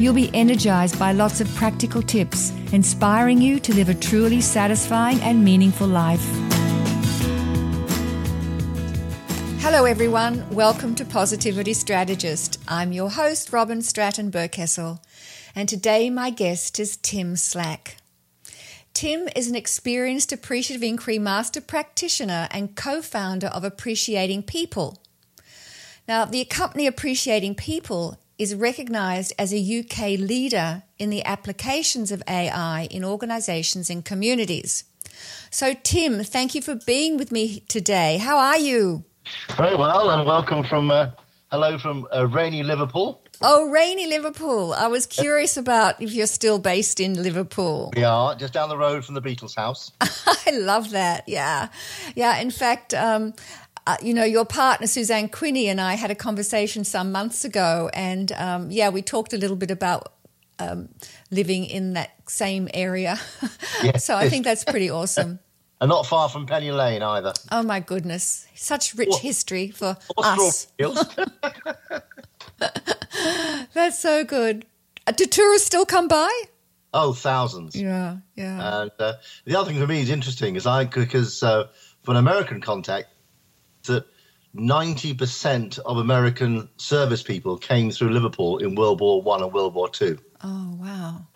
You'll 0.00 0.14
be 0.14 0.30
energized 0.32 0.98
by 0.98 1.12
lots 1.12 1.42
of 1.42 1.54
practical 1.56 2.00
tips, 2.00 2.54
inspiring 2.72 3.42
you 3.42 3.60
to 3.60 3.74
live 3.74 3.90
a 3.90 3.94
truly 3.94 4.40
satisfying 4.40 5.20
and 5.20 5.44
meaningful 5.44 5.86
life. 5.86 6.24
Hello, 9.60 9.84
everyone. 9.84 10.48
Welcome 10.48 10.94
to 10.94 11.04
Positivity 11.04 11.74
Strategist. 11.74 12.58
I'm 12.66 12.94
your 12.94 13.10
host, 13.10 13.52
Robyn 13.52 13.82
Stratton 13.82 14.30
Berkessel, 14.30 15.04
and 15.54 15.68
today 15.68 16.08
my 16.08 16.30
guest 16.30 16.80
is 16.80 16.96
Tim 16.96 17.36
Slack. 17.36 17.98
Tim 18.94 19.28
is 19.36 19.50
an 19.50 19.54
experienced 19.54 20.32
appreciative 20.32 20.82
inquiry 20.82 21.18
master 21.18 21.60
practitioner 21.60 22.48
and 22.50 22.74
co 22.74 23.02
founder 23.02 23.48
of 23.48 23.64
Appreciating 23.64 24.44
People. 24.44 25.02
Now, 26.08 26.24
the 26.24 26.46
company 26.46 26.86
Appreciating 26.86 27.56
People 27.56 28.18
is 28.40 28.54
recognised 28.54 29.34
as 29.38 29.52
a 29.52 29.58
UK 29.80 30.18
leader 30.18 30.82
in 30.98 31.10
the 31.10 31.22
applications 31.26 32.10
of 32.10 32.22
AI 32.26 32.88
in 32.90 33.04
organisations 33.04 33.90
and 33.90 34.02
communities. 34.02 34.84
So, 35.50 35.74
Tim, 35.74 36.24
thank 36.24 36.54
you 36.54 36.62
for 36.62 36.74
being 36.74 37.18
with 37.18 37.30
me 37.30 37.60
today. 37.68 38.16
How 38.16 38.38
are 38.38 38.56
you? 38.56 39.04
Very 39.58 39.76
well, 39.76 40.08
and 40.08 40.26
welcome 40.26 40.64
from 40.64 40.90
uh, 40.90 41.10
hello 41.50 41.76
from 41.76 42.08
uh, 42.16 42.26
rainy 42.28 42.62
Liverpool. 42.62 43.22
Oh, 43.42 43.70
rainy 43.70 44.06
Liverpool. 44.06 44.74
I 44.74 44.86
was 44.86 45.06
curious 45.06 45.56
about 45.56 46.00
if 46.02 46.12
you're 46.12 46.26
still 46.26 46.58
based 46.58 47.00
in 47.00 47.22
Liverpool. 47.22 47.92
We 47.96 48.04
are 48.04 48.34
just 48.34 48.52
down 48.52 48.68
the 48.68 48.76
road 48.76 49.04
from 49.04 49.14
the 49.14 49.22
Beatles' 49.22 49.56
house. 49.56 49.92
I 50.00 50.50
love 50.52 50.90
that. 50.90 51.26
Yeah. 51.26 51.68
Yeah. 52.14 52.38
In 52.38 52.50
fact, 52.50 52.94
um, 52.94 53.34
uh, 53.86 53.96
you 54.02 54.14
know, 54.14 54.24
your 54.24 54.44
partner 54.44 54.86
Suzanne 54.86 55.28
Quinney 55.28 55.66
and 55.66 55.80
I 55.80 55.94
had 55.94 56.10
a 56.10 56.14
conversation 56.14 56.84
some 56.84 57.12
months 57.12 57.44
ago, 57.44 57.90
and 57.94 58.30
um, 58.32 58.70
yeah, 58.70 58.88
we 58.90 59.02
talked 59.02 59.32
a 59.32 59.36
little 59.36 59.56
bit 59.56 59.70
about 59.70 60.12
um, 60.58 60.88
living 61.30 61.64
in 61.64 61.94
that 61.94 62.10
same 62.28 62.68
area. 62.74 63.18
Yes. 63.82 64.04
so 64.04 64.14
I 64.14 64.28
think 64.28 64.44
that's 64.44 64.62
pretty 64.62 64.90
awesome. 64.90 65.38
and 65.80 65.88
not 65.88 66.04
far 66.04 66.28
from 66.28 66.44
Penny 66.44 66.70
Lane 66.70 67.02
either. 67.02 67.32
Oh 67.50 67.62
my 67.62 67.80
goodness, 67.80 68.46
such 68.54 68.94
rich 68.94 69.16
history 69.16 69.70
for 69.70 69.96
us. 70.18 70.66
that's 73.72 73.98
so 73.98 74.22
good. 74.22 74.66
Uh, 75.06 75.12
do 75.12 75.24
tourists 75.24 75.66
still 75.66 75.86
come 75.86 76.08
by? 76.08 76.30
Oh, 76.92 77.14
thousands. 77.14 77.74
Yeah, 77.74 78.18
yeah. 78.34 78.82
And 78.82 78.90
uh, 78.98 79.14
the 79.46 79.56
other 79.56 79.70
thing 79.70 79.80
for 79.80 79.86
me 79.86 80.02
is 80.02 80.10
interesting 80.10 80.56
is 80.56 80.66
I 80.66 80.84
because 80.84 81.42
uh, 81.42 81.68
for 82.02 82.10
an 82.10 82.18
American 82.18 82.60
contact, 82.60 83.08
that 83.84 84.06
90% 84.54 85.78
of 85.80 85.98
American 85.98 86.68
service 86.76 87.22
people 87.22 87.56
came 87.56 87.90
through 87.90 88.10
Liverpool 88.10 88.58
in 88.58 88.74
World 88.74 89.00
War 89.00 89.22
One 89.22 89.42
and 89.42 89.52
World 89.52 89.74
War 89.74 89.88
Two. 89.88 90.18
Oh 90.42 90.76
wow! 90.78 91.26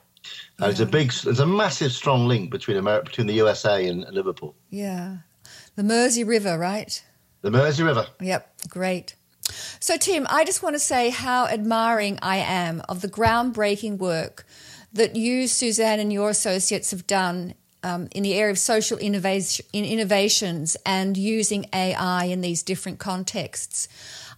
Yeah. 0.59 0.69
It's 0.69 0.81
a 0.81 0.87
big, 0.87 1.09
it's 1.09 1.39
a 1.39 1.47
massive, 1.47 1.93
strong 1.93 2.27
link 2.27 2.51
between 2.51 2.77
America, 2.77 3.07
between 3.07 3.27
the 3.27 3.35
USA 3.35 3.87
and 3.87 4.05
Liverpool. 4.11 4.55
Yeah, 4.71 5.19
the 5.77 5.85
Mersey 5.85 6.25
River, 6.25 6.59
right? 6.59 7.03
The 7.43 7.51
Mersey 7.51 7.83
River. 7.83 8.07
Yep, 8.21 8.69
great. 8.69 9.15
So, 9.79 9.97
Tim, 9.99 10.27
I 10.31 10.45
just 10.45 10.63
want 10.63 10.75
to 10.75 10.81
say 10.81 11.11
how 11.11 11.47
admiring 11.47 12.19
I 12.23 12.39
am 12.39 12.83
of 12.89 13.03
the 13.03 13.09
groundbreaking 13.09 13.99
work 13.99 14.47
that 14.93 15.17
you, 15.17 15.47
Suzanne, 15.47 16.01
and 16.01 16.13
your 16.13 16.31
associates 16.31 16.91
have 16.91 17.07
done 17.07 17.55
um, 17.85 18.09
in 18.13 18.23
the 18.23 18.35
area 18.35 18.51
of 18.51 18.59
social 18.59 18.99
innovation, 18.99 19.65
in 19.73 19.85
innovations 19.85 20.77
and 20.87 21.17
using 21.17 21.67
AI 21.73 22.25
in 22.25 22.41
these 22.41 22.63
different 22.63 22.99
contexts. 22.99 23.87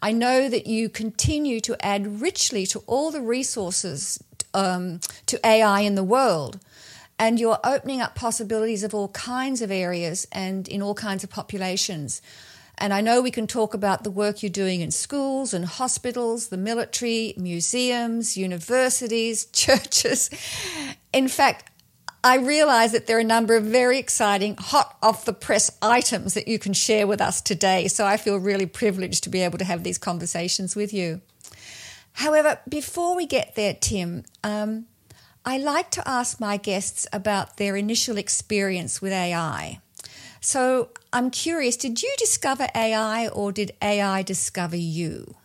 I 0.02 0.12
know 0.12 0.48
that 0.48 0.66
you 0.66 0.88
continue 0.88 1.60
to 1.60 1.76
add 1.84 2.20
richly 2.20 2.66
to 2.66 2.80
all 2.86 3.10
the 3.10 3.22
resources 3.22 4.22
um, 4.52 5.00
to 5.26 5.38
AI 5.46 5.80
in 5.80 5.94
the 5.94 6.04
world. 6.04 6.58
And 7.18 7.40
you're 7.40 7.60
opening 7.64 8.02
up 8.02 8.14
possibilities 8.14 8.82
of 8.82 8.94
all 8.94 9.08
kinds 9.08 9.62
of 9.62 9.70
areas 9.70 10.26
and 10.32 10.68
in 10.68 10.82
all 10.82 10.94
kinds 10.94 11.24
of 11.24 11.30
populations. 11.30 12.20
And 12.78 12.92
I 12.92 13.00
know 13.00 13.22
we 13.22 13.30
can 13.30 13.46
talk 13.46 13.72
about 13.72 14.04
the 14.04 14.10
work 14.10 14.42
you're 14.42 14.50
doing 14.50 14.82
in 14.82 14.90
schools 14.90 15.54
and 15.54 15.64
hospitals, 15.64 16.48
the 16.48 16.58
military, 16.58 17.32
museums, 17.38 18.36
universities, 18.36 19.46
churches. 19.52 20.28
In 21.12 21.28
fact, 21.28 21.70
I 22.26 22.38
realize 22.38 22.90
that 22.90 23.06
there 23.06 23.18
are 23.18 23.20
a 23.20 23.24
number 23.24 23.54
of 23.54 23.62
very 23.62 24.00
exciting, 24.00 24.56
hot 24.58 24.96
off 25.00 25.24
the 25.24 25.32
press 25.32 25.70
items 25.80 26.34
that 26.34 26.48
you 26.48 26.58
can 26.58 26.72
share 26.72 27.06
with 27.06 27.20
us 27.20 27.40
today. 27.40 27.86
So 27.86 28.04
I 28.04 28.16
feel 28.16 28.36
really 28.38 28.66
privileged 28.66 29.22
to 29.22 29.30
be 29.30 29.42
able 29.42 29.58
to 29.58 29.64
have 29.64 29.84
these 29.84 29.96
conversations 29.96 30.74
with 30.74 30.92
you. 30.92 31.20
However, 32.14 32.58
before 32.68 33.14
we 33.14 33.26
get 33.26 33.54
there, 33.54 33.74
Tim, 33.74 34.24
um, 34.42 34.86
I 35.44 35.58
like 35.58 35.92
to 35.92 36.02
ask 36.04 36.40
my 36.40 36.56
guests 36.56 37.06
about 37.12 37.58
their 37.58 37.76
initial 37.76 38.18
experience 38.18 39.00
with 39.00 39.12
AI. 39.12 39.80
So 40.40 40.88
I'm 41.12 41.30
curious, 41.30 41.76
did 41.76 42.02
you 42.02 42.12
discover 42.18 42.66
AI 42.74 43.28
or 43.28 43.52
did 43.52 43.70
AI 43.80 44.22
discover 44.22 44.74
you? 44.74 45.36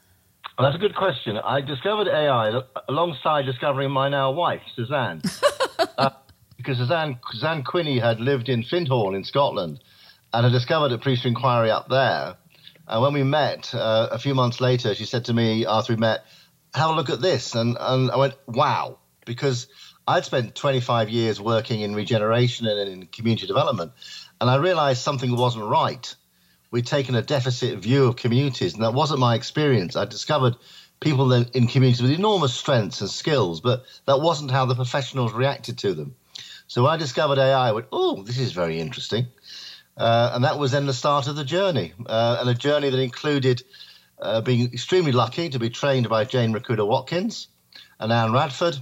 Well, 0.58 0.68
that's 0.68 0.84
a 0.84 0.88
good 0.88 0.96
question. 0.96 1.38
I 1.38 1.62
discovered 1.62 2.08
AI 2.08 2.60
alongside 2.90 3.46
discovering 3.46 3.92
my 3.92 4.10
now 4.10 4.32
wife, 4.32 4.62
Suzanne. 4.76 5.22
uh, 6.00 6.10
because 6.64 6.86
Zan, 6.88 7.20
Suzanne 7.32 7.64
Quinney 7.64 8.00
had 8.02 8.20
lived 8.20 8.50
in 8.50 8.64
Findhorn 8.64 9.16
in 9.16 9.24
Scotland 9.24 9.80
and 10.34 10.44
had 10.44 10.52
discovered 10.52 10.92
appreciative 10.92 11.30
inquiry 11.30 11.72
up 11.72 11.90
there. 11.90 12.36
And 12.88 13.02
when 13.02 13.14
we 13.14 13.24
met 13.24 13.74
uh, 13.74 14.10
a 14.12 14.20
few 14.20 14.36
months 14.36 14.62
later, 14.62 14.94
she 14.96 15.06
said 15.06 15.26
to 15.26 15.34
me 15.34 15.66
after 15.66 15.94
we 15.94 15.98
met, 15.98 16.26
have 16.74 16.92
a 16.92 16.94
look 16.94 17.10
at 17.10 17.22
this. 17.22 17.56
And, 17.56 17.78
and 17.80 18.12
I 18.12 18.18
went, 18.18 18.36
wow, 18.48 19.00
because 19.26 19.68
I'd 20.08 20.26
spent 20.26 20.56
25 20.56 21.10
years 21.10 21.42
working 21.42 21.82
in 21.82 21.96
regeneration 21.96 22.68
and 22.68 22.90
in 22.90 23.08
community 23.08 23.48
development. 23.48 23.92
And 24.40 24.50
I 24.50 24.56
realized 24.56 25.02
something 25.02 25.36
wasn't 25.36 25.66
right. 25.66 26.16
We'd 26.70 26.88
taken 26.88 27.16
a 27.16 27.22
deficit 27.22 27.80
view 27.80 28.06
of 28.06 28.16
communities, 28.16 28.74
and 28.74 28.84
that 28.84 28.94
wasn't 28.94 29.20
my 29.20 29.36
experience. 29.36 29.96
I 29.96 30.06
discovered 30.06 30.56
people 31.02 31.34
in 31.34 31.68
communities 31.68 32.02
with 32.02 32.12
enormous 32.12 32.54
strengths 32.54 33.02
and 33.02 33.10
skills, 33.10 33.60
but 33.60 33.84
that 34.06 34.22
wasn't 34.22 34.52
how 34.52 34.66
the 34.66 34.76
professionals 34.76 35.34
reacted 35.34 35.80
to 35.80 35.94
them. 35.94 36.16
So 36.72 36.88
I 36.88 36.96
discovered 36.96 37.38
AI, 37.38 37.68
I 37.68 37.72
went, 37.74 37.88
oh, 37.92 38.24
this 38.24 38.40
is 38.40 38.54
very 38.54 38.80
interesting. 38.80 39.28
Uh, 39.98 40.32
and 40.34 40.46
that 40.46 40.58
was 40.58 40.72
then 40.72 40.86
the 40.86 40.94
start 40.94 41.28
of 41.28 41.36
the 41.36 41.44
journey, 41.44 41.92
uh, 42.06 42.38
and 42.40 42.50
a 42.50 42.54
journey 42.54 42.90
that 42.90 42.98
included 42.98 43.62
uh, 44.22 44.40
being 44.40 44.72
extremely 44.72 45.12
lucky 45.12 45.50
to 45.50 45.60
be 45.60 45.70
trained 45.70 46.08
by 46.08 46.24
Jane 46.24 46.54
Magruder 46.54 46.86
Watkins 46.86 47.50
and 48.00 48.14
Anne 48.14 48.32
Radford, 48.32 48.78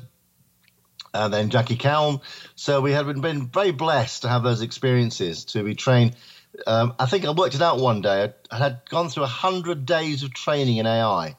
and 1.15 1.33
then 1.33 1.49
Jackie 1.49 1.77
Kelm. 1.77 2.21
So 2.53 2.79
we 2.79 2.91
had 2.91 3.07
been 3.23 3.47
very 3.47 3.71
blessed 3.71 4.21
to 4.21 4.29
have 4.29 4.43
those 4.43 4.61
experiences, 4.61 5.45
to 5.45 5.63
be 5.63 5.73
trained. 5.73 6.15
Um, 6.67 6.93
I 6.99 7.07
think 7.07 7.25
I 7.25 7.31
worked 7.31 7.55
it 7.55 7.61
out 7.63 7.79
one 7.79 8.01
day. 8.03 8.31
I 8.51 8.57
had 8.59 8.81
gone 8.87 9.09
through 9.09 9.23
100 9.23 9.87
days 9.87 10.21
of 10.21 10.31
training 10.31 10.77
in 10.77 10.85
AI 10.85 11.37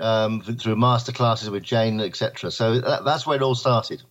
um, 0.00 0.40
through 0.40 0.74
master 0.74 1.12
classes 1.12 1.48
with 1.48 1.62
Jane, 1.62 2.00
etc. 2.00 2.50
So 2.50 2.80
that, 2.80 3.04
that's 3.04 3.24
where 3.24 3.36
it 3.36 3.42
all 3.42 3.54
started. 3.54 4.02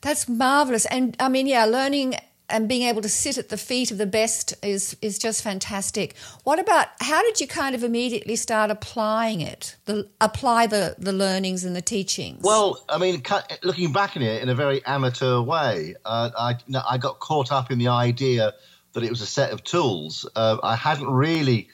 That's 0.00 0.28
marvelous. 0.28 0.86
And 0.86 1.16
I 1.20 1.28
mean, 1.28 1.46
yeah, 1.46 1.64
learning 1.64 2.16
and 2.50 2.68
being 2.68 2.82
able 2.82 3.00
to 3.02 3.08
sit 3.08 3.38
at 3.38 3.48
the 3.48 3.56
feet 3.56 3.90
of 3.90 3.98
the 3.98 4.06
best 4.06 4.54
is 4.62 4.96
is 5.00 5.18
just 5.18 5.42
fantastic. 5.42 6.16
What 6.44 6.58
about 6.58 6.88
how 7.00 7.22
did 7.22 7.40
you 7.40 7.46
kind 7.46 7.74
of 7.74 7.84
immediately 7.84 8.36
start 8.36 8.70
applying 8.70 9.40
it? 9.40 9.76
The 9.84 10.08
apply 10.20 10.66
the 10.66 10.96
the 10.98 11.12
learnings 11.12 11.64
and 11.64 11.74
the 11.74 11.82
teachings. 11.82 12.42
Well, 12.42 12.82
I 12.88 12.98
mean, 12.98 13.22
looking 13.62 13.92
back 13.92 14.16
at 14.16 14.22
it 14.22 14.42
in 14.42 14.48
a 14.48 14.54
very 14.54 14.84
amateur 14.84 15.40
way, 15.40 15.94
uh, 16.04 16.30
I 16.36 16.56
I 16.88 16.98
got 16.98 17.20
caught 17.20 17.52
up 17.52 17.70
in 17.70 17.78
the 17.78 17.88
idea 17.88 18.54
that 18.92 19.04
it 19.04 19.10
was 19.10 19.20
a 19.20 19.26
set 19.26 19.52
of 19.52 19.62
tools. 19.62 20.28
Uh, 20.34 20.58
I 20.62 20.74
hadn't 20.76 21.08
really 21.08 21.68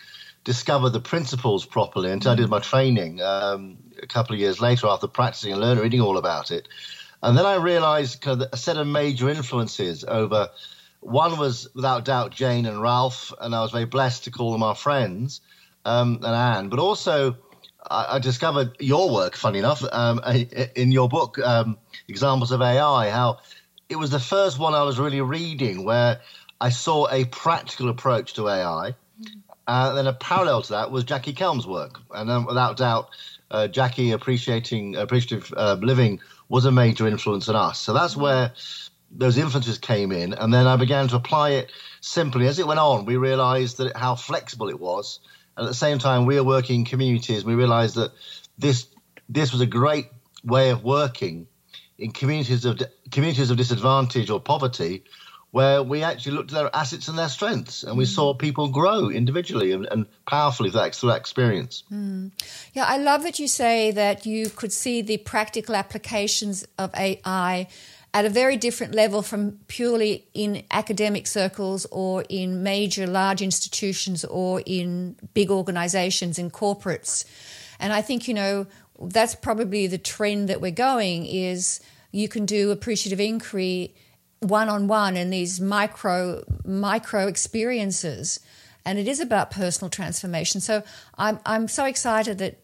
discovered 0.44 0.90
the 0.90 1.00
principles 1.00 1.66
properly 1.66 2.12
until 2.12 2.32
I 2.32 2.34
did 2.36 2.48
my 2.48 2.60
training 2.60 3.20
um, 3.20 3.78
a 4.00 4.06
couple 4.06 4.34
of 4.34 4.38
years 4.38 4.60
later 4.60 4.86
after 4.86 5.08
practicing 5.08 5.52
and 5.52 5.60
learning, 5.60 5.82
reading 5.82 6.00
all 6.00 6.18
about 6.18 6.52
it. 6.52 6.68
And 7.22 7.36
then 7.36 7.46
I 7.46 7.56
realized 7.56 8.20
kind 8.20 8.42
of 8.42 8.48
a 8.52 8.56
set 8.56 8.76
of 8.76 8.86
major 8.86 9.28
influences 9.28 10.04
over 10.04 10.50
one 11.00 11.38
was 11.38 11.68
without 11.74 12.04
doubt 12.04 12.32
Jane 12.32 12.66
and 12.66 12.80
Ralph, 12.82 13.32
and 13.40 13.54
I 13.54 13.62
was 13.62 13.70
very 13.70 13.84
blessed 13.84 14.24
to 14.24 14.30
call 14.30 14.52
them 14.52 14.62
our 14.62 14.74
friends, 14.74 15.40
um, 15.84 16.16
and 16.16 16.26
Anne. 16.26 16.68
But 16.68 16.80
also, 16.80 17.36
I, 17.88 18.16
I, 18.16 18.18
discovered 18.18 18.76
your 18.80 19.12
work, 19.12 19.36
funny 19.36 19.60
enough, 19.60 19.84
um, 19.92 20.20
in 20.74 20.90
your 20.90 21.08
book, 21.08 21.38
um, 21.38 21.78
Examples 22.08 22.50
of 22.50 22.60
AI, 22.60 23.10
how 23.10 23.38
it 23.88 23.96
was 23.96 24.10
the 24.10 24.20
first 24.20 24.58
one 24.58 24.74
I 24.74 24.82
was 24.82 24.98
really 24.98 25.20
reading 25.20 25.84
where 25.84 26.20
I 26.60 26.70
saw 26.70 27.08
a 27.10 27.24
practical 27.24 27.88
approach 27.88 28.34
to 28.34 28.48
AI. 28.48 28.94
Uh, 29.68 29.94
then 29.94 30.06
a 30.06 30.12
parallel 30.12 30.62
to 30.62 30.72
that 30.72 30.90
was 30.92 31.04
Jackie 31.04 31.32
Kelm's 31.32 31.66
work, 31.66 32.00
and 32.12 32.28
then 32.28 32.46
without 32.46 32.76
doubt, 32.76 33.10
uh, 33.50 33.68
Jackie 33.68 34.12
appreciating 34.12 34.96
appreciative 34.96 35.52
uh, 35.56 35.76
living 35.80 36.20
was 36.48 36.64
a 36.64 36.72
major 36.72 37.06
influence 37.06 37.48
on 37.48 37.56
us. 37.56 37.80
So 37.80 37.92
that's 37.92 38.16
where 38.16 38.52
those 39.10 39.38
influences 39.38 39.78
came 39.78 40.12
in, 40.12 40.34
and 40.34 40.52
then 40.52 40.66
I 40.66 40.76
began 40.76 41.08
to 41.08 41.16
apply 41.16 41.50
it 41.50 41.72
simply. 42.00 42.46
As 42.48 42.58
it 42.58 42.66
went 42.66 42.80
on, 42.80 43.04
we 43.04 43.16
realised 43.16 43.78
that 43.78 43.96
how 43.96 44.14
flexible 44.14 44.68
it 44.68 44.80
was, 44.80 45.20
and 45.56 45.66
at 45.66 45.68
the 45.68 45.74
same 45.74 45.98
time, 45.98 46.26
we 46.26 46.38
are 46.38 46.44
working 46.44 46.80
in 46.80 46.84
communities. 46.84 47.44
We 47.44 47.54
realised 47.54 47.94
that 47.96 48.12
this 48.58 48.88
this 49.28 49.52
was 49.52 49.60
a 49.60 49.66
great 49.66 50.08
way 50.44 50.70
of 50.70 50.84
working 50.84 51.46
in 51.98 52.12
communities 52.12 52.64
of 52.64 52.80
communities 53.10 53.50
of 53.50 53.56
disadvantage 53.56 54.30
or 54.30 54.40
poverty, 54.40 55.04
where 55.56 55.82
we 55.82 56.02
actually 56.02 56.32
looked 56.32 56.52
at 56.52 56.54
their 56.54 56.76
assets 56.76 57.08
and 57.08 57.18
their 57.18 57.30
strengths, 57.30 57.82
and 57.82 57.96
we 57.96 58.04
mm. 58.04 58.14
saw 58.14 58.34
people 58.34 58.68
grow 58.68 59.08
individually 59.08 59.72
and, 59.72 59.88
and 59.90 60.04
powerfully 60.26 60.68
through 60.68 60.80
that, 60.82 60.94
through 60.94 61.08
that 61.08 61.16
experience. 61.16 61.82
Mm. 61.90 62.30
Yeah, 62.74 62.84
I 62.84 62.98
love 62.98 63.22
that 63.22 63.38
you 63.38 63.48
say 63.48 63.90
that 63.92 64.26
you 64.26 64.50
could 64.50 64.70
see 64.70 65.00
the 65.00 65.16
practical 65.16 65.74
applications 65.74 66.66
of 66.76 66.94
AI 66.94 67.68
at 68.12 68.24
a 68.26 68.28
very 68.28 68.58
different 68.58 68.94
level 68.94 69.22
from 69.22 69.58
purely 69.66 70.26
in 70.34 70.62
academic 70.70 71.26
circles 71.26 71.86
or 71.90 72.22
in 72.28 72.62
major 72.62 73.06
large 73.06 73.40
institutions 73.40 74.26
or 74.26 74.62
in 74.66 75.16
big 75.32 75.50
organizations 75.50 76.38
in 76.38 76.50
corporates. 76.50 77.24
And 77.80 77.94
I 77.94 78.02
think, 78.02 78.28
you 78.28 78.34
know, 78.34 78.66
that's 79.00 79.34
probably 79.34 79.86
the 79.86 79.96
trend 79.96 80.50
that 80.50 80.60
we're 80.60 80.70
going 80.70 81.24
is 81.24 81.80
you 82.12 82.28
can 82.28 82.44
do 82.44 82.72
appreciative 82.72 83.20
inquiry 83.20 83.94
one 84.48 84.68
on 84.68 84.88
one 84.88 85.16
in 85.16 85.30
these 85.30 85.60
micro 85.60 86.42
micro 86.64 87.26
experiences. 87.26 88.40
And 88.84 88.98
it 88.98 89.08
is 89.08 89.18
about 89.18 89.50
personal 89.50 89.90
transformation. 89.90 90.60
So 90.60 90.82
i'm 91.16 91.38
i'm 91.46 91.68
so 91.68 91.84
excited 91.84 92.38
that 92.38 92.60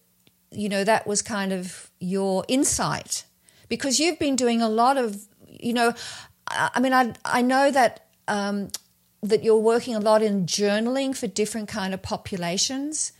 you 0.50 0.68
know 0.68 0.84
that 0.84 1.06
was 1.06 1.22
kind 1.22 1.52
of 1.52 1.90
your 2.00 2.44
insight. 2.48 3.24
Because 3.68 3.98
you've 3.98 4.18
been 4.18 4.36
doing 4.36 4.60
a 4.60 4.68
lot 4.68 4.98
of 4.98 5.26
you 5.48 5.72
know 5.72 5.94
i 6.48 6.80
mean 6.80 6.92
i 6.92 7.14
i 7.24 7.40
know 7.40 7.70
that 7.70 8.06
um, 8.28 8.68
that 9.22 9.44
you're 9.44 9.56
working 9.56 9.94
a 9.94 10.00
lot 10.00 10.22
in 10.22 10.46
journaling 10.46 11.16
for 11.16 11.26
different 11.26 11.68
kind 11.68 11.94
of 11.94 12.02
populations. 12.02 13.12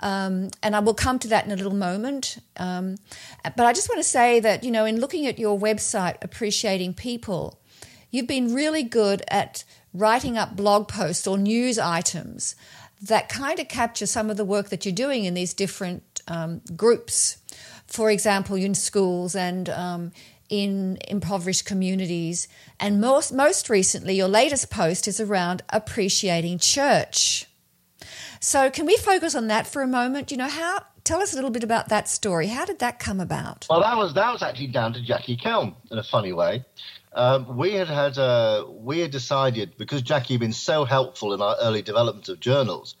Um, 0.00 0.50
and 0.62 0.76
I 0.76 0.80
will 0.80 0.94
come 0.94 1.18
to 1.20 1.28
that 1.28 1.46
in 1.46 1.52
a 1.52 1.56
little 1.56 1.74
moment. 1.74 2.38
Um, 2.56 2.96
but 3.42 3.64
I 3.64 3.72
just 3.72 3.88
want 3.88 3.98
to 3.98 4.08
say 4.08 4.40
that, 4.40 4.62
you 4.62 4.70
know, 4.70 4.84
in 4.84 5.00
looking 5.00 5.26
at 5.26 5.38
your 5.38 5.58
website, 5.58 6.16
Appreciating 6.22 6.94
People, 6.94 7.60
you've 8.16 8.26
been 8.26 8.54
really 8.54 8.82
good 8.82 9.22
at 9.28 9.64
writing 9.92 10.36
up 10.36 10.56
blog 10.56 10.88
posts 10.88 11.26
or 11.26 11.38
news 11.38 11.78
items 11.78 12.56
that 13.00 13.28
kind 13.28 13.58
of 13.58 13.68
capture 13.68 14.06
some 14.06 14.30
of 14.30 14.36
the 14.36 14.44
work 14.44 14.70
that 14.70 14.84
you're 14.84 14.94
doing 14.94 15.24
in 15.24 15.34
these 15.34 15.52
different 15.52 16.22
um, 16.28 16.60
groups. 16.76 17.38
For 17.86 18.10
example, 18.10 18.56
in 18.56 18.74
schools 18.74 19.36
and 19.36 19.68
um, 19.68 20.12
in 20.48 20.98
impoverished 21.08 21.64
communities. 21.64 22.48
And 22.78 23.00
most, 23.00 23.32
most 23.32 23.68
recently, 23.68 24.14
your 24.14 24.28
latest 24.28 24.70
post 24.70 25.08
is 25.08 25.20
around 25.20 25.62
appreciating 25.70 26.58
church. 26.58 27.46
So, 28.40 28.70
can 28.70 28.86
we 28.86 28.96
focus 28.96 29.34
on 29.34 29.48
that 29.48 29.66
for 29.66 29.82
a 29.82 29.86
moment? 29.86 30.30
You 30.30 30.36
know, 30.36 30.48
how 30.48 30.82
tell 31.06 31.22
us 31.22 31.32
a 31.32 31.36
little 31.36 31.50
bit 31.50 31.64
about 31.64 31.88
that 31.88 32.08
story. 32.08 32.48
How 32.48 32.64
did 32.64 32.80
that 32.80 32.98
come 32.98 33.20
about? 33.20 33.66
Well, 33.70 33.80
that 33.80 33.96
was 33.96 34.12
that 34.14 34.32
was 34.32 34.42
actually 34.42 34.66
down 34.66 34.92
to 34.94 35.00
Jackie 35.00 35.36
Kelm 35.36 35.74
in 35.90 35.98
a 35.98 36.02
funny 36.02 36.32
way. 36.32 36.64
Um, 37.14 37.56
we 37.56 37.72
had 37.72 37.88
had 37.88 38.18
uh, 38.18 38.66
we 38.68 38.98
had 38.98 39.10
decided 39.10 39.78
because 39.78 40.02
Jackie 40.02 40.34
had 40.34 40.40
been 40.40 40.52
so 40.52 40.84
helpful 40.84 41.32
in 41.32 41.40
our 41.40 41.56
early 41.62 41.80
development 41.80 42.28
of 42.28 42.40
journals, 42.40 42.96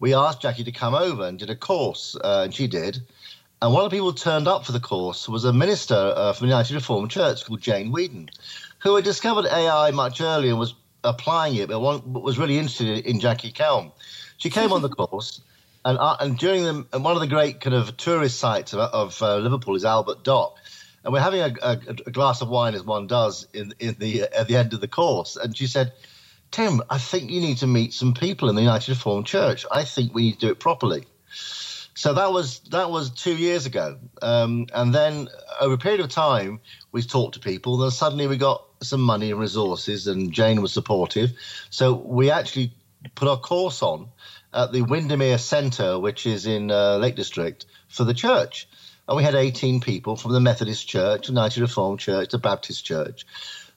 we 0.00 0.14
asked 0.14 0.42
Jackie 0.42 0.64
to 0.64 0.72
come 0.72 0.94
over 0.94 1.24
and 1.26 1.38
did 1.38 1.50
a 1.50 1.56
course, 1.56 2.16
uh, 2.24 2.42
and 2.44 2.54
she 2.54 2.66
did. 2.66 3.00
And 3.62 3.74
one 3.74 3.84
of 3.84 3.90
the 3.90 3.94
people 3.94 4.14
turned 4.14 4.48
up 4.48 4.64
for 4.64 4.72
the 4.72 4.80
course 4.80 5.28
was 5.28 5.44
a 5.44 5.52
minister 5.52 5.94
uh, 5.94 6.32
from 6.32 6.46
the 6.46 6.52
United 6.52 6.74
Reformed 6.74 7.10
Church 7.10 7.44
called 7.44 7.60
Jane 7.60 7.92
Weedon, 7.92 8.30
who 8.78 8.96
had 8.96 9.04
discovered 9.04 9.44
AI 9.44 9.90
much 9.90 10.22
earlier 10.22 10.52
and 10.52 10.58
was 10.58 10.74
applying 11.04 11.56
it, 11.56 11.68
but 11.68 11.78
was 11.78 12.38
really 12.38 12.56
interested 12.56 13.04
in 13.04 13.20
Jackie 13.20 13.52
Kelm. 13.52 13.92
She 14.38 14.48
came 14.48 14.72
on 14.72 14.80
the 14.80 14.88
course, 14.88 15.42
and 15.84 15.98
uh, 15.98 16.16
and 16.20 16.38
during 16.38 16.64
the 16.64 16.86
and 16.92 17.04
one 17.04 17.14
of 17.14 17.20
the 17.20 17.26
great 17.26 17.60
kind 17.60 17.74
of 17.74 17.96
tourist 17.96 18.38
sites 18.38 18.72
of, 18.72 18.80
of 18.80 19.22
uh, 19.22 19.36
Liverpool 19.38 19.76
is 19.76 19.84
Albert 19.84 20.24
Dock, 20.24 20.56
and 21.04 21.12
we're 21.12 21.20
having 21.20 21.40
a, 21.40 21.54
a, 21.62 21.72
a, 22.06 22.10
glass 22.10 22.42
of 22.42 22.48
wine 22.48 22.74
as 22.74 22.84
one 22.84 23.06
does 23.06 23.46
in 23.52 23.74
in 23.78 23.96
the 23.98 24.22
at 24.22 24.48
the 24.48 24.56
end 24.56 24.74
of 24.74 24.80
the 24.80 24.88
course, 24.88 25.36
and 25.36 25.56
she 25.56 25.66
said. 25.66 25.92
Tim, 26.52 26.82
I 26.90 26.98
think 26.98 27.30
you 27.30 27.40
need 27.40 27.58
to 27.58 27.68
meet 27.68 27.92
some 27.92 28.12
people 28.12 28.48
in 28.48 28.56
the 28.56 28.62
United 28.62 28.88
Reformed 28.88 29.24
Church. 29.24 29.64
I 29.70 29.84
think 29.84 30.12
we 30.12 30.22
need 30.22 30.32
to 30.32 30.38
do 30.46 30.48
it 30.48 30.58
properly. 30.58 31.04
So 31.94 32.14
that 32.14 32.32
was 32.32 32.58
that 32.70 32.90
was 32.90 33.10
two 33.10 33.36
years 33.36 33.66
ago, 33.66 33.98
um, 34.20 34.66
and 34.74 34.92
then 34.92 35.28
over 35.60 35.74
a 35.74 35.78
period 35.78 36.00
of 36.00 36.08
time, 36.08 36.58
we 36.90 37.02
talked 37.02 37.34
to 37.34 37.40
people. 37.40 37.76
Then 37.76 37.92
suddenly 37.92 38.26
we 38.26 38.36
got 38.36 38.64
some 38.82 39.00
money 39.00 39.30
and 39.30 39.38
resources, 39.38 40.08
and 40.08 40.32
Jane 40.32 40.60
was 40.60 40.72
supportive. 40.72 41.32
So 41.70 41.92
we 41.92 42.30
actually 42.30 42.72
put 43.14 43.28
our 43.28 43.38
course 43.38 43.82
on 43.82 44.08
at 44.52 44.72
the 44.72 44.82
Windermere 44.82 45.38
Centre, 45.38 45.98
which 45.98 46.26
is 46.26 46.46
in 46.46 46.70
uh, 46.70 46.96
Lake 46.96 47.16
District, 47.16 47.66
for 47.88 48.04
the 48.04 48.14
church. 48.14 48.68
And 49.08 49.16
we 49.16 49.22
had 49.22 49.34
18 49.34 49.80
people 49.80 50.16
from 50.16 50.32
the 50.32 50.40
Methodist 50.40 50.86
Church, 50.86 51.28
United 51.28 51.60
Reformed 51.60 52.00
Church, 52.00 52.30
the 52.30 52.38
Baptist 52.38 52.84
Church, 52.84 53.26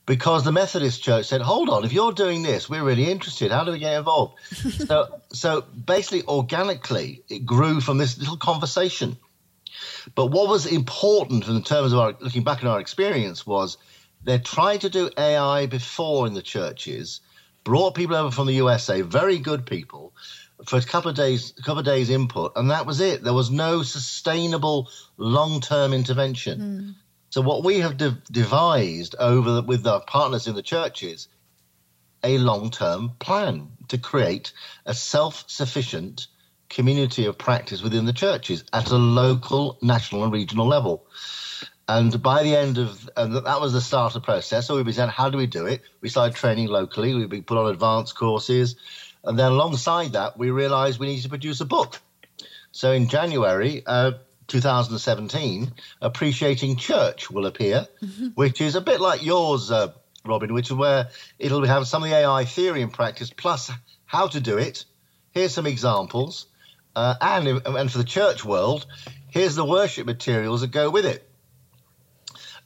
because 0.06 0.44
the 0.44 0.52
Methodist 0.52 1.02
Church 1.02 1.26
said, 1.26 1.42
"Hold 1.42 1.70
on, 1.70 1.86
if 1.86 1.94
you're 1.94 2.12
doing 2.12 2.44
this, 2.44 2.70
we're 2.70 2.84
really 2.84 3.10
interested. 3.10 3.52
How 3.52 3.64
do 3.64 3.72
we 3.72 3.80
get 3.80 3.98
involved?" 3.98 4.36
so, 4.88 5.22
so 5.32 5.62
basically, 5.62 6.24
organically, 6.28 7.24
it 7.30 7.46
grew 7.46 7.82
from 7.82 7.98
this 7.98 8.18
little 8.18 8.38
conversation. 8.38 9.18
But 10.16 10.28
what 10.28 10.50
was 10.50 10.66
important 10.66 11.48
in 11.48 11.64
terms 11.64 11.94
of 11.94 12.00
our 12.00 12.16
looking 12.20 12.44
back 12.44 12.60
at 12.60 12.66
our 12.66 12.80
experience 12.80 13.46
was 13.46 13.78
they 14.24 14.38
tried 14.38 14.82
to 14.82 14.90
do 14.90 15.10
AI 15.18 15.66
before 15.66 16.28
in 16.28 16.34
the 16.34 16.42
churches, 16.42 17.22
brought 17.64 17.96
people 17.96 18.16
over 18.16 18.32
from 18.32 18.48
the 18.48 18.54
USA, 18.54 19.02
very 19.02 19.40
good 19.40 19.66
people, 19.66 20.14
for 20.66 20.78
a 20.78 20.82
couple 20.82 21.10
of 21.10 21.16
days, 21.16 21.54
a 21.58 21.62
couple 21.62 21.80
of 21.80 21.86
days 21.86 22.10
input, 22.10 22.54
and 22.56 22.72
that 22.72 22.86
was 22.86 23.00
it. 23.00 23.24
There 23.24 23.34
was 23.34 23.52
no 23.52 23.84
sustainable 23.84 24.90
long-term 25.18 25.94
intervention. 25.94 26.60
Mm. 26.60 26.96
So 27.30 27.42
what 27.42 27.64
we 27.64 27.80
have 27.80 27.98
de- 27.98 28.22
devised 28.32 29.16
over 29.18 29.52
the, 29.52 29.62
with 29.64 29.86
our 29.88 30.02
partners 30.02 30.48
in 30.48 30.56
the 30.56 30.62
churches, 30.62 31.28
a 32.24 32.38
long-term 32.38 33.14
plan 33.20 33.70
to 33.90 33.98
create 33.98 34.54
a 34.86 34.94
self-sufficient 34.94 36.28
community 36.70 37.26
of 37.26 37.38
practice 37.38 37.82
within 37.82 38.06
the 38.06 38.14
churches 38.14 38.64
at 38.72 38.90
a 38.92 38.98
local, 38.98 39.78
national, 39.82 40.24
and 40.24 40.32
regional 40.32 40.68
level. 40.68 41.06
And 41.88 42.22
by 42.24 42.44
the 42.44 42.56
end 42.56 42.78
of, 42.78 43.10
and 43.18 43.36
that 43.36 43.60
was 43.60 43.74
the 43.74 43.82
start 43.82 44.16
of 44.16 44.22
the 44.22 44.26
process. 44.26 44.68
So 44.68 44.78
we 44.78 44.84
began, 44.84 45.10
how 45.10 45.30
do 45.30 45.38
we 45.38 45.48
do 45.48 45.66
it? 45.66 45.82
We 46.00 46.10
started 46.10 46.36
training 46.36 46.68
locally. 46.68 47.26
We 47.26 47.42
put 47.42 47.58
on 47.58 47.70
advanced 47.70 48.16
courses. 48.16 48.78
And 49.24 49.40
then 49.40 49.52
alongside 49.52 50.14
that, 50.14 50.38
we 50.38 50.52
realized 50.52 51.00
we 51.00 51.08
needed 51.08 51.24
to 51.24 51.30
produce 51.30 51.62
a 51.62 51.66
book. 51.66 52.00
So 52.72 52.92
in 52.92 53.08
January 53.08 53.84
uh, 53.86 54.14
2017, 54.48 55.72
Appreciating 56.02 56.76
Church 56.76 57.32
will 57.32 57.46
appear, 57.46 57.88
mm-hmm. 58.04 58.28
which 58.30 58.62
is 58.62 58.76
a 58.76 58.82
bit 58.82 59.00
like 59.00 59.24
yours, 59.24 59.72
uh, 59.72 59.94
Robyn, 60.26 60.54
which 60.54 60.70
is 60.70 60.76
where 60.76 61.10
it'll 61.40 61.66
have 61.66 61.88
some 61.88 62.04
of 62.04 62.10
the 62.10 62.16
AI 62.16 62.46
theory 62.46 62.82
and 62.82 62.92
practice 62.92 63.30
plus 63.30 63.72
how 64.06 64.28
to 64.28 64.40
do 64.40 64.58
it. 64.58 64.86
Here's 65.32 65.54
some 65.54 65.68
examples. 65.68 66.48
Uh, 66.96 67.16
and, 67.22 67.48
and 67.66 67.92
for 67.92 67.98
the 67.98 68.04
church 68.04 68.46
world, 68.46 68.86
here's 69.30 69.56
the 69.56 69.66
worship 69.66 70.06
materials 70.06 70.62
that 70.62 70.72
go 70.72 70.90
with 70.90 71.06
it. 71.06 71.28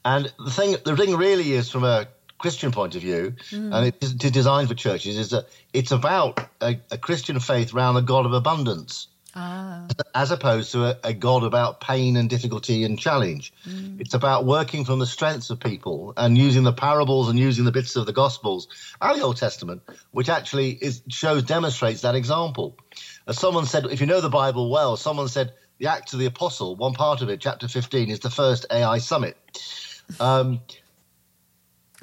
And 0.04 0.32
the 0.40 0.52
thing, 0.52 0.76
the 0.84 0.96
thing 0.96 1.16
really 1.16 1.52
is 1.54 1.70
from 1.70 1.84
a 1.84 2.08
Christian 2.38 2.72
point 2.72 2.96
of 2.96 3.02
view, 3.02 3.36
mm. 3.50 3.76
and 3.76 3.88
it 3.88 3.96
is 4.02 4.14
designed 4.14 4.70
for 4.70 4.76
churches, 4.76 5.18
is 5.18 5.32
that 5.32 5.48
it's 5.74 5.92
about 5.92 6.40
a, 6.62 6.80
a 6.92 6.98
Christian 6.98 7.40
faith 7.40 7.74
around 7.74 7.98
a 7.98 8.02
God 8.02 8.26
of 8.26 8.34
abundance. 8.34 9.08
Ah. 9.36 9.86
As 10.16 10.32
opposed 10.32 10.72
to 10.72 10.86
a, 10.86 10.98
a, 11.04 11.14
God 11.14 11.44
about 11.44 11.80
pain 11.80 12.16
and 12.16 12.28
difficulty 12.28 12.84
and 12.84 12.98
challenge. 12.98 13.54
Mm. 13.68 14.02
It's 14.02 14.16
about 14.16 14.46
working 14.46 14.84
from 14.84 14.98
the 14.98 15.06
strengths 15.06 15.52
of 15.52 15.60
people 15.60 16.14
and 16.18 16.36
using 16.36 16.64
the 16.64 16.74
parables 16.74 17.30
and 17.30 17.38
using 17.38 17.64
the 17.64 17.72
bits 17.72 17.96
of 17.96 18.08
the 18.08 18.14
Gospels 18.14 18.68
and 19.00 19.20
the 19.20 19.24
Old 19.24 19.38
Testament, 19.38 19.84
which 20.10 20.28
actually 20.28 20.72
is, 20.72 21.04
shows, 21.10 21.44
demonstrates 21.44 22.02
that 22.02 22.16
example. 22.16 22.78
As 23.28 23.38
someone 23.38 23.68
said, 23.68 23.86
if 23.86 24.02
you 24.02 24.08
know 24.08 24.22
the 24.22 24.30
Bible 24.30 24.72
well, 24.72 24.98
someone 24.98 25.28
said 25.28 25.54
the 25.78 25.88
Acts 25.88 26.14
of 26.14 26.20
the 26.20 26.26
Apostle, 26.26 26.76
one 26.76 26.94
part 26.94 27.22
of 27.22 27.30
it, 27.30 27.40
chapter 27.40 27.68
15, 27.68 28.10
is 28.10 28.20
the 28.22 28.32
first 28.32 28.66
AI 28.72 28.98
summit. 28.98 29.38
Um, 30.20 30.62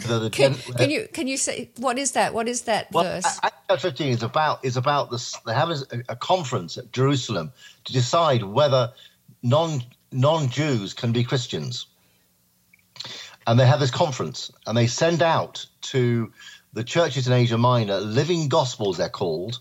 can, 0.01 0.55
can, 0.55 0.91
you 0.91 1.09
can 1.13 1.29
you 1.29 1.37
say 1.37 1.71
what 1.77 1.99
is 1.99 2.13
that? 2.13 2.35
What 2.35 2.49
is 2.49 2.63
that 2.63 2.91
well, 2.91 3.05
verse? 3.05 3.41
Acts 3.43 3.83
15 3.83 4.09
is 4.09 4.23
about 4.23 4.65
is 4.65 4.77
about 4.77 5.11
this. 5.11 5.37
They 5.47 5.55
have 5.55 5.71
a, 5.71 5.77
a 6.09 6.17
conference 6.17 6.77
at 6.79 6.93
Jerusalem 6.93 7.53
to 7.85 7.93
decide 7.93 8.43
whether 8.43 8.93
non 9.43 9.83
non 10.11 10.49
Jews 10.49 10.95
can 10.95 11.13
be 11.13 11.23
Christians. 11.23 11.87
and 13.47 13.59
they 13.59 13.67
have 13.67 13.81
this 13.81 13.91
conference, 13.91 14.51
and 14.67 14.77
they 14.77 14.87
send 14.87 15.23
out 15.23 15.67
to 15.83 16.33
the 16.73 16.85
churches 16.85 17.27
in 17.27 17.33
Asia 17.33 17.59
Minor 17.59 18.01
living 18.01 18.49
gospels, 18.49 18.97
they're 18.97 19.09
called, 19.09 19.61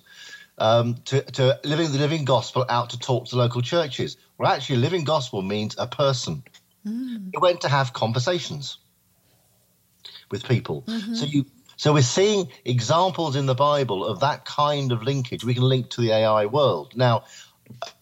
um, 0.58 0.96
to, 1.06 1.22
to 1.22 1.60
living 1.64 1.92
the 1.92 1.98
living 1.98 2.26
gospel 2.26 2.66
out 2.70 2.92
to 2.92 3.00
talk 3.00 3.28
to 3.28 3.36
local 3.36 3.62
churches. 3.62 4.18
Well, 4.38 4.52
actually, 4.52 4.78
living 4.78 5.04
gospel 5.04 5.42
means 5.42 5.76
a 5.78 5.88
person. 5.88 6.44
Mm. 6.88 7.30
It 7.34 7.40
went 7.40 7.62
to 7.62 7.70
have 7.70 7.94
conversations 7.94 8.78
with 10.32 10.44
people. 10.48 10.84
Mm-hmm. 10.88 11.16
So 11.16 11.26
you 11.26 11.46
so 11.76 11.94
we're 11.94 12.02
seeing 12.02 12.50
examples 12.66 13.36
in 13.36 13.46
the 13.46 13.56
Bible 13.56 14.06
of 14.06 14.20
that 14.20 14.46
kind 14.46 14.92
of 14.92 15.04
linkage. 15.04 15.44
We 15.44 15.54
can 15.54 15.64
link 15.64 15.90
to 15.92 16.02
the 16.02 16.12
AI 16.12 16.46
world. 16.46 16.94
Now, 16.96 17.26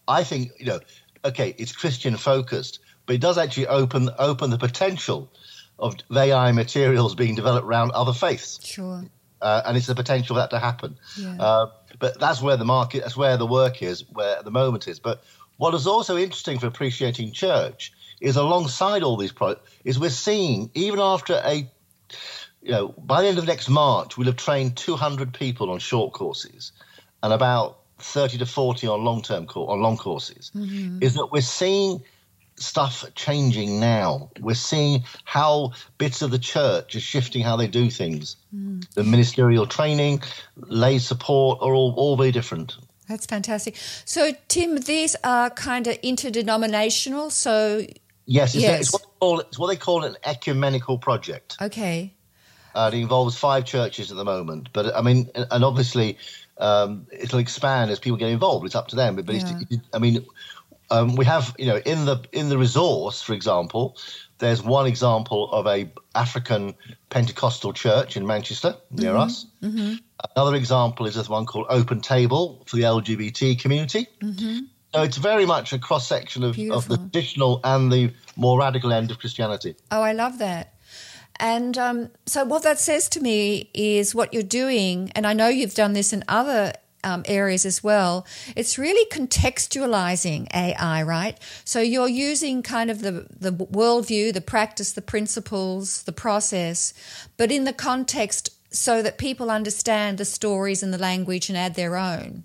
I 0.06 0.24
think 0.24 0.52
you 0.58 0.66
know, 0.66 0.80
okay, 1.24 1.54
it's 1.58 1.72
Christian 1.72 2.16
focused, 2.16 2.80
but 3.06 3.14
it 3.14 3.20
does 3.20 3.38
actually 3.38 3.66
open 3.66 4.10
open 4.18 4.50
the 4.50 4.58
potential 4.58 5.32
of 5.78 5.96
AI 6.14 6.52
materials 6.52 7.14
being 7.14 7.34
developed 7.34 7.66
around 7.66 7.90
other 7.92 8.12
faiths. 8.12 8.64
Sure. 8.64 9.04
Uh, 9.40 9.62
and 9.66 9.76
it's 9.76 9.88
the 9.88 9.94
potential 9.94 10.36
for 10.36 10.40
that 10.40 10.50
to 10.50 10.58
happen. 10.58 10.96
Yeah. 11.18 11.36
Uh, 11.40 11.66
but 11.98 12.20
that's 12.20 12.40
where 12.40 12.56
the 12.56 12.64
market, 12.64 13.02
that's 13.02 13.16
where 13.16 13.36
the 13.36 13.46
work 13.46 13.82
is, 13.82 14.04
where 14.08 14.40
the 14.42 14.52
moment 14.52 14.86
is. 14.86 15.00
But 15.00 15.24
what 15.56 15.74
is 15.74 15.88
also 15.88 16.16
interesting 16.16 16.60
for 16.60 16.68
appreciating 16.68 17.32
church 17.32 17.92
is 18.20 18.36
alongside 18.36 19.02
all 19.02 19.16
these 19.16 19.32
products 19.32 19.68
is 19.84 19.98
we're 19.98 20.10
seeing 20.10 20.70
even 20.74 21.00
after 21.00 21.42
a 21.44 21.68
you 22.62 22.70
know 22.70 22.88
by 22.98 23.22
the 23.22 23.28
end 23.28 23.38
of 23.38 23.46
next 23.46 23.68
March 23.68 24.16
we'll 24.16 24.26
have 24.26 24.36
trained 24.36 24.76
200 24.76 25.32
people 25.32 25.70
on 25.70 25.78
short 25.78 26.12
courses 26.12 26.72
and 27.22 27.32
about 27.32 27.78
30 27.98 28.38
to 28.38 28.46
40 28.46 28.86
on 28.88 29.04
long 29.04 29.22
term 29.22 29.46
on 29.54 29.80
long 29.80 29.96
courses 29.96 30.50
mm-hmm. 30.54 30.98
is 31.02 31.14
that 31.14 31.26
we're 31.32 31.40
seeing 31.40 32.02
stuff 32.56 33.04
changing 33.14 33.80
now. 33.80 34.30
We're 34.40 34.54
seeing 34.54 35.04
how 35.24 35.72
bits 35.98 36.22
of 36.22 36.30
the 36.30 36.38
church 36.38 36.94
are 36.94 37.00
shifting 37.00 37.42
how 37.42 37.56
they 37.56 37.66
do 37.66 37.90
things. 37.90 38.36
Mm. 38.54 38.88
The 38.94 39.04
ministerial 39.04 39.66
training, 39.66 40.22
lay 40.56 40.98
support 40.98 41.58
are 41.60 41.74
all, 41.74 41.94
all 41.96 42.16
very 42.16 42.32
different. 42.32 42.76
That's 43.08 43.26
fantastic. 43.26 43.76
So, 44.04 44.32
Tim, 44.48 44.76
these 44.76 45.16
are 45.24 45.50
kind 45.50 45.86
of 45.86 45.98
interdenominational. 46.02 47.30
So, 47.30 47.86
yes, 48.26 48.54
it's, 48.54 48.62
yes. 48.62 48.80
it's, 48.80 48.92
what, 48.92 49.02
they 49.02 49.08
call, 49.20 49.40
it's 49.40 49.58
what 49.58 49.66
they 49.68 49.76
call 49.76 50.04
an 50.04 50.16
ecumenical 50.24 50.98
project. 50.98 51.56
Okay. 51.60 52.14
Uh, 52.74 52.90
it 52.92 52.96
involves 52.96 53.36
five 53.36 53.64
churches 53.66 54.10
at 54.10 54.16
the 54.16 54.24
moment, 54.24 54.70
but 54.72 54.96
I 54.96 55.02
mean, 55.02 55.30
and 55.34 55.62
obviously 55.62 56.16
um, 56.58 57.06
it'll 57.10 57.38
expand 57.38 57.90
as 57.90 57.98
people 57.98 58.16
get 58.16 58.30
involved. 58.30 58.66
It's 58.66 58.74
up 58.74 58.88
to 58.88 58.96
them. 58.96 59.16
But, 59.16 59.26
but 59.26 59.34
yeah. 59.34 59.78
I 59.92 59.98
mean, 59.98 60.24
um, 60.90 61.16
we 61.16 61.24
have, 61.24 61.54
you 61.58 61.66
know, 61.66 61.76
in 61.76 62.04
the 62.04 62.22
in 62.32 62.48
the 62.48 62.58
resource, 62.58 63.22
for 63.22 63.32
example, 63.32 63.96
there's 64.38 64.62
one 64.62 64.86
example 64.86 65.50
of 65.50 65.66
a 65.66 65.90
African 66.14 66.74
Pentecostal 67.10 67.72
church 67.72 68.16
in 68.16 68.26
Manchester 68.26 68.76
near 68.90 69.12
mm-hmm. 69.12 69.20
us. 69.20 69.46
Mm-hmm. 69.62 69.94
Another 70.36 70.56
example 70.56 71.06
is 71.06 71.14
this 71.14 71.28
one 71.28 71.46
called 71.46 71.66
Open 71.68 72.00
Table 72.00 72.62
for 72.66 72.76
the 72.76 72.82
LGBT 72.82 73.58
community. 73.58 74.06
Mm-hmm. 74.22 74.58
So 74.94 75.02
it's 75.02 75.16
very 75.16 75.46
much 75.46 75.72
a 75.72 75.78
cross 75.78 76.06
section 76.06 76.44
of, 76.44 76.58
of, 76.70 76.86
the 76.88 76.98
traditional 76.98 77.60
and 77.64 77.90
the 77.90 78.12
more 78.36 78.58
radical 78.58 78.92
end 78.92 79.10
of 79.10 79.18
Christianity. 79.18 79.74
Oh, 79.90 80.02
I 80.02 80.12
love 80.12 80.38
that. 80.38 80.74
And 81.36 81.78
um, 81.78 82.10
so, 82.26 82.44
what 82.44 82.62
that 82.64 82.78
says 82.78 83.08
to 83.10 83.20
me 83.20 83.70
is 83.72 84.14
what 84.14 84.34
you're 84.34 84.42
doing, 84.42 85.10
and 85.14 85.26
I 85.26 85.32
know 85.32 85.48
you've 85.48 85.74
done 85.74 85.94
this 85.94 86.12
in 86.12 86.24
other 86.28 86.74
um, 87.04 87.24
areas 87.26 87.64
as 87.66 87.82
well. 87.82 88.26
It's 88.54 88.78
really 88.78 89.08
contextualizing 89.10 90.48
AI, 90.54 91.02
right? 91.02 91.38
So 91.64 91.80
you're 91.80 92.08
using 92.08 92.62
kind 92.62 92.90
of 92.90 93.00
the, 93.00 93.26
the 93.30 93.52
worldview, 93.52 94.32
the 94.32 94.40
practice, 94.40 94.92
the 94.92 95.02
principles, 95.02 96.04
the 96.04 96.12
process, 96.12 96.94
but 97.36 97.50
in 97.50 97.64
the 97.64 97.72
context 97.72 98.50
so 98.70 99.02
that 99.02 99.18
people 99.18 99.50
understand 99.50 100.18
the 100.18 100.24
stories 100.24 100.82
and 100.82 100.94
the 100.94 100.98
language 100.98 101.48
and 101.48 101.58
add 101.58 101.74
their 101.74 101.96
own. 101.96 102.44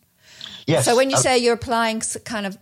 Yes. 0.65 0.85
So 0.85 0.95
when 0.95 1.09
you 1.09 1.17
say 1.17 1.37
you're 1.37 1.53
applying 1.53 2.01
kind 2.25 2.45
of 2.45 2.57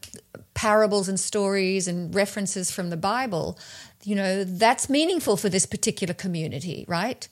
parables 0.54 1.10
and 1.10 1.20
stories 1.20 1.88
and 1.88 2.14
references 2.14 2.72
from 2.72 2.90
the 2.90 2.98
Bible, 2.98 3.58
you 4.04 4.16
know, 4.16 4.44
that's 4.44 4.90
meaningful 4.90 5.38
for 5.38 5.50
this 5.50 5.66
particular 5.66 6.14
community, 6.14 6.86
right? 6.88 7.28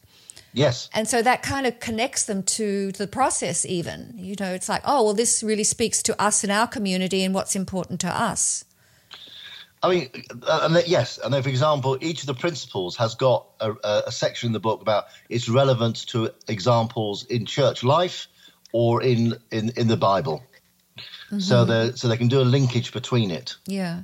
Yes. 0.54 0.90
And 0.94 1.08
so 1.08 1.22
that 1.22 1.42
kind 1.42 1.66
of 1.66 1.80
connects 1.80 2.26
them 2.26 2.44
to 2.44 2.92
the 2.92 3.08
process, 3.08 3.66
even. 3.66 4.14
You 4.18 4.36
know, 4.40 4.54
it's 4.54 4.70
like, 4.70 4.82
oh, 4.86 5.04
well, 5.04 5.14
this 5.14 5.42
really 5.42 5.64
speaks 5.64 6.04
to 6.04 6.22
us 6.22 6.44
in 6.44 6.52
our 6.52 6.68
community 6.68 7.24
and 7.24 7.34
what's 7.34 7.56
important 7.56 8.00
to 8.02 8.08
us. 8.10 8.66
I 9.82 9.90
mean, 9.90 10.10
uh, 10.48 10.60
and 10.64 10.88
yes, 10.88 11.20
and 11.22 11.34
then, 11.34 11.44
for 11.44 11.50
example, 11.50 11.98
each 12.00 12.22
of 12.22 12.28
the 12.28 12.34
principles 12.34 12.96
has 12.96 13.16
got 13.16 13.48
a, 13.60 13.74
a, 13.84 14.12
section 14.12 14.48
in 14.48 14.54
the 14.54 14.60
book 14.60 14.82
about 14.82 15.08
its 15.28 15.50
relevance 15.50 16.06
to 16.06 16.30
examples 16.48 17.26
in 17.26 17.46
church 17.46 17.84
life 17.84 18.28
or 18.74 19.02
in 19.02 19.36
in, 19.52 19.72
in 19.78 19.88
the 19.88 19.98
Bible. 19.98 20.44
Mm-hmm. 21.28 21.40
So 21.40 21.64
they 21.64 21.94
so 21.96 22.10
they 22.10 22.18
can 22.18 22.28
do 22.28 22.42
a 22.42 22.44
linkage 22.44 22.92
between 22.92 23.32
it. 23.32 23.56
Yeah. 23.66 24.04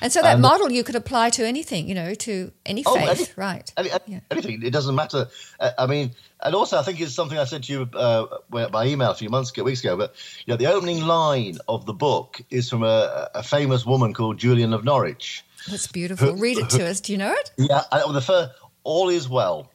And 0.00 0.12
so 0.12 0.20
that 0.22 0.34
um, 0.34 0.40
model 0.40 0.70
you 0.70 0.82
could 0.82 0.96
apply 0.96 1.30
to 1.30 1.46
anything, 1.46 1.88
you 1.88 1.94
know, 1.94 2.12
to 2.14 2.50
any 2.64 2.82
oh, 2.84 2.94
faith, 2.94 3.20
any, 3.20 3.28
right? 3.36 3.72
Any, 3.76 3.90
yeah. 4.06 4.20
Anything. 4.30 4.62
It 4.64 4.72
doesn't 4.72 4.94
matter. 4.94 5.28
Uh, 5.60 5.70
I 5.78 5.86
mean, 5.86 6.10
and 6.42 6.54
also 6.54 6.78
I 6.78 6.82
think 6.82 7.00
it's 7.00 7.14
something 7.14 7.38
I 7.38 7.44
said 7.44 7.62
to 7.64 7.72
you 7.72 7.88
uh, 7.94 8.26
by 8.48 8.86
email 8.86 9.10
a 9.10 9.14
few 9.14 9.30
months 9.30 9.52
ago, 9.52 9.62
weeks 9.62 9.80
ago. 9.80 9.96
But 9.96 10.14
you 10.44 10.52
know, 10.52 10.56
the 10.56 10.66
opening 10.66 11.02
line 11.02 11.58
of 11.68 11.86
the 11.86 11.94
book 11.94 12.40
is 12.50 12.68
from 12.68 12.82
a, 12.82 13.30
a 13.34 13.42
famous 13.42 13.86
woman 13.86 14.12
called 14.12 14.38
Julian 14.38 14.72
of 14.72 14.84
Norwich. 14.84 15.44
That's 15.70 15.86
beautiful. 15.86 16.32
Who, 16.32 16.36
Read 16.36 16.58
it 16.58 16.70
to 16.70 16.86
us. 16.86 17.00
Do 17.00 17.12
you 17.12 17.18
know 17.18 17.32
it? 17.32 17.52
Yeah. 17.56 17.82
The 17.90 18.20
first, 18.20 18.52
all 18.82 19.08
is 19.08 19.28
well. 19.28 19.70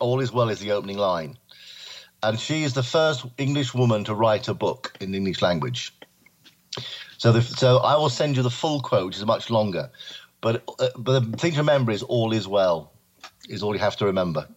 All 0.00 0.20
is 0.20 0.32
well 0.32 0.48
is 0.48 0.60
the 0.60 0.72
opening 0.72 0.98
line. 0.98 1.38
And 2.24 2.40
she 2.40 2.62
is 2.62 2.72
the 2.72 2.82
first 2.82 3.26
English 3.36 3.74
woman 3.74 4.04
to 4.04 4.14
write 4.14 4.48
a 4.48 4.54
book 4.54 4.96
in 4.98 5.12
the 5.12 5.18
English 5.18 5.42
language. 5.42 5.92
So, 7.18 7.32
the, 7.32 7.42
so 7.42 7.78
I 7.78 7.96
will 7.96 8.08
send 8.08 8.36
you 8.36 8.42
the 8.42 8.50
full 8.50 8.80
quote, 8.80 9.06
which 9.06 9.16
is 9.16 9.26
much 9.26 9.50
longer. 9.50 9.90
But 10.40 10.64
uh, 10.78 10.88
but 10.96 11.30
the 11.30 11.36
thing 11.36 11.52
to 11.52 11.58
remember 11.58 11.92
is 11.92 12.02
all 12.02 12.32
is 12.32 12.48
well, 12.48 12.92
is 13.48 13.62
all 13.62 13.74
you 13.74 13.80
have 13.80 13.96
to 13.98 14.06
remember. 14.06 14.48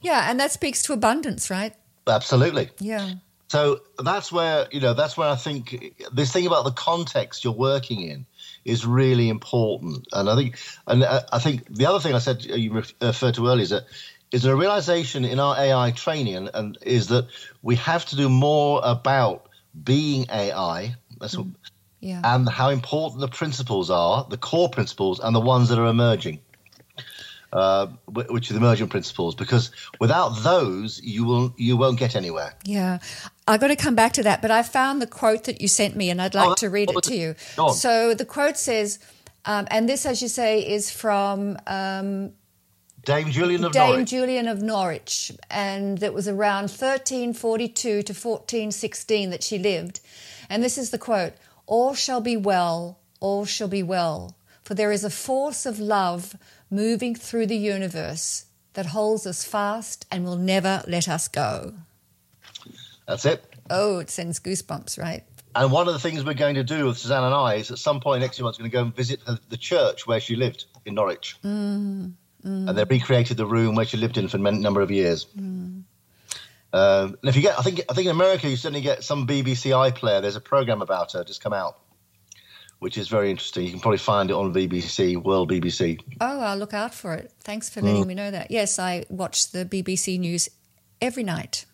Yeah, 0.00 0.30
and 0.30 0.40
that 0.40 0.50
speaks 0.50 0.82
to 0.84 0.92
abundance, 0.94 1.50
right? 1.50 1.74
Absolutely. 2.06 2.70
Yeah. 2.78 3.14
So 3.48 3.80
that's 4.02 4.30
where 4.30 4.66
you 4.70 4.80
know 4.80 4.94
that's 4.94 5.16
where 5.16 5.28
I 5.28 5.34
think 5.34 5.94
this 6.12 6.32
thing 6.32 6.46
about 6.46 6.64
the 6.64 6.72
context 6.72 7.42
you're 7.44 7.52
working 7.52 8.00
in 8.00 8.26
is 8.64 8.86
really 8.86 9.28
important, 9.28 10.06
and 10.12 10.28
I 10.30 10.36
think 10.36 10.58
and 10.86 11.02
uh, 11.02 11.22
I 11.32 11.38
think 11.38 11.66
the 11.74 11.86
other 11.86 12.00
thing 12.00 12.14
I 12.14 12.18
said 12.18 12.44
you 12.44 12.82
referred 13.00 13.34
to 13.34 13.46
earlier 13.48 13.62
is 13.62 13.70
that 13.70 13.84
is 14.32 14.44
a 14.44 14.54
realization 14.54 15.24
in 15.24 15.40
our 15.40 15.56
AI 15.58 15.90
training, 15.90 16.48
and, 16.54 16.78
is 16.82 17.08
that 17.08 17.28
we 17.62 17.76
have 17.76 18.06
to 18.06 18.16
do 18.16 18.28
more 18.28 18.80
about 18.82 19.48
being 19.82 20.26
AI. 20.30 20.94
That's 21.18 21.34
mm. 21.34 21.46
what, 21.46 21.46
yeah. 22.00 22.20
and 22.24 22.48
how 22.48 22.70
important 22.70 23.20
the 23.20 23.28
principles 23.28 23.90
are, 23.90 24.26
the 24.28 24.36
core 24.36 24.68
principles, 24.68 25.20
and 25.20 25.34
the 25.34 25.40
ones 25.40 25.68
that 25.68 25.78
are 25.78 25.86
emerging, 25.86 26.40
uh, 27.52 27.88
which 28.06 28.50
are 28.50 28.54
the 28.54 28.60
emerging 28.60 28.88
principles. 28.88 29.34
Because 29.34 29.72
without 29.98 30.30
those, 30.42 31.00
you 31.02 31.24
will 31.24 31.52
you 31.58 31.76
won't 31.76 31.98
get 31.98 32.14
anywhere. 32.14 32.54
Yeah, 32.64 32.98
I 33.48 33.58
got 33.58 33.68
to 33.68 33.76
come 33.76 33.96
back 33.96 34.12
to 34.14 34.22
that, 34.22 34.42
but 34.42 34.50
I 34.50 34.62
found 34.62 35.02
the 35.02 35.08
quote 35.08 35.44
that 35.44 35.60
you 35.60 35.66
sent 35.66 35.96
me, 35.96 36.08
and 36.08 36.22
I'd 36.22 36.34
like 36.34 36.50
oh, 36.50 36.54
to 36.54 36.70
read 36.70 36.90
it 36.90 37.02
to 37.02 37.16
you. 37.16 37.34
So 37.74 38.14
the 38.14 38.24
quote 38.24 38.56
says, 38.56 39.00
um, 39.44 39.66
and 39.72 39.88
this, 39.88 40.06
as 40.06 40.22
you 40.22 40.28
say, 40.28 40.60
is 40.60 40.90
from. 40.90 41.58
Um, 41.66 42.32
Dame 43.04 43.30
Julian 43.30 43.64
of 43.64 43.72
Dame 43.72 43.90
Norwich. 43.90 44.10
Julian 44.10 44.48
of 44.48 44.62
Norwich, 44.62 45.32
and 45.50 46.02
it 46.02 46.12
was 46.12 46.28
around 46.28 46.64
1342 46.64 48.02
to 48.02 48.12
1416 48.12 49.30
that 49.30 49.42
she 49.42 49.58
lived. 49.58 50.00
And 50.48 50.62
this 50.62 50.76
is 50.76 50.90
the 50.90 50.98
quote 50.98 51.32
all 51.66 51.94
shall 51.94 52.20
be 52.20 52.36
well, 52.36 52.98
all 53.20 53.44
shall 53.44 53.68
be 53.68 53.82
well, 53.82 54.34
for 54.62 54.74
there 54.74 54.92
is 54.92 55.04
a 55.04 55.10
force 55.10 55.64
of 55.66 55.78
love 55.78 56.36
moving 56.70 57.14
through 57.14 57.46
the 57.46 57.56
universe 57.56 58.46
that 58.74 58.86
holds 58.86 59.26
us 59.26 59.44
fast 59.44 60.06
and 60.10 60.24
will 60.24 60.36
never 60.36 60.82
let 60.86 61.08
us 61.08 61.28
go. 61.28 61.74
That's 63.06 63.24
it. 63.24 63.44
Oh, 63.68 63.98
it 63.98 64.10
sends 64.10 64.40
goosebumps, 64.40 64.98
right? 64.98 65.24
And 65.54 65.72
one 65.72 65.88
of 65.88 65.94
the 65.94 65.98
things 65.98 66.24
we're 66.24 66.34
going 66.34 66.54
to 66.54 66.62
do 66.62 66.86
with 66.86 66.98
Suzanne 66.98 67.24
and 67.24 67.34
I 67.34 67.54
is 67.54 67.70
at 67.70 67.78
some 67.78 68.00
point 68.00 68.20
next 68.20 68.38
year, 68.38 68.46
we're 68.46 68.52
going 68.52 68.70
to 68.70 68.76
go 68.76 68.82
and 68.82 68.94
visit 68.94 69.20
the 69.48 69.56
church 69.56 70.06
where 70.06 70.20
she 70.20 70.36
lived 70.36 70.66
in 70.84 70.94
Norwich. 70.94 71.36
Mm, 71.44 72.12
mm. 72.44 72.68
And 72.68 72.76
they 72.76 72.84
recreated 72.84 73.36
the 73.36 73.46
room 73.46 73.74
where 73.74 73.86
she 73.86 73.96
lived 73.96 74.18
in 74.18 74.28
for 74.28 74.36
a 74.36 74.40
number 74.40 74.80
of 74.80 74.90
years. 74.90 75.26
Mm. 75.38 75.84
Um, 76.72 77.16
and 77.20 77.28
if 77.28 77.36
you 77.36 77.42
get, 77.42 77.58
I 77.58 77.62
think, 77.62 77.80
I 77.88 77.94
think 77.94 78.06
in 78.06 78.12
America 78.12 78.48
you 78.48 78.56
certainly 78.56 78.80
get 78.80 79.02
some 79.02 79.26
BBC 79.26 79.72
iPlayer. 79.72 80.22
There's 80.22 80.36
a 80.36 80.40
program 80.40 80.82
about 80.82 81.12
her 81.12 81.24
just 81.24 81.42
come 81.42 81.52
out, 81.52 81.78
which 82.78 82.96
is 82.96 83.08
very 83.08 83.30
interesting. 83.30 83.64
You 83.64 83.70
can 83.72 83.80
probably 83.80 83.98
find 83.98 84.30
it 84.30 84.34
on 84.34 84.54
BBC, 84.54 85.20
World 85.20 85.50
BBC. 85.50 86.00
Oh, 86.20 86.40
I'll 86.40 86.56
look 86.56 86.74
out 86.74 86.94
for 86.94 87.14
it. 87.14 87.32
Thanks 87.40 87.68
for 87.68 87.80
letting 87.80 88.04
mm. 88.04 88.08
me 88.08 88.14
know 88.14 88.30
that. 88.30 88.50
Yes, 88.50 88.78
I 88.78 89.04
watch 89.08 89.50
the 89.50 89.64
BBC 89.64 90.18
News 90.20 90.48
every 91.00 91.24
night. 91.24 91.64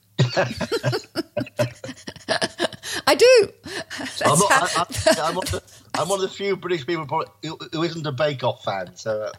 I 3.07 3.15
do. 3.15 3.53
I'm, 4.25 4.39
not, 4.39 4.51
I, 4.51 4.69
I, 4.77 4.85
I'm, 5.29 5.35
one 5.37 5.45
the, 5.47 5.63
I'm, 5.95 6.09
one 6.09 6.23
of 6.23 6.29
the, 6.29 6.35
few 6.35 6.57
British 6.57 6.87
people 6.87 7.07
probably, 7.07 7.29
who, 7.43 7.57
who 7.73 7.83
isn't 7.83 8.07
a 8.07 8.13
Bake 8.13 8.43
Off 8.43 8.65
fan. 8.65 8.97
So, 8.97 9.31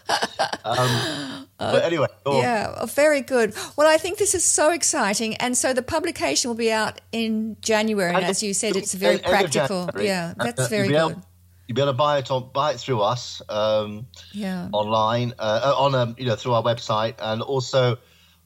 um, 0.64 1.48
but 1.58 1.84
anyway, 1.84 2.08
yeah, 2.26 2.76
oh, 2.80 2.86
very 2.86 3.22
good. 3.22 3.56
Well, 3.76 3.88
I 3.88 3.98
think 3.98 4.18
this 4.18 4.34
is 4.34 4.46
so 4.46 4.72
exciting, 4.72 5.36
and 5.36 5.58
so 5.58 5.74
the 5.74 5.82
publication 5.82 6.50
will 6.50 6.56
be 6.56 6.72
out 6.72 7.02
in 7.12 7.58
January. 7.62 8.14
And 8.14 8.26
as 8.26 8.42
you 8.42 8.54
said, 8.54 8.76
it's 8.76 8.94
very 8.94 9.18
practical. 9.18 9.90
Yeah, 10.00 10.34
that's 10.38 10.62
uh, 10.62 10.68
very 10.68 10.88
good. 10.88 11.22
You'll 11.68 11.76
be 11.76 11.82
able 11.82 11.92
to 11.92 11.98
buy 11.98 12.20
it 12.20 12.32
on 12.32 12.50
buy 12.54 12.72
it 12.72 12.80
through 12.80 13.02
us, 13.02 13.42
um, 13.50 14.08
yeah, 14.32 14.70
online 14.72 15.34
uh, 15.38 15.74
on 15.78 15.96
um, 15.96 16.16
you 16.18 16.26
know 16.26 16.38
through 16.38 16.54
our 16.54 16.64
website, 16.64 17.16
and 17.20 17.42
also 17.42 17.98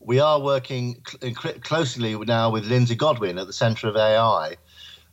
we 0.03 0.20
are 0.20 0.39
working 0.39 1.01
cl- 1.08 1.60
closely 1.60 2.17
now 2.17 2.50
with 2.50 2.65
Lindsay 2.65 2.96
Godwin 2.96 3.38
at 3.38 3.48
the 3.48 3.53
Centre 3.53 3.88
of 3.88 3.96
AI. 3.96 4.55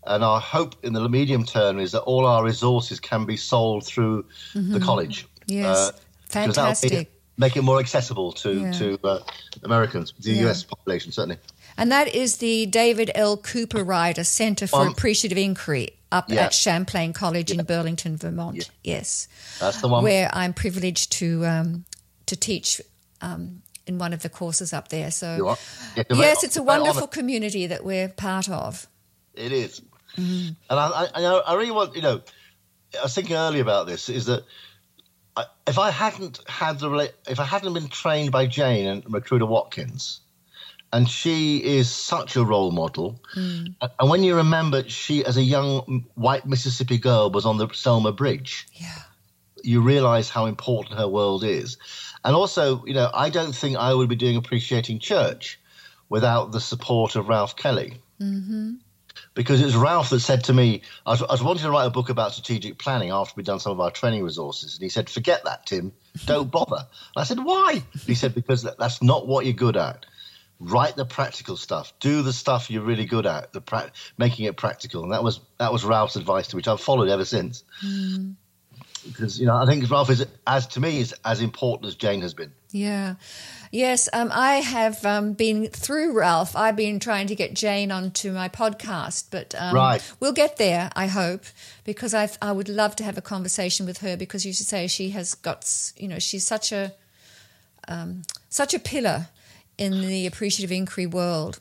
And 0.07 0.25
our 0.25 0.41
hope 0.41 0.75
in 0.83 0.95
the 0.95 1.07
medium 1.09 1.45
term 1.45 1.79
is 1.79 1.93
that 1.93 2.01
all 2.03 2.25
our 2.25 2.45
resources 2.45 2.99
can 2.99 3.27
be 3.27 3.37
sold 3.37 3.85
through 3.85 4.25
mm-hmm. 4.55 4.73
the 4.73 4.81
college. 4.81 5.27
Yes, 5.47 5.77
uh, 5.77 5.93
fantastic. 6.27 6.93
Make 6.93 7.01
it, 7.01 7.13
make 7.37 7.57
it, 7.57 7.63
more 7.63 7.79
accessible 7.79 8.33
to 8.33 8.61
yeah. 8.61 8.73
to 8.73 8.99
uh, 9.05 9.21
Americans, 9.65 10.15
the 10.21 10.33
yeah. 10.33 10.49
US 10.49 10.65
population 10.65 11.13
certainly. 11.13 11.39
And 11.77 11.93
that 11.93 12.15
is 12.15 12.39
the 12.39 12.67
David 12.67 13.11
L. 13.15 13.37
Cooperrider 13.37 14.25
Center 14.25 14.67
for 14.67 14.83
um, 14.83 14.89
Appreciative 14.89 15.39
Inquiry 15.39 15.91
up 16.11 16.31
yeah. 16.31 16.47
at 16.47 16.55
Champlain 16.55 17.13
College 17.13 17.51
in 17.51 17.63
Burlington, 17.65 18.17
Vermont. 18.17 18.71
Yes, 18.83 19.29
that's 19.61 19.81
the 19.81 19.89
one 19.89 20.03
where 20.03 20.31
I'm 20.33 20.55
privileged 20.55 21.13
to 21.13 21.45
um, 21.45 21.85
to 22.27 22.37
teach 22.37 22.81
um, 23.21 23.63
in 23.89 23.99
one 23.99 24.13
of 24.13 24.23
the 24.23 24.29
courses 24.29 24.73
up 24.73 24.89
there. 24.89 25.11
So, 25.11 25.57
yeah, 25.97 26.05
yes, 26.11 26.45
it's 26.45 26.57
a 26.57 26.63
wonderful 26.63 27.07
community 27.07 27.67
that 27.67 27.85
we're 27.85 28.09
part 28.09 28.49
of. 28.49 28.87
It 29.35 29.53
is. 29.53 29.81
Mm. 30.17 30.57
And 30.69 30.81
I, 30.81 31.07
I, 31.15 31.23
I, 31.47 31.55
really 31.55 31.71
want, 31.71 31.97
you 31.97 32.03
know, 32.03 32.21
I 32.99 33.03
was 33.05 33.15
thinking 33.15 33.37
earlier 33.37 33.63
about 33.63 33.87
this, 33.87 34.09
is 34.09 34.27
that 34.27 34.45
I, 35.37 35.45
if 35.67 35.79
I 35.79 35.91
hadn't 35.91 36.41
had 36.49 36.81
the, 36.81 37.13
if 37.29 37.39
I 37.39 37.45
hadn't 37.45 37.73
been 37.73 37.89
trained 37.89 38.33
by 38.33 38.47
Jane 38.47 38.87
and 38.87 39.09
Magruder 39.09 39.47
Watkins, 39.47 40.21
and 40.93 41.09
she 41.09 41.59
is 41.59 41.91
such 41.91 42.37
a 42.37 42.45
role 42.45 42.71
model. 42.71 43.21
Mm. 43.37 43.75
And 43.99 44.11
when 44.11 44.23
you 44.23 44.37
remember, 44.37 44.89
she, 44.89 45.25
as 45.25 45.37
a 45.37 45.43
young 45.43 46.07
white 46.15 46.47
Mississippi 46.47 46.99
girl, 46.99 47.31
was 47.31 47.45
on 47.45 47.59
the 47.59 47.69
Selma 47.73 48.13
Bridge. 48.13 48.67
Yeah. 48.73 49.03
You 49.63 49.83
realize 49.83 50.31
how 50.31 50.47
important 50.47 50.99
her 50.99 51.09
world 51.09 51.45
is. 51.45 51.77
And 52.29 52.37
also, 52.37 52.85
you 52.85 52.93
know, 52.93 53.11
I 53.11 53.31
don't 53.31 53.55
think 53.55 53.79
I 53.79 53.95
would 53.95 54.11
be 54.11 54.15
doing 54.15 54.37
Appreciating 54.37 54.99
Church 54.99 55.59
without 56.11 56.53
the 56.53 56.61
support 56.61 57.17
of 57.17 57.27
Ralph 57.31 57.57
Kelly. 57.57 58.03
Mm-hmm. 58.21 58.75
Because 59.33 59.63
it 59.63 59.65
was 59.65 59.75
Ralph 59.75 60.11
that 60.11 60.21
said 60.21 60.45
to 60.45 60.53
me, 60.53 60.83
I 61.07 61.13
was, 61.13 61.23
I 61.23 61.33
was, 61.33 61.43
wanting 61.43 61.63
to 61.63 61.71
write 61.71 61.87
a 61.87 61.91
book 61.91 62.11
about 62.11 62.33
strategic 62.33 62.77
planning 62.77 63.13
after 63.13 63.33
we'd 63.35 63.47
done 63.47 63.61
some 63.61 63.73
of 63.73 63.81
our 63.81 63.91
training 63.91 64.25
resources. 64.25 64.75
And 64.75 64.83
he 64.83 64.91
said, 64.91 65.09
Forget 65.09 65.47
that, 65.47 65.65
Tim. 65.65 65.95
Don't 66.27 66.51
bother. 66.51 66.77
And 66.77 67.17
I 67.17 67.25
said, 67.25 67.43
Why? 67.43 67.83
He 68.05 68.15
said, 68.15 68.35
Because 68.35 68.63
that's 68.63 69.01
not 69.03 69.27
what 69.27 69.47
you're 69.47 69.55
good 69.55 69.79
at. 69.79 70.05
Write 70.61 70.97
the 70.97 71.07
practical 71.07 71.57
stuff. 71.57 71.95
Do 71.99 72.21
the 72.21 72.35
stuff 72.35 72.71
you're 72.71 72.83
really 72.83 73.07
good 73.07 73.25
at, 73.25 73.55
the 73.55 73.63
pra- 73.63 73.91
making 74.19 74.45
it 74.45 74.59
practical. 74.59 75.03
And 75.03 75.15
that 75.15 75.25
was 75.25 75.41
that 75.57 75.73
was 75.73 75.83
Ralph's 75.83 76.17
advice 76.17 76.49
to 76.49 76.57
which 76.57 76.69
I've 76.69 76.83
followed 76.83 77.09
ever 77.09 77.25
since. 77.25 77.65
Mm 77.83 78.35
because 79.07 79.39
you 79.39 79.47
know 79.47 79.57
I 79.57 79.67
think 79.67 79.89
Ralph 79.91 80.11
is 80.11 80.27
as 80.47 80.67
to 80.69 80.81
me 80.81 81.01
is 81.01 81.15
as 81.25 81.41
important 81.41 81.87
as 81.87 81.95
Jane 81.95 82.21
has 82.23 82.35
been. 82.35 82.53
Yeah, 82.71 83.15
yes, 83.71 84.09
um, 84.13 84.31
I 84.33 84.57
have 84.57 85.05
um, 85.07 85.33
been 85.33 85.69
through 85.69 86.19
Ralph. 86.19 86.55
I've 86.55 86.77
been 86.77 87.01
trying 87.01 87.27
to 87.29 87.35
get 87.35 87.55
Jane 87.55 87.91
onto 87.91 88.33
my 88.33 88.49
podcast, 88.49 89.27
but 89.31 89.55
um, 89.57 89.75
right. 89.75 90.13
we'll 90.21 90.33
get 90.33 90.57
there. 90.57 90.91
I 90.95 91.07
hope 91.07 91.45
because 91.85 92.15
I 92.15 92.29
I 92.43 92.53
would 92.53 92.69
love 92.69 92.97
to 92.97 93.05
have 93.05 93.17
a 93.17 93.23
conversation 93.23 93.87
with 93.87 93.99
her 93.99 94.17
because 94.17 94.45
you 94.45 94.53
should 94.53 94.67
say 94.67 94.87
she 94.87 95.11
has 95.11 95.35
got 95.35 95.93
you 95.97 96.09
know 96.09 96.19
she's 96.19 96.47
such 96.47 96.73
a 96.73 96.93
um, 97.89 98.23
such 98.49 98.75
a 98.75 98.79
pillar 98.79 99.29
in 99.79 100.01
the 100.01 100.27
appreciative 100.27 100.73
inquiry 100.73 101.07
world. 101.07 101.61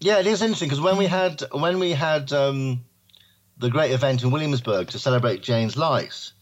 Yeah, 0.00 0.18
it 0.20 0.26
is 0.26 0.42
interesting 0.42 0.68
because 0.68 0.80
when 0.80 0.96
we 0.96 1.06
had 1.06 1.42
when 1.52 1.78
we 1.78 1.92
had 1.92 2.32
um, 2.32 2.84
the 3.58 3.70
great 3.70 3.92
event 3.92 4.22
in 4.22 4.30
Williamsburg 4.30 4.88
to 4.88 4.98
celebrate 4.98 5.42
Jane's 5.42 5.76
life 5.76 6.32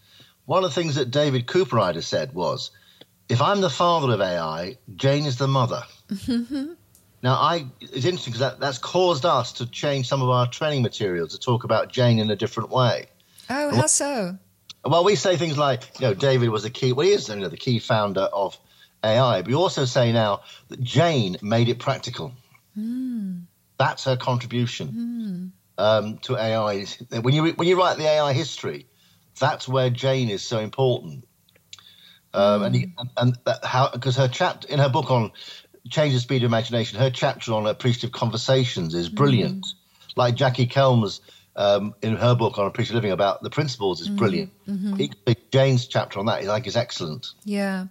one 0.46 0.64
of 0.64 0.70
the 0.70 0.80
things 0.80 0.96
that 0.96 1.10
David 1.10 1.46
Cooper 1.46 2.00
said 2.00 2.34
was, 2.34 2.70
if 3.28 3.40
I'm 3.40 3.60
the 3.60 3.70
father 3.70 4.12
of 4.12 4.20
AI, 4.20 4.76
Jane 4.96 5.26
is 5.26 5.38
the 5.38 5.48
mother. 5.48 5.82
Now, 7.24 7.36
I 7.36 7.64
it's 7.80 8.04
interesting 8.04 8.34
because 8.34 8.40
that, 8.40 8.60
that's 8.60 8.76
caused 8.76 9.24
us 9.24 9.54
to 9.54 9.64
change 9.64 10.08
some 10.08 10.20
of 10.20 10.28
our 10.28 10.46
training 10.46 10.82
materials 10.82 11.32
to 11.32 11.40
talk 11.40 11.64
about 11.64 11.90
Jane 11.90 12.18
in 12.18 12.30
a 12.30 12.36
different 12.36 12.68
way. 12.68 13.06
Oh, 13.48 13.74
how 13.74 13.86
so? 13.86 14.36
Well, 14.84 15.04
we 15.04 15.16
say 15.16 15.38
things 15.38 15.56
like, 15.56 15.88
you 15.98 16.08
know, 16.08 16.12
David 16.12 16.50
was 16.50 16.64
the 16.64 16.70
key. 16.70 16.92
Well, 16.92 17.06
he 17.06 17.12
is 17.12 17.30
you 17.30 17.36
know, 17.36 17.48
the 17.48 17.56
key 17.56 17.78
founder 17.78 18.20
of 18.20 18.58
AI. 19.02 19.40
But 19.40 19.48
we 19.48 19.54
also 19.54 19.86
say 19.86 20.12
now 20.12 20.42
that 20.68 20.82
Jane 20.82 21.38
made 21.40 21.70
it 21.70 21.78
practical. 21.78 22.34
Mm. 22.78 23.44
That's 23.78 24.04
her 24.04 24.18
contribution 24.18 25.52
mm. 25.78 25.82
um, 25.82 26.18
to 26.18 26.36
AI. 26.36 26.84
When 27.22 27.34
you 27.34 27.52
when 27.52 27.66
you 27.66 27.78
write 27.78 27.96
the 27.96 28.06
AI 28.06 28.34
history, 28.34 28.86
that's 29.38 29.68
where 29.68 29.90
Jane 29.90 30.28
is 30.28 30.42
so 30.42 30.58
important. 30.58 31.24
Um, 32.32 32.62
mm. 32.62 32.66
And, 32.66 32.74
he, 32.74 32.92
and 33.16 33.38
that 33.44 33.64
how 33.64 33.90
because 33.90 34.16
her 34.16 34.28
chapter 34.28 34.68
in 34.68 34.78
her 34.78 34.88
book 34.88 35.10
on 35.10 35.32
change 35.88 36.14
the 36.14 36.20
speed 36.20 36.42
of 36.42 36.48
imagination, 36.48 36.98
her 36.98 37.10
chapter 37.10 37.52
on 37.52 37.66
appreciative 37.66 38.12
conversations 38.12 38.94
is 38.94 39.08
brilliant. 39.08 39.64
Mm. 39.64 39.74
Like 40.16 40.34
Jackie 40.34 40.66
Kelm's 40.66 41.20
um, 41.56 41.94
in 42.02 42.16
her 42.16 42.34
book 42.34 42.58
on 42.58 42.66
appreciative 42.66 42.96
living 42.96 43.12
about 43.12 43.42
the 43.42 43.50
principles 43.50 44.00
is 44.00 44.08
mm-hmm. 44.08 44.16
brilliant. 44.16 44.52
Mm-hmm. 44.66 45.32
Jane's 45.52 45.86
chapter 45.86 46.18
on 46.18 46.26
that 46.26 46.42
I 46.42 46.54
think 46.54 46.66
is 46.66 46.76
excellent. 46.76 47.28
Yeah, 47.44 47.86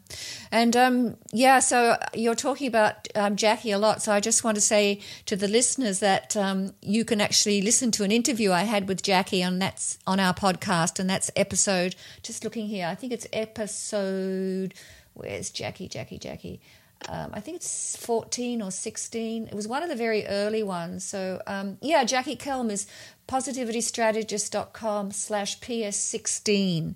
and 0.51 0.75
um, 0.75 1.17
yeah, 1.31 1.59
so 1.59 1.97
you're 2.13 2.35
talking 2.35 2.67
about 2.67 3.07
um, 3.15 3.35
Jackie 3.35 3.71
a 3.71 3.77
lot. 3.77 4.01
So 4.01 4.11
I 4.11 4.19
just 4.19 4.43
want 4.43 4.55
to 4.55 4.61
say 4.61 4.99
to 5.27 5.35
the 5.35 5.47
listeners 5.47 5.99
that 5.99 6.35
um, 6.35 6.73
you 6.81 7.05
can 7.05 7.21
actually 7.21 7.61
listen 7.61 7.91
to 7.91 8.03
an 8.03 8.11
interview 8.11 8.51
I 8.51 8.63
had 8.63 8.87
with 8.87 9.01
Jackie 9.01 9.43
on 9.43 9.59
that's 9.59 9.97
on 10.05 10.19
our 10.19 10.33
podcast, 10.33 10.99
and 10.99 11.09
that's 11.09 11.31
episode. 11.35 11.95
Just 12.21 12.43
looking 12.43 12.67
here, 12.67 12.87
I 12.87 12.95
think 12.95 13.13
it's 13.13 13.27
episode. 13.31 14.73
Where's 15.13 15.51
Jackie? 15.51 15.87
Jackie? 15.87 16.17
Jackie? 16.17 16.59
um, 17.09 17.31
I 17.33 17.39
think 17.39 17.57
it's 17.57 17.95
14 17.97 18.61
or 18.61 18.71
16. 18.71 19.47
It 19.47 19.53
was 19.53 19.67
one 19.67 19.83
of 19.83 19.89
the 19.89 19.95
very 19.95 20.25
early 20.25 20.63
ones. 20.63 21.03
So, 21.03 21.41
um, 21.47 21.77
yeah, 21.81 22.03
Jackie 22.03 22.35
Kelm 22.35 22.71
is 22.71 22.87
positivitystrategist.com 23.27 25.11
slash 25.11 25.59
ps16. 25.59 26.95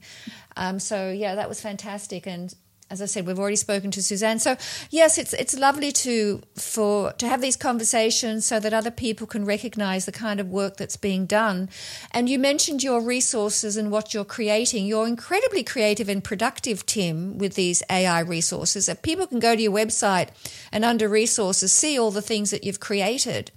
Um, 0.56 0.80
so, 0.80 1.12
yeah, 1.12 1.36
that 1.36 1.50
was 1.50 1.62
fantastic. 1.62 2.28
And 2.28 2.54
as 2.90 3.02
I 3.02 3.06
said, 3.06 3.28
we've 3.28 3.40
already 3.40 3.58
spoken 3.58 3.92
to 3.92 4.04
Suzanne. 4.04 4.40
So 4.40 4.56
yes, 4.90 5.18
it's 5.18 5.34
it's 5.34 5.58
lovely 5.58 5.92
to 5.92 6.42
for 6.56 7.12
to 7.13 7.28
have 7.28 7.42
these 7.42 7.58
conversations 7.58 8.46
so 8.46 8.60
that 8.60 8.74
other 8.74 8.92
people 8.92 9.28
can 9.28 9.44
recognise 9.44 10.06
the 10.06 10.12
kind 10.12 10.40
of 10.40 10.50
work 10.50 10.78
that's 10.78 10.96
being 10.96 11.26
done. 11.26 11.70
And 12.12 12.30
you 12.30 12.40
mentioned 12.40 12.84
your 12.84 13.02
resources 13.02 13.76
and 13.76 13.92
what 13.92 14.13
you're 14.13 14.26
creating. 14.26 14.86
You're 14.86 15.08
incredibly 15.08 15.63
creative 15.63 16.08
and 16.08 16.24
productive, 16.24 16.86
Tim, 16.86 17.38
with 17.38 17.56
these 17.56 17.84
AI 17.90 18.22
resources. 18.22 18.86
That 18.86 19.02
people 19.02 19.28
can 19.28 19.40
go 19.40 19.56
to 19.56 19.62
your 19.62 19.74
website 19.74 20.30
and 20.72 20.86
under 20.86 21.10
resources 21.10 21.74
see 21.74 22.00
all 22.00 22.12
the 22.12 22.22
things 22.22 22.52
that 22.52 22.63
you've 22.63 22.80
created. 22.80 23.52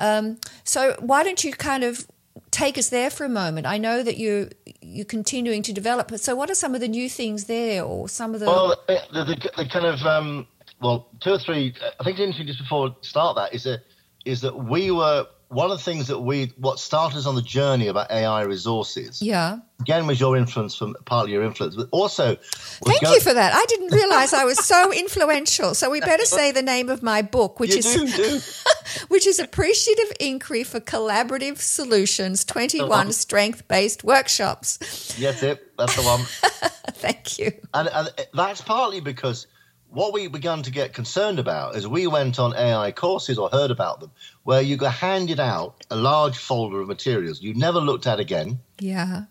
Um, 0.00 0.38
so 0.64 0.96
why 0.98 1.22
don't 1.22 1.44
you 1.44 1.52
kind 1.52 1.84
of 1.84 2.06
take 2.50 2.76
us 2.76 2.88
there 2.88 3.10
for 3.10 3.24
a 3.24 3.28
moment? 3.28 3.66
I 3.66 3.78
know 3.78 4.02
that 4.02 4.16
you 4.16 4.50
you're 4.80 5.04
continuing 5.04 5.62
to 5.62 5.72
develop. 5.72 6.10
So, 6.18 6.34
what 6.34 6.50
are 6.50 6.54
some 6.54 6.74
of 6.74 6.80
the 6.80 6.88
new 6.88 7.08
things 7.08 7.44
there, 7.44 7.84
or 7.84 8.08
some 8.08 8.34
of 8.34 8.40
the? 8.40 8.46
Well, 8.46 8.74
the, 8.88 9.00
the, 9.12 9.50
the 9.56 9.68
kind 9.68 9.86
of 9.86 10.00
um, 10.02 10.46
well, 10.80 11.08
two 11.20 11.32
or 11.32 11.38
three. 11.38 11.74
I 12.00 12.04
think 12.04 12.16
the 12.16 12.24
interesting 12.24 12.46
just 12.46 12.58
before 12.58 12.96
start 13.02 13.36
that 13.36 13.54
is 13.54 13.64
that 13.64 13.82
is 14.24 14.40
that 14.40 14.56
we 14.56 14.90
were 14.90 15.26
one 15.50 15.68
of 15.68 15.78
the 15.78 15.82
things 15.82 16.06
that 16.06 16.20
we 16.20 16.52
what 16.58 16.78
started 16.78 17.18
us 17.18 17.26
on 17.26 17.34
the 17.34 17.42
journey 17.42 17.88
about 17.88 18.08
AI 18.10 18.42
resources. 18.42 19.20
Yeah. 19.20 19.58
Again, 19.80 20.06
was 20.06 20.20
your 20.20 20.36
influence 20.36 20.76
from 20.76 20.94
partly 21.06 21.32
your 21.32 21.42
influence, 21.42 21.74
but 21.74 21.88
also. 21.90 22.36
Thank 22.36 23.02
you 23.02 23.20
for 23.20 23.34
that. 23.34 23.52
I 23.52 23.64
didn't 23.66 23.92
realize 23.92 24.32
I 24.32 24.44
was 24.44 24.64
so 24.64 24.92
influential. 24.92 25.74
So 25.74 25.90
we 25.90 26.00
better 26.00 26.24
say 26.24 26.52
the 26.52 26.62
name 26.62 26.88
of 26.88 27.02
my 27.02 27.22
book, 27.22 27.58
which 27.58 27.72
you 27.72 27.78
is 27.78 27.94
do, 27.94 28.06
do. 28.06 28.40
which 29.08 29.26
is 29.26 29.40
Appreciative 29.40 30.12
Inquiry 30.20 30.62
for 30.62 30.78
Collaborative 30.78 31.58
Solutions: 31.58 32.44
Twenty 32.44 32.84
One 32.84 33.12
Strength 33.12 33.66
Based 33.66 34.04
Workshops. 34.04 34.78
Yes, 35.18 35.42
it. 35.42 35.76
That's 35.76 35.96
the 35.96 36.02
one. 36.02 36.20
Thank 36.92 37.40
you. 37.40 37.52
And, 37.74 37.88
and 37.88 38.08
that's 38.34 38.60
partly 38.60 39.00
because 39.00 39.48
what 39.90 40.12
we 40.12 40.28
began 40.28 40.62
to 40.62 40.70
get 40.70 40.92
concerned 40.92 41.38
about 41.38 41.74
is 41.74 41.86
we 41.86 42.06
went 42.06 42.38
on 42.38 42.54
AI 42.54 42.92
courses 42.92 43.38
or 43.38 43.48
heard 43.50 43.70
about 43.70 44.00
them 44.00 44.10
where 44.44 44.60
you 44.60 44.76
got 44.76 44.94
handed 44.94 45.40
out 45.40 45.84
a 45.90 45.96
large 45.96 46.38
folder 46.38 46.80
of 46.80 46.88
materials 46.88 47.42
you 47.42 47.54
never 47.54 47.80
looked 47.80 48.06
at 48.06 48.20
again. 48.20 48.58
Yeah. 48.78 49.24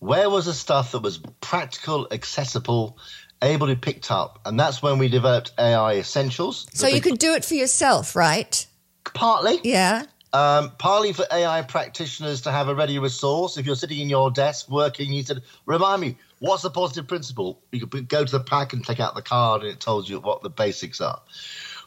Where 0.00 0.28
was 0.28 0.46
the 0.46 0.54
stuff 0.54 0.92
that 0.92 1.00
was 1.00 1.18
practical, 1.40 2.08
accessible, 2.10 2.98
able 3.40 3.68
to 3.68 3.74
be 3.74 3.80
picked 3.80 4.10
up? 4.10 4.40
And 4.44 4.58
that's 4.58 4.82
when 4.82 4.98
we 4.98 5.08
developed 5.08 5.52
AI 5.58 5.94
Essentials. 5.94 6.66
So 6.74 6.86
you 6.88 7.00
could 7.00 7.18
do 7.18 7.34
it 7.34 7.44
for 7.44 7.54
yourself, 7.54 8.14
right? 8.16 8.66
Partly. 9.14 9.60
Yeah. 9.62 10.04
Um, 10.32 10.72
partly 10.78 11.12
for 11.12 11.24
AI 11.32 11.62
practitioners 11.62 12.42
to 12.42 12.50
have 12.50 12.68
a 12.68 12.74
ready 12.74 12.98
resource. 12.98 13.56
If 13.56 13.66
you're 13.66 13.76
sitting 13.76 14.00
in 14.00 14.10
your 14.10 14.32
desk 14.32 14.68
working, 14.68 15.12
you 15.12 15.22
said, 15.22 15.42
remind 15.64 16.00
me, 16.00 16.16
what's 16.38 16.62
the 16.62 16.70
positive 16.70 17.08
principle? 17.08 17.62
You 17.72 17.86
could 17.86 18.08
go 18.08 18.24
to 18.24 18.30
the 18.30 18.42
pack 18.42 18.72
and 18.72 18.84
take 18.84 19.00
out 19.00 19.14
the 19.14 19.22
card 19.22 19.62
and 19.62 19.70
it 19.70 19.80
tells 19.80 20.08
you 20.08 20.20
what 20.20 20.42
the 20.42 20.50
basics 20.50 21.00
are. 21.00 21.20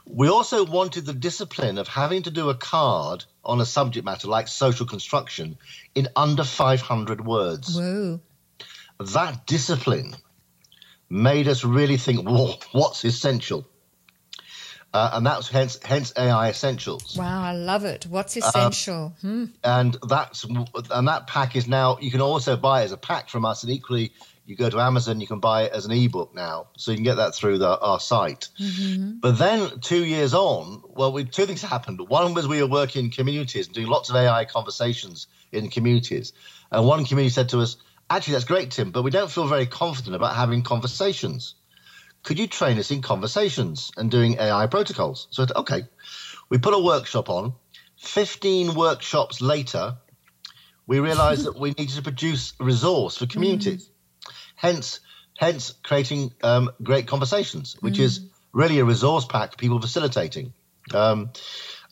We 0.05 0.29
also 0.29 0.65
wanted 0.65 1.05
the 1.05 1.13
discipline 1.13 1.77
of 1.77 1.87
having 1.87 2.23
to 2.23 2.31
do 2.31 2.49
a 2.49 2.55
card 2.55 3.25
on 3.43 3.59
a 3.59 3.65
subject 3.65 4.05
matter 4.05 4.27
like 4.27 4.47
social 4.47 4.85
construction 4.85 5.57
in 5.95 6.07
under 6.15 6.43
500 6.43 7.25
words. 7.25 7.77
Whoa. 7.77 8.21
That 8.99 9.45
discipline 9.45 10.15
made 11.09 11.47
us 11.47 11.63
really 11.63 11.97
think, 11.97 12.27
Whoa, 12.27 12.53
what's 12.71 13.03
essential? 13.03 13.67
Uh, 14.93 15.11
and 15.13 15.25
that's 15.25 15.49
hence 15.49 15.79
hence 15.83 16.13
AI 16.17 16.49
Essentials. 16.49 17.15
Wow, 17.17 17.43
I 17.43 17.53
love 17.53 17.83
it. 17.83 18.07
What's 18.09 18.37
essential? 18.37 19.13
hmm. 19.21 19.45
And 19.63 19.97
that's 20.07 20.45
and 20.45 21.07
that 21.07 21.27
pack 21.27 21.55
is 21.55 21.67
now 21.67 21.97
you 21.99 22.09
can 22.09 22.21
also 22.21 22.55
buy 22.55 22.83
as 22.83 22.93
a 22.93 22.97
pack 22.97 23.29
from 23.29 23.45
us, 23.45 23.63
and 23.63 23.71
equally 23.71 24.13
you 24.47 24.55
go 24.55 24.69
to 24.69 24.79
Amazon, 24.79 25.19
you 25.19 25.27
can 25.27 25.39
buy 25.39 25.63
it 25.63 25.73
as 25.73 25.85
an 25.85 25.91
ebook 25.91 26.33
now, 26.33 26.67
so 26.77 26.91
you 26.91 26.97
can 26.97 27.03
get 27.03 27.15
that 27.15 27.35
through 27.35 27.57
the, 27.59 27.79
our 27.79 27.99
site. 27.99 28.47
Mm-hmm. 28.59 29.19
But 29.19 29.37
then 29.37 29.79
two 29.81 30.03
years 30.03 30.33
on, 30.33 30.83
well, 30.87 31.11
we, 31.11 31.25
two 31.25 31.45
things 31.45 31.61
happened. 31.61 31.99
One 32.07 32.33
was 32.33 32.47
we 32.47 32.61
were 32.61 32.69
working 32.69 33.05
in 33.05 33.11
communities 33.11 33.67
and 33.67 33.75
doing 33.75 33.87
lots 33.87 34.09
of 34.09 34.15
AI 34.15 34.45
conversations 34.45 35.27
in 35.51 35.69
communities, 35.69 36.33
and 36.71 36.85
one 36.85 37.05
community 37.05 37.33
said 37.33 37.49
to 37.49 37.59
us, 37.59 37.77
"Actually, 38.09 38.33
that's 38.33 38.45
great, 38.45 38.71
Tim, 38.71 38.91
but 38.91 39.03
we 39.03 39.11
don't 39.11 39.31
feel 39.31 39.47
very 39.47 39.65
confident 39.65 40.15
about 40.15 40.35
having 40.35 40.63
conversations." 40.63 41.55
could 42.27 42.39
you 42.39 42.47
train 42.47 42.77
us 42.77 42.91
in 42.91 43.01
conversations 43.01 43.89
and 43.95 44.11
doing 44.11 44.37
AI 44.37 44.67
protocols? 44.67 45.27
So, 45.31 45.45
okay, 45.55 45.83
we 46.49 46.57
put 46.57 46.73
a 46.73 46.79
workshop 46.79 47.29
on. 47.29 47.53
15 47.99 48.75
workshops 48.75 49.39
later, 49.39 49.95
we 50.85 50.99
realized 50.99 51.45
that 51.45 51.57
we 51.57 51.69
needed 51.69 51.95
to 51.95 52.01
produce 52.01 52.53
a 52.59 52.65
resource 52.65 53.17
for 53.17 53.27
communities. 53.27 53.85
Mm. 53.85 53.91
Hence, 54.57 54.99
hence 55.37 55.73
creating 55.83 56.33
um, 56.43 56.71
great 56.83 57.07
conversations, 57.07 57.77
which 57.79 57.99
is 57.99 58.19
really 58.53 58.79
a 58.79 58.85
resource 58.85 59.25
pack 59.25 59.51
for 59.51 59.57
people 59.57 59.79
facilitating. 59.79 60.53
Um, 60.93 61.31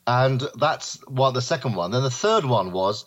and 0.08 0.42
that's 0.58 1.00
what 1.08 1.32
the 1.34 1.42
second 1.42 1.76
one. 1.76 1.92
Then 1.92 2.04
the 2.04 2.10
third 2.10 2.44
one 2.44 2.72
was, 2.72 3.06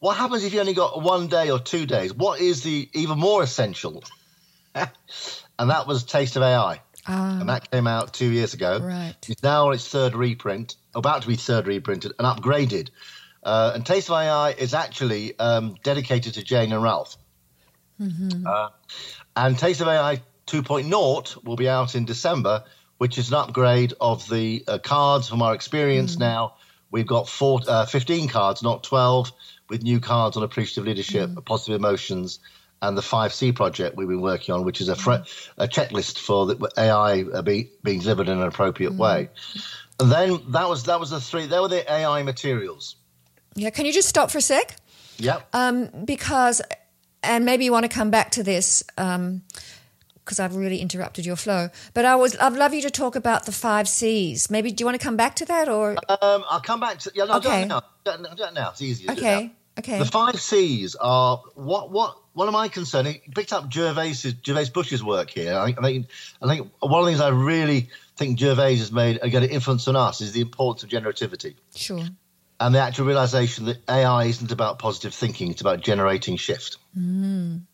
what 0.00 0.16
happens 0.16 0.42
if 0.44 0.52
you 0.52 0.60
only 0.60 0.74
got 0.74 1.02
one 1.02 1.28
day 1.28 1.50
or 1.50 1.58
two 1.58 1.86
days? 1.86 2.12
What 2.12 2.40
is 2.40 2.62
the 2.62 2.88
even 2.94 3.18
more 3.18 3.42
essential? 3.42 4.02
and 4.74 5.70
that 5.70 5.86
was 5.86 6.04
Taste 6.04 6.36
of 6.36 6.42
AI. 6.42 6.80
Ah, 7.06 7.40
And 7.40 7.48
that 7.50 7.70
came 7.70 7.86
out 7.86 8.14
two 8.14 8.30
years 8.30 8.54
ago. 8.54 8.80
Right. 8.82 9.14
It's 9.28 9.42
now 9.42 9.68
on 9.68 9.74
its 9.74 9.88
third 9.88 10.14
reprint, 10.14 10.76
about 10.94 11.22
to 11.22 11.28
be 11.28 11.36
third 11.36 11.66
reprinted 11.66 12.12
and 12.18 12.26
upgraded. 12.26 12.88
Uh, 13.42 13.72
and 13.74 13.84
Taste 13.84 14.08
of 14.08 14.16
AI 14.16 14.50
is 14.52 14.72
actually 14.72 15.38
um, 15.38 15.76
dedicated 15.82 16.34
to 16.34 16.42
Jane 16.42 16.72
and 16.72 16.82
Ralph. 16.82 17.16
Uh, 18.00 18.68
and 19.36 19.58
Taste 19.58 19.80
of 19.80 19.88
AI 19.88 20.22
2.0 20.46 21.44
will 21.44 21.56
be 21.56 21.68
out 21.68 21.94
in 21.94 22.04
December, 22.04 22.64
which 22.98 23.18
is 23.18 23.28
an 23.28 23.34
upgrade 23.34 23.94
of 24.00 24.28
the 24.28 24.64
uh, 24.66 24.78
cards 24.78 25.28
from 25.28 25.42
our 25.42 25.54
experience 25.54 26.18
now. 26.18 26.54
We've 26.90 27.06
got 27.06 27.28
four, 27.28 27.60
uh, 27.66 27.86
15 27.86 28.28
cards, 28.28 28.62
not 28.62 28.84
12, 28.84 29.32
with 29.68 29.82
new 29.82 30.00
cards 30.00 30.36
on 30.36 30.42
appreciative 30.42 30.84
leadership, 30.84 31.30
positive 31.44 31.76
emotions, 31.76 32.38
and 32.82 32.96
the 32.96 33.02
5C 33.02 33.54
project 33.54 33.96
we've 33.96 34.08
been 34.08 34.20
working 34.20 34.54
on, 34.54 34.64
which 34.64 34.80
is 34.80 34.88
a, 34.88 34.94
fre- 34.94 35.24
a 35.56 35.66
checklist 35.66 36.18
for 36.18 36.46
the 36.46 36.70
AI 36.76 37.22
uh, 37.22 37.42
be, 37.42 37.70
being 37.82 38.00
delivered 38.00 38.28
in 38.28 38.38
an 38.38 38.46
appropriate 38.46 38.94
way. 38.94 39.30
And 39.98 40.12
then 40.12 40.40
that 40.50 40.68
was 40.68 40.84
that 40.84 41.00
was 41.00 41.10
the 41.10 41.20
three. 41.20 41.46
There 41.46 41.62
were 41.62 41.68
the 41.68 41.90
AI 41.90 42.22
materials. 42.24 42.96
yeah. 43.54 43.70
Can 43.70 43.86
you 43.86 43.92
just 43.92 44.08
stop 44.08 44.30
for 44.30 44.38
a 44.38 44.42
sec? 44.42 44.76
Yeah. 45.18 45.40
Um, 45.52 45.88
because, 46.04 46.60
and 47.24 47.44
maybe 47.44 47.64
you 47.64 47.72
want 47.72 47.84
to 47.84 47.88
come 47.88 48.10
back 48.10 48.30
to 48.32 48.42
this 48.42 48.82
because 48.96 50.40
I've 50.40 50.56
really 50.56 50.78
interrupted 50.78 51.26
your 51.26 51.36
flow. 51.36 51.68
But 51.92 52.04
I 52.04 52.16
was, 52.16 52.36
I'd 52.38 52.54
love 52.54 52.72
you 52.74 52.82
to 52.82 52.90
talk 52.90 53.14
about 53.16 53.46
the 53.46 53.52
five 53.52 53.88
C's. 53.88 54.50
Maybe 54.50 54.70
do 54.72 54.82
you 54.82 54.86
want 54.86 54.98
to 54.98 55.04
come 55.04 55.16
back 55.16 55.36
to 55.36 55.44
that 55.46 55.68
or? 55.68 55.90
Um, 56.08 56.44
I'll 56.48 56.60
come 56.60 56.80
back 56.80 56.98
to 57.00 57.12
yeah. 57.14 57.24
No, 57.24 57.34
Okay. 57.36 57.60
don't 57.60 57.68
now. 57.68 57.82
Don't, 58.04 58.36
don't 58.36 58.54
now. 58.54 58.72
It's 58.78 59.00
do 59.00 59.12
Okay, 59.12 59.44
now. 59.46 59.50
okay. 59.78 59.98
The 59.98 60.04
five 60.04 60.40
C's 60.40 60.94
are 60.96 61.42
what 61.54 61.90
what 61.90 62.16
what 62.34 62.48
am 62.48 62.56
I 62.56 62.68
concerned? 62.68 63.06
He 63.08 63.20
picked 63.34 63.52
up 63.52 63.70
Gervase's 63.70 64.34
Gervase 64.34 64.70
Bushe's 64.72 65.02
work 65.04 65.30
here. 65.30 65.54
I, 65.54 65.74
I 65.76 65.82
think 65.82 66.06
I 66.42 66.48
think 66.48 66.70
one 66.80 67.00
of 67.00 67.04
the 67.06 67.10
things 67.12 67.20
I 67.20 67.28
really 67.28 67.88
think 68.16 68.38
Gervase 68.38 68.78
has 68.78 68.92
made 68.92 69.18
a 69.22 69.28
good 69.28 69.42
influence 69.44 69.88
on 69.88 69.96
us 69.96 70.20
is 70.20 70.32
the 70.32 70.40
importance 70.40 70.82
of 70.84 70.88
generativity 70.90 71.54
Sure. 71.74 72.04
And 72.64 72.74
the 72.74 72.80
actual 72.80 73.04
realization 73.04 73.66
that 73.66 73.82
AI 73.90 74.24
isn't 74.24 74.50
about 74.50 74.78
positive 74.78 75.12
thinking; 75.12 75.50
it's 75.50 75.60
about 75.60 75.82
generating 75.82 76.38
shift. 76.38 76.78
Mm. 76.98 77.64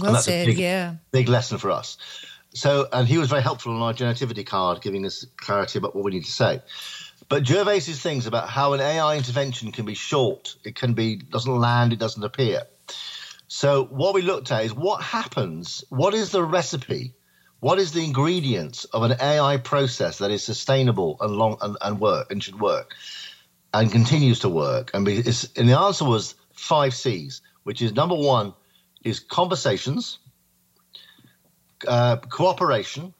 Well 0.00 0.12
that's 0.12 0.28
a 0.28 0.46
big- 0.46 0.58
yeah. 0.58 0.94
Big 1.10 1.28
lesson 1.28 1.58
for 1.58 1.72
us. 1.72 1.98
So, 2.54 2.86
and 2.92 3.08
he 3.08 3.18
was 3.18 3.28
very 3.28 3.42
helpful 3.42 3.74
on 3.74 3.82
our 3.82 3.92
generativity 3.92 4.46
card, 4.46 4.82
giving 4.82 5.04
us 5.04 5.26
clarity 5.36 5.80
about 5.80 5.96
what 5.96 6.04
we 6.04 6.12
need 6.12 6.26
to 6.26 6.30
say. 6.30 6.62
But 7.28 7.44
Gervase's 7.44 8.00
things 8.00 8.28
about 8.28 8.48
how 8.48 8.72
an 8.74 8.80
AI 8.80 9.16
intervention 9.16 9.72
can 9.72 9.84
be 9.84 9.94
short, 9.94 10.54
it 10.64 10.76
can 10.76 10.94
be 10.94 11.16
doesn't 11.16 11.58
land, 11.58 11.92
it 11.92 11.98
doesn't 11.98 12.22
appear. 12.22 12.62
So 13.48 13.84
what 13.86 14.14
we 14.14 14.22
looked 14.22 14.52
at 14.52 14.64
is 14.64 14.72
what 14.72 15.02
happens, 15.02 15.82
what 15.88 16.14
is 16.14 16.30
the 16.30 16.44
recipe, 16.44 17.14
what 17.58 17.80
is 17.80 17.90
the 17.90 18.04
ingredients 18.04 18.84
of 18.84 19.02
an 19.02 19.16
AI 19.20 19.56
process 19.56 20.18
that 20.18 20.30
is 20.30 20.44
sustainable 20.44 21.16
and 21.20 21.32
long 21.32 21.56
and, 21.60 21.76
and 21.80 21.98
work 21.98 22.30
and 22.30 22.40
should 22.40 22.60
work 22.60 22.94
and 23.76 23.92
continues 23.92 24.40
to 24.40 24.48
work. 24.48 24.90
And, 24.94 25.04
be, 25.04 25.18
it's, 25.18 25.48
and 25.54 25.68
the 25.68 25.78
answer 25.78 26.04
was 26.04 26.34
five 26.54 26.94
C's, 26.94 27.42
which 27.64 27.82
is 27.82 27.92
number 27.92 28.14
one 28.14 28.54
is 29.04 29.20
conversations, 29.20 30.18
uh, 31.86 32.16
cooperation, 32.16 33.12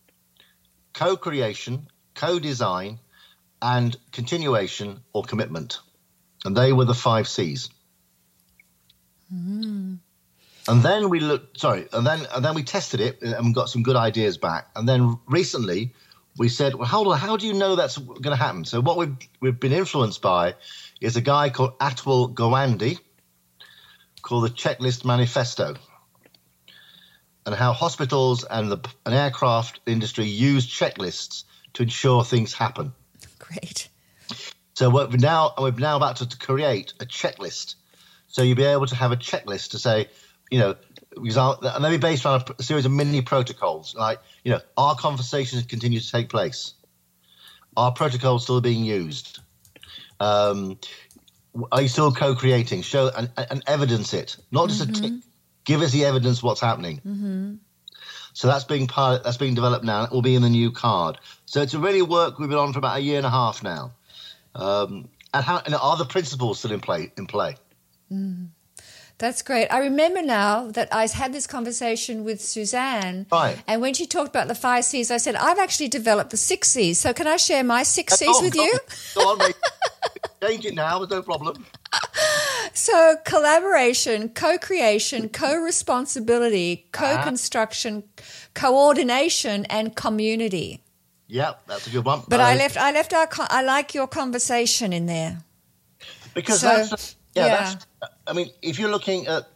co-creation, 0.95 1.89
co-design, 2.15 2.99
and 3.61 3.97
continuation 4.13 5.01
or 5.13 5.23
commitment. 5.25 5.81
And 6.47 6.57
they 6.57 6.73
were 6.73 6.87
the 6.87 6.95
five 6.95 7.29
C's. 7.29 7.69
And 10.69 10.83
then 10.83 11.11
we 11.11 11.21
looked, 11.21 11.61
sorry, 11.61 11.87
and 11.93 12.07
then 12.07 12.27
and 12.35 12.45
then 12.45 12.55
we 12.55 12.63
tested 12.63 13.01
it 13.01 13.23
and 13.23 13.55
got 13.55 13.69
some 13.69 13.83
good 13.83 13.97
ideas 13.97 14.39
back. 14.39 14.69
And 14.75 14.89
then 14.89 15.19
recently 15.27 15.95
we 16.39 16.49
said, 16.49 16.75
well, 16.75 16.87
hold 16.87 17.09
on, 17.09 17.19
how 17.19 17.37
do 17.37 17.47
you 17.47 17.55
know 17.55 17.77
that's 17.77 17.97
going 17.97 18.23
to 18.25 18.37
happen? 18.37 18.65
So 18.65 18.81
what 18.81 18.97
we've 18.97 19.17
we've 19.41 19.59
been 19.59 19.73
influenced 19.73 20.21
by 20.23 20.55
is 21.01 21.17
a 21.17 21.21
guy 21.21 21.51
called 21.51 21.79
Atul 21.79 22.35
Gawande 22.35 22.99
called 24.23 24.45
the 24.45 24.51
Checklist 24.51 25.05
Manifesto, 25.05 25.77
and 27.45 27.55
how 27.55 27.73
hospitals 27.73 28.45
and 28.45 28.71
the 28.71 28.79
and 29.05 29.15
aircraft 29.15 29.81
industry 29.87 30.27
use 30.27 30.67
checklists 30.67 31.45
to 31.75 31.85
ensure 31.85 32.25
things 32.25 32.53
happen. 32.53 32.93
Great. 33.39 33.89
So 34.75 34.91
we're 34.91 35.09
now 35.09 35.55
we're 35.59 35.71
now 35.71 35.97
about 35.97 36.17
to, 36.17 36.29
to 36.29 36.37
create 36.37 36.93
a 37.01 37.07
checklist. 37.07 37.77
So 38.29 38.43
you'll 38.43 38.57
be 38.57 38.65
able 38.65 38.87
to 38.87 38.97
have 38.97 39.13
a 39.13 39.17
checklist 39.17 39.71
to 39.71 39.79
say, 39.79 40.09
you 40.51 40.59
know, 40.59 40.75
example, 41.25 41.69
and 41.69 41.85
they'll 41.85 41.91
be 41.91 41.99
based 41.99 42.27
on 42.27 42.43
a, 42.59 42.63
series 42.63 42.85
of 42.85 42.93
mini 42.93 43.23
protocols, 43.23 43.95
like 43.95 44.21
you 44.45 44.53
know, 44.53 44.61
our 44.77 44.95
conversations 44.95 45.65
continue 45.65 46.01
to 46.01 46.11
take 46.11 46.29
place, 46.29 46.75
are 47.77 47.93
protocols 47.93 48.45
still 48.45 48.61
being 48.61 48.85
used, 48.85 49.41
um, 50.21 50.79
are 51.73 51.83
you 51.83 51.89
still 51.89 52.13
co-creating? 52.13 52.83
Show 52.83 53.11
and, 53.17 53.31
and 53.37 53.63
evidence 53.67 54.13
it, 54.15 54.37
not 54.51 54.69
just 54.69 54.83
a 54.83 54.93
tick. 54.93 55.13
Give 55.65 55.83
us 55.83 55.91
the 55.91 56.05
evidence 56.05 56.43
what's 56.43 56.61
happening. 56.61 57.01
So 58.35 58.49
that's 58.49 58.65
being 58.65 58.87
part. 58.87 59.25
That's 59.25 59.39
being 59.39 59.55
developed 59.55 59.85
now. 59.85 60.05
It 60.05 60.13
will 60.13 60.23
be 60.23 60.35
in 60.35 60.43
the 60.43 60.51
new 60.51 60.71
card. 60.71 61.19
So 61.47 61.63
it's 61.63 61.75
a 61.75 61.79
really 61.79 62.03
work 62.03 62.39
we've 62.39 62.49
been 62.49 62.59
on 62.59 62.73
for 62.73 62.79
about 62.79 62.99
a 62.99 63.01
year 63.01 63.17
and 63.17 63.27
a 63.27 63.31
half 63.31 63.63
now. 63.63 63.93
Um, 64.55 65.09
and 65.33 65.45
how 65.45 65.63
and 65.65 65.75
are 65.75 65.97
the 65.97 66.05
principles 66.05 66.59
still 66.59 66.73
in 66.73 66.81
play? 66.81 67.13
In 67.17 67.27
play? 67.27 67.57
That's 69.19 69.41
great. 69.41 69.69
I 69.69 69.79
remember 69.79 70.21
now 70.21 70.71
that 70.73 70.93
I 70.93 71.07
had 71.07 71.33
this 71.33 71.47
conversation 71.47 72.23
with 72.23 72.41
Suzanne. 72.43 73.27
Right. 73.33 73.57
And 73.67 73.81
when 73.81 73.95
she 73.95 74.07
talked 74.07 74.29
about 74.29 74.47
the 74.49 74.55
five 74.55 74.85
C's, 74.85 75.11
I 75.11 75.17
said, 75.17 75.37
I've 75.37 75.59
actually 75.59 75.89
developed 75.89 76.31
the 76.31 76.37
six 76.37 76.69
C's. 76.71 76.99
So 77.01 77.15
can 77.15 77.27
I 77.27 77.37
share 77.39 77.65
my 77.65 77.83
six 77.83 78.15
C's 78.15 78.29
Oh, 78.31 78.43
with 78.43 78.53
go- 78.55 78.63
you? 78.63 78.79
Go 79.15 79.21
on, 79.33 79.39
mate. 79.39 79.55
Change 80.43 80.67
it 80.67 80.75
now. 80.75 80.99
There's 80.99 81.11
no 81.11 81.23
problem. 81.23 81.65
So 82.75 83.17
collaboration, 83.25 84.29
co-creation, 84.31 85.29
co-responsibility, 85.43 86.87
co-construction, 86.93 88.05
coordination, 88.53 89.65
and 89.67 89.95
community. 89.97 90.83
Yeah, 91.27 91.55
that's 91.67 91.87
a 91.87 91.91
good 91.91 92.05
one. 92.05 92.23
But 92.29 92.41
Uh, 92.41 92.45
I 92.45 92.57
left, 92.57 92.77
I 92.77 92.93
left 92.93 93.15
our, 93.15 93.29
I 93.49 93.63
like 93.63 93.95
your 93.95 94.07
conversation 94.07 94.93
in 94.93 95.07
there. 95.07 95.39
because 96.35 96.61
so- 96.61 96.85
that's 96.85 97.17
yeah, 97.37 97.47
yeah. 97.47 97.57
That's, 97.57 97.87
I 98.27 98.33
mean, 98.33 98.51
if 98.63 98.79
you're 98.79 98.91
looking 98.91 99.27
at 99.27 99.47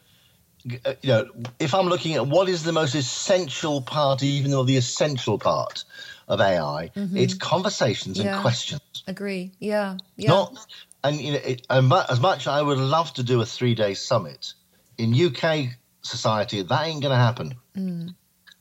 uh, 0.84 0.92
you 1.02 1.08
know, 1.08 1.26
if 1.58 1.74
I'm 1.74 1.86
looking 1.86 2.14
at 2.14 2.26
what 2.26 2.48
is 2.48 2.62
the 2.62 2.72
most 2.72 2.94
essential 2.94 3.80
part, 3.80 4.22
even 4.22 4.52
of 4.52 4.66
the 4.66 4.76
essential 4.76 5.38
part, 5.38 5.84
of 6.30 6.40
AI. 6.40 6.90
Mm-hmm. 6.94 7.16
It's 7.16 7.34
conversations 7.34 8.18
yeah. 8.18 8.34
and 8.34 8.42
questions. 8.42 8.80
Agree. 9.06 9.50
Yeah. 9.58 9.98
Yeah. 10.16 10.30
Not, 10.30 10.66
and 11.02 11.20
you 11.20 11.32
know, 11.32 11.40
it, 11.44 11.66
as 11.68 12.20
much 12.20 12.46
I 12.46 12.62
would 12.62 12.78
love 12.78 13.12
to 13.14 13.24
do 13.24 13.40
a 13.40 13.46
three 13.46 13.74
day 13.74 13.94
summit 13.94 14.54
in 14.96 15.12
UK 15.12 15.76
society, 16.02 16.62
that 16.62 16.86
ain't 16.86 17.02
going 17.02 17.10
to 17.10 17.16
happen. 17.16 17.54
Mm. 17.76 18.14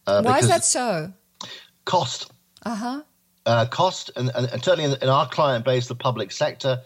Uh, 0.08 0.23
Why 0.23 0.39
is 0.39 0.47
that 0.47 0.65
so? 0.65 1.13
Cost. 1.86 2.32
Uh-huh. 2.65 3.03
Uh, 3.45 3.65
cost, 3.67 4.12
and, 4.15 4.32
and, 4.36 4.47
and 4.47 4.63
certainly 4.63 4.91
in, 4.91 4.97
in, 5.01 5.08
our 5.10 5.27
client 5.27 5.63
base, 5.63 5.88
the 5.88 5.95
public 5.95 6.32
sector, 6.32 6.82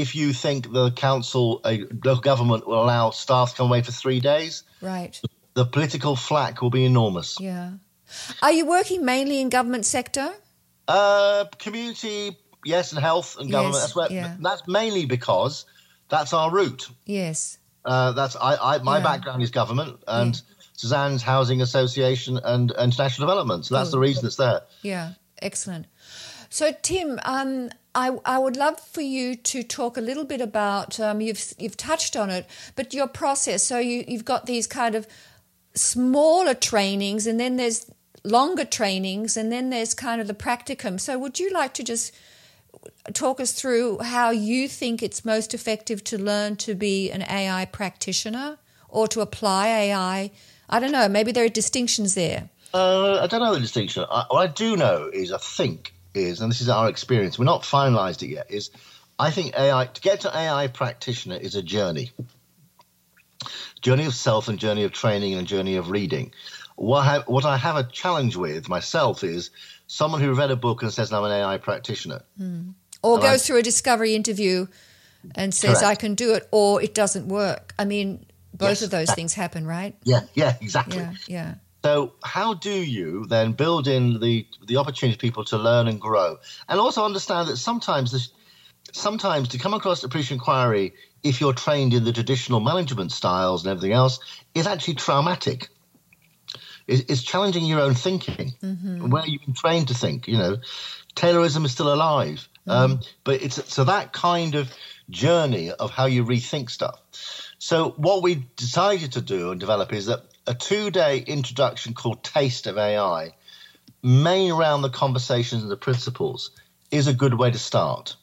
if 0.00 0.14
you 0.14 0.32
think 0.32 0.72
the 0.72 0.90
council, 0.90 1.60
a 1.64 1.84
local 2.04 2.20
government 2.20 2.66
will 2.66 2.82
allow 2.82 3.10
staff 3.10 3.50
to 3.50 3.56
come 3.56 3.68
away 3.68 3.82
for 3.82 3.92
three 3.92 4.20
days, 4.20 4.62
right, 4.80 5.20
the 5.54 5.64
political 5.64 6.16
flack 6.16 6.62
will 6.62 6.70
be 6.70 6.84
enormous. 6.84 7.38
Yeah. 7.40 7.72
Are 8.42 8.52
you 8.52 8.66
working 8.66 9.04
mainly 9.04 9.40
in 9.40 9.48
government 9.48 9.84
sector? 9.84 10.32
Uh, 10.86 11.46
community, 11.58 12.36
yes, 12.64 12.92
and 12.92 13.00
health 13.00 13.36
and 13.38 13.50
government. 13.50 13.74
Yes, 13.74 13.82
that's 13.82 13.96
where, 13.96 14.12
yeah. 14.12 14.36
That's 14.38 14.66
mainly 14.68 15.06
because 15.06 15.66
that's 16.08 16.32
our 16.32 16.50
route. 16.50 16.88
Yes. 17.04 17.58
Uh, 17.84 18.12
that's 18.12 18.36
I, 18.36 18.56
I 18.56 18.78
my 18.78 18.98
yeah. 18.98 19.04
background 19.04 19.42
is 19.42 19.50
government 19.50 19.98
and. 20.06 20.34
Yeah. 20.34 20.40
Suzanne's 20.78 21.22
Housing 21.22 21.62
Association 21.62 22.38
and 22.44 22.70
International 22.70 23.26
Development. 23.26 23.64
So 23.64 23.74
that's 23.74 23.92
the 23.92 23.98
reason 23.98 24.26
it's 24.26 24.36
there. 24.36 24.60
Yeah, 24.82 25.12
excellent. 25.40 25.86
So, 26.50 26.72
Tim, 26.82 27.18
um, 27.24 27.70
I, 27.96 28.10
I, 28.26 28.38
would 28.38 28.58
love 28.58 28.78
for 28.78 29.00
you 29.00 29.34
to 29.36 29.62
talk 29.62 29.96
a 29.96 30.02
little 30.02 30.26
bit 30.26 30.42
about 30.42 31.00
um, 31.00 31.22
you've 31.22 31.54
you've 31.58 31.78
touched 31.78 32.14
on 32.14 32.28
it, 32.28 32.46
but 32.74 32.92
your 32.92 33.08
process. 33.08 33.62
So 33.62 33.78
you 33.78 34.04
you've 34.06 34.26
got 34.26 34.44
these 34.44 34.66
kind 34.66 34.94
of 34.94 35.06
smaller 35.74 36.52
trainings, 36.52 37.26
and 37.26 37.40
then 37.40 37.56
there's 37.56 37.90
longer 38.22 38.66
trainings, 38.66 39.34
and 39.34 39.50
then 39.50 39.70
there's 39.70 39.94
kind 39.94 40.20
of 40.20 40.26
the 40.26 40.34
practicum. 40.34 41.00
So, 41.00 41.18
would 41.18 41.40
you 41.40 41.50
like 41.50 41.72
to 41.74 41.82
just 41.82 42.14
talk 43.14 43.40
us 43.40 43.52
through 43.52 44.00
how 44.00 44.28
you 44.28 44.68
think 44.68 45.02
it's 45.02 45.24
most 45.24 45.54
effective 45.54 46.04
to 46.04 46.18
learn 46.18 46.56
to 46.56 46.74
be 46.74 47.10
an 47.10 47.22
AI 47.22 47.64
practitioner 47.64 48.58
or 48.90 49.08
to 49.08 49.22
apply 49.22 49.68
AI? 49.68 50.32
I 50.68 50.80
don't 50.80 50.92
know. 50.92 51.08
Maybe 51.08 51.32
there 51.32 51.46
are 51.46 51.48
distinctions 51.48 52.14
there. 52.14 52.50
Uh, 52.74 53.20
I 53.22 53.26
don't 53.26 53.40
know 53.40 53.54
the 53.54 53.60
distinction. 53.60 54.04
I, 54.10 54.26
what 54.28 54.50
I 54.50 54.52
do 54.52 54.76
know 54.76 55.08
is, 55.10 55.32
I 55.32 55.38
think, 55.38 55.94
is, 56.16 56.40
and 56.40 56.50
this 56.50 56.60
is 56.60 56.68
our 56.68 56.88
experience, 56.88 57.38
we're 57.38 57.44
not 57.44 57.62
finalized 57.62 58.22
it 58.22 58.28
yet, 58.28 58.50
is 58.50 58.70
I 59.18 59.30
think 59.30 59.58
AI, 59.58 59.86
to 59.86 60.00
get 60.00 60.20
to 60.20 60.36
AI 60.36 60.66
practitioner 60.68 61.36
is 61.36 61.54
a 61.54 61.62
journey. 61.62 62.10
Journey 63.80 64.06
of 64.06 64.14
self 64.14 64.48
and 64.48 64.58
journey 64.58 64.84
of 64.84 64.92
training 64.92 65.34
and 65.34 65.46
journey 65.46 65.76
of 65.76 65.90
reading. 65.90 66.32
What 66.76 67.00
I, 67.00 67.12
have, 67.12 67.28
what 67.28 67.44
I 67.44 67.56
have 67.56 67.76
a 67.76 67.84
challenge 67.84 68.36
with 68.36 68.68
myself 68.68 69.24
is 69.24 69.50
someone 69.86 70.20
who 70.20 70.34
read 70.34 70.50
a 70.50 70.56
book 70.56 70.82
and 70.82 70.92
says, 70.92 71.12
I'm 71.12 71.24
an 71.24 71.30
AI 71.30 71.58
practitioner. 71.58 72.22
Mm. 72.40 72.74
Or 73.02 73.14
and 73.14 73.22
goes 73.22 73.42
I, 73.42 73.46
through 73.46 73.58
a 73.58 73.62
discovery 73.62 74.14
interview 74.14 74.66
and 75.34 75.54
says, 75.54 75.78
correct. 75.78 75.84
I 75.84 75.94
can 75.94 76.14
do 76.14 76.34
it, 76.34 76.48
or 76.50 76.82
it 76.82 76.94
doesn't 76.94 77.28
work. 77.28 77.74
I 77.78 77.84
mean, 77.84 78.26
both 78.52 78.68
yes, 78.68 78.82
of 78.82 78.90
those 78.90 79.08
that, 79.08 79.14
things 79.14 79.34
happen, 79.34 79.66
right? 79.66 79.94
Yeah, 80.04 80.20
yeah, 80.34 80.56
exactly. 80.60 80.98
Yeah, 80.98 81.12
yeah. 81.26 81.54
So, 81.86 82.14
how 82.24 82.54
do 82.54 82.72
you 82.72 83.26
then 83.26 83.52
build 83.52 83.86
in 83.86 84.18
the 84.18 84.44
the 84.66 84.78
opportunity 84.78 85.16
for 85.16 85.20
people 85.20 85.44
to 85.44 85.56
learn 85.56 85.86
and 85.86 86.00
grow, 86.00 86.38
and 86.68 86.80
also 86.80 87.04
understand 87.04 87.46
that 87.46 87.58
sometimes 87.58 88.10
this, 88.10 88.30
sometimes 88.90 89.50
to 89.50 89.58
come 89.58 89.72
across 89.72 90.02
a 90.02 90.08
pre 90.08 90.26
inquiry, 90.28 90.94
if 91.22 91.40
you're 91.40 91.52
trained 91.52 91.94
in 91.94 92.02
the 92.02 92.12
traditional 92.12 92.58
management 92.58 93.12
styles 93.12 93.64
and 93.64 93.70
everything 93.70 93.92
else, 93.92 94.18
is 94.52 94.66
actually 94.66 94.94
traumatic. 94.94 95.68
It's, 96.88 97.22
challenging 97.22 97.64
your 97.64 97.80
own 97.80 97.94
thinking, 97.94 98.54
mm-hmm. 98.60 99.08
where 99.08 99.24
you've 99.24 99.44
been 99.44 99.54
trained 99.54 99.86
to 99.88 99.94
think. 99.94 100.26
You 100.26 100.38
know, 100.38 100.56
Taylorism 101.14 101.64
is 101.64 101.70
still 101.70 101.94
alive, 101.94 102.48
mm-hmm. 102.66 102.70
um, 102.70 103.00
but 103.22 103.42
it's 103.42 103.64
so 103.72 103.84
that 103.84 104.12
kind 104.12 104.56
of 104.56 104.72
journey 105.08 105.70
of 105.70 105.92
how 105.92 106.06
you 106.06 106.24
rethink 106.24 106.68
stuff. 106.68 107.00
So 107.58 107.90
what 107.90 108.24
we 108.24 108.46
decided 108.56 109.12
to 109.12 109.20
do 109.20 109.52
and 109.52 109.60
develop 109.60 109.92
is 109.92 110.06
that 110.06 110.24
a 110.46 110.54
two 110.54 110.90
day 110.90 111.18
introduction 111.18 111.94
called 111.94 112.22
Taste 112.22 112.66
of 112.66 112.78
AI, 112.78 113.32
main 114.02 114.52
around 114.52 114.82
the 114.82 114.90
conversations 114.90 115.62
and 115.62 115.70
the 115.70 115.76
principles, 115.76 116.50
is 116.90 117.06
a 117.06 117.14
good 117.14 117.34
way 117.34 117.50
to 117.50 117.58
start. 117.58 118.16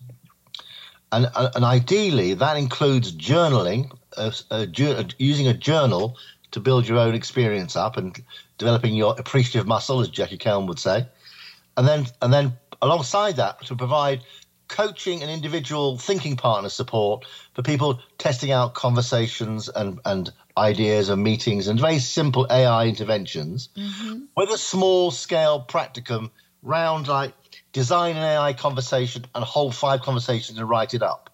And, 1.12 1.28
and 1.36 1.64
ideally, 1.64 2.34
that 2.36 2.58
includes 2.58 3.12
journaling, 3.12 3.92
using 5.20 5.48
a 5.48 5.54
journal 5.54 6.18
to 6.52 6.60
build 6.60 6.88
your 6.88 6.98
own 6.98 7.14
experience 7.14 7.76
up 7.76 7.98
and 7.98 8.20
developing 8.58 8.96
your 8.96 9.16
appreciative 9.20 9.68
muscle, 9.68 10.00
as 10.00 10.10
Jackie 10.10 10.38
Kelm 10.38 10.68
would 10.68 10.80
say. 10.80 11.08
And 11.78 11.88
then, 11.88 12.08
and 12.22 12.34
then 12.34 12.54
alongside 12.82 13.36
that, 13.36 13.64
to 13.66 13.76
provide 13.76 14.22
coaching 14.68 15.22
and 15.22 15.30
individual 15.30 15.98
thinking 15.98 16.36
partner 16.36 16.70
support 16.70 17.26
for 17.54 17.62
people 17.62 18.00
testing 18.18 18.52
out 18.52 18.74
conversations 18.74 19.70
and, 19.70 20.00
and 20.06 20.32
ideas 20.58 21.10
and 21.10 21.24
meetings 21.24 21.68
and 21.68 21.80
very 21.80 22.00
simple 22.00 22.48
AI 22.50 22.88
interventions 22.88 23.70
mm-hmm. 23.76 24.26
with 24.36 24.50
a 24.50 24.58
small 24.58 25.12
scale 25.12 25.64
practicum 25.68 26.32
round 26.62 27.08
like 27.08 27.34
design 27.72 28.16
an 28.16 28.24
AI 28.24 28.54
conversation 28.54 29.26
and 29.34 29.44
hold 29.44 29.76
five 29.76 30.02
conversations 30.02 30.58
and 30.58 30.70
write 30.70 30.94
it 30.94 31.02
up. 31.02 31.30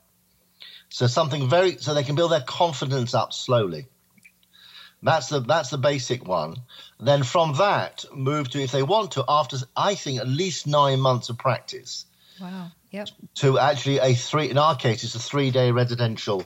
So 0.89 1.07
something 1.07 1.49
very 1.49 1.77
so 1.77 1.93
they 1.93 2.03
can 2.03 2.15
build 2.15 2.31
their 2.31 2.41
confidence 2.41 3.13
up 3.13 3.33
slowly. 3.33 3.87
That's 5.03 5.29
the 5.29 5.39
that's 5.39 5.69
the 5.69 5.77
basic 5.77 6.27
one. 6.27 6.55
Then 6.99 7.23
from 7.23 7.55
that, 7.55 8.05
move 8.13 8.49
to 8.49 8.61
if 8.61 8.71
they 8.71 8.83
want 8.83 9.11
to 9.11 9.23
after 9.27 9.57
I 9.75 9.95
think 9.95 10.19
at 10.19 10.27
least 10.27 10.67
nine 10.67 10.99
months 10.99 11.29
of 11.29 11.37
practice. 11.37 12.05
Wow. 12.41 12.71
Yep. 12.91 13.09
To 13.35 13.59
actually 13.59 13.99
a 13.99 14.15
three 14.15 14.49
in 14.49 14.57
our 14.57 14.75
case 14.75 15.03
it's 15.03 15.15
a 15.15 15.19
three 15.19 15.51
day 15.51 15.71
residential 15.71 16.43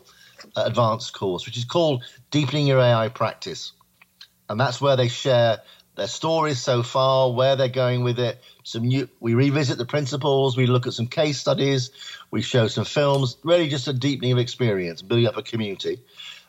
advanced 0.56 1.14
course, 1.14 1.46
which 1.46 1.58
is 1.58 1.66
called 1.66 2.04
Deepening 2.32 2.68
Your 2.68 2.80
AI 2.80 3.10
Practice, 3.10 3.74
and 4.50 4.60
that's 4.60 4.82
where 4.82 4.96
they 4.96 5.08
share 5.08 5.60
their 5.96 6.08
stories 6.08 6.60
so 6.60 6.82
far, 6.84 7.32
where 7.32 7.56
they're 7.56 7.68
going 7.68 8.04
with 8.04 8.20
it. 8.20 8.42
Some 8.64 8.84
new, 8.84 9.08
we 9.20 9.36
revisit 9.36 9.78
the 9.78 9.86
principles, 9.86 10.58
we 10.58 10.66
look 10.66 10.88
at 10.88 10.94
some 10.94 11.08
case 11.08 11.40
studies, 11.40 11.92
we 12.32 12.42
show 12.42 12.68
some 12.68 12.86
films. 12.86 13.38
Really, 13.44 13.70
just 13.70 13.88
a 13.88 13.94
deepening 13.94 14.32
of 14.32 14.38
experience, 14.40 15.02
building 15.02 15.28
up 15.28 15.38
a 15.38 15.44
community, 15.44 16.00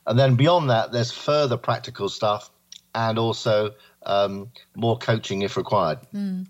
and 0.06 0.18
then 0.18 0.36
beyond 0.36 0.70
that, 0.70 0.92
there's 0.92 1.10
further 1.10 1.56
practical 1.56 2.08
stuff 2.08 2.50
and 2.94 3.18
also 3.18 3.72
um, 4.06 4.50
more 4.76 4.96
coaching 4.96 5.42
if 5.42 5.56
required. 5.56 5.98
Mm. 6.14 6.46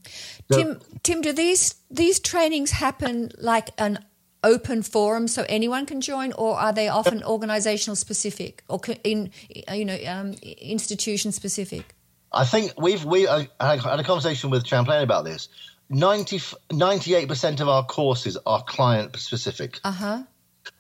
So, 0.51 0.59
Tim, 0.59 0.81
Tim, 1.03 1.21
do 1.21 1.33
these 1.33 1.77
these 1.91 2.21
trainings 2.21 2.73
happen 2.73 3.31
like 3.39 3.71
an 3.79 4.05
open 4.45 4.83
forum 4.83 5.27
so 5.27 5.45
anyone 5.49 5.87
can 5.87 6.01
join, 6.01 6.33
or 6.35 6.59
are 6.59 6.73
they 6.73 6.89
often 6.89 7.21
organisational 7.21 7.97
specific 7.97 8.63
or 8.69 8.81
in 9.03 9.31
you 9.73 9.85
know 9.85 9.99
um, 10.07 10.35
institution 10.43 11.33
specific? 11.33 11.95
I 12.33 12.45
think 12.45 12.73
we've 12.79 13.05
we 13.05 13.27
uh, 13.27 13.45
had 13.61 14.01
a 14.01 14.05
conversation 14.05 14.51
with 14.51 14.67
Champlain 14.67 15.03
about 15.03 15.25
this. 15.25 15.49
98 15.91 17.29
percent 17.29 17.61
of 17.61 17.69
our 17.69 17.85
courses 17.85 18.39
are 18.47 18.63
client 18.63 19.17
specific. 19.17 19.81
Uh 19.83 19.91
huh. 19.91 20.23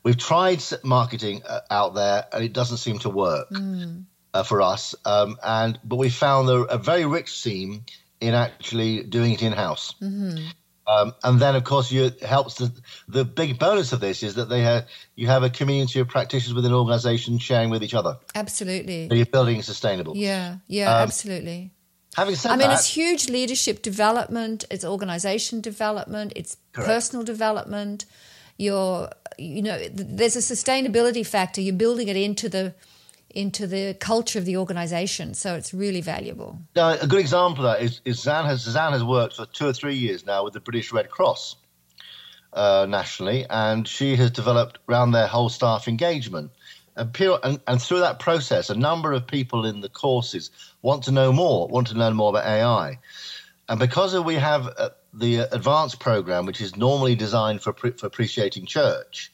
We've 0.02 0.16
tried 0.16 0.62
marketing 0.82 1.42
uh, 1.48 1.60
out 1.70 1.94
there, 1.94 2.26
and 2.32 2.44
it 2.44 2.52
doesn't 2.52 2.78
seem 2.78 3.00
to 3.00 3.10
work. 3.10 3.50
Mm 3.50 4.04
uh, 4.34 4.42
for 4.42 4.60
us. 4.60 4.94
Um, 5.04 5.38
and 5.42 5.78
but 5.84 5.96
we 5.96 6.10
found 6.10 6.50
a, 6.50 6.62
a, 6.64 6.78
very 6.78 7.06
rich 7.06 7.40
seam 7.40 7.84
in 8.20 8.34
actually 8.34 9.04
doing 9.04 9.32
it 9.32 9.42
in 9.42 9.52
house. 9.52 9.94
Mm-hmm. 10.02 10.48
Um, 10.86 11.14
and 11.22 11.40
then, 11.40 11.56
of 11.56 11.64
course, 11.64 11.90
you, 11.90 12.04
it 12.04 12.22
helps. 12.22 12.56
The, 12.56 12.72
the 13.08 13.24
big 13.24 13.58
bonus 13.58 13.92
of 13.92 14.00
this 14.00 14.22
is 14.22 14.34
that 14.34 14.48
they 14.48 14.60
have 14.62 14.86
you 15.16 15.28
have 15.28 15.42
a 15.42 15.50
community 15.50 16.00
of 16.00 16.08
practitioners 16.08 16.54
within 16.54 16.72
an 16.72 16.76
organisation 16.76 17.38
sharing 17.38 17.70
with 17.70 17.82
each 17.82 17.94
other. 17.94 18.18
Absolutely. 18.34 19.08
So 19.08 19.14
you're 19.14 19.26
building 19.26 19.62
sustainable. 19.62 20.16
Yeah, 20.16 20.56
yeah, 20.66 20.94
um, 20.94 21.02
absolutely. 21.02 21.72
Having 22.16 22.36
said 22.36 22.52
I 22.52 22.56
mean, 22.56 22.68
that, 22.68 22.74
it's 22.74 22.86
huge 22.86 23.28
leadership 23.28 23.82
development. 23.82 24.64
It's 24.70 24.84
organisation 24.84 25.60
development. 25.60 26.32
It's 26.36 26.56
correct. 26.72 26.88
personal 26.88 27.24
development. 27.24 28.04
You're, 28.56 29.10
you 29.36 29.62
know, 29.62 29.88
there's 29.88 30.36
a 30.36 30.40
sustainability 30.40 31.26
factor. 31.26 31.60
You're 31.60 31.74
building 31.74 32.08
it 32.08 32.16
into 32.16 32.48
the 32.48 32.74
into 33.34 33.66
the 33.66 33.94
culture 33.94 34.38
of 34.38 34.44
the 34.44 34.56
organization. 34.56 35.34
So 35.34 35.54
it's 35.54 35.74
really 35.74 36.00
valuable. 36.00 36.58
Now, 36.74 36.90
a 36.90 37.06
good 37.06 37.20
example 37.20 37.66
of 37.66 37.78
that 37.78 37.84
is, 37.84 38.00
is 38.04 38.20
Zan 38.20 38.46
has, 38.46 38.60
Zan 38.60 38.92
has 38.92 39.04
worked 39.04 39.36
for 39.36 39.46
two 39.46 39.66
or 39.66 39.72
three 39.72 39.96
years 39.96 40.24
now 40.24 40.44
with 40.44 40.52
the 40.52 40.60
British 40.60 40.92
Red 40.92 41.10
Cross 41.10 41.56
uh, 42.52 42.86
nationally, 42.88 43.44
and 43.50 43.86
she 43.86 44.16
has 44.16 44.30
developed 44.30 44.78
around 44.88 45.12
their 45.12 45.26
whole 45.26 45.48
staff 45.48 45.88
engagement. 45.88 46.50
And, 46.96 47.14
and, 47.42 47.60
and, 47.66 47.82
through 47.82 48.00
that 48.00 48.20
process, 48.20 48.70
a 48.70 48.76
number 48.76 49.12
of 49.12 49.26
people 49.26 49.66
in 49.66 49.80
the 49.80 49.88
courses 49.88 50.52
want 50.80 51.02
to 51.04 51.10
know 51.10 51.32
more, 51.32 51.66
want 51.66 51.88
to 51.88 51.94
learn 51.94 52.14
more 52.14 52.30
about 52.30 52.46
AI. 52.46 53.00
And 53.68 53.80
because 53.80 54.16
we 54.20 54.36
have 54.36 54.68
uh, 54.78 54.90
the 55.12 55.38
advanced 55.38 55.98
program, 55.98 56.46
which 56.46 56.60
is 56.60 56.76
normally 56.76 57.16
designed 57.16 57.62
for, 57.62 57.72
for 57.72 58.06
appreciating 58.06 58.66
church, 58.66 59.32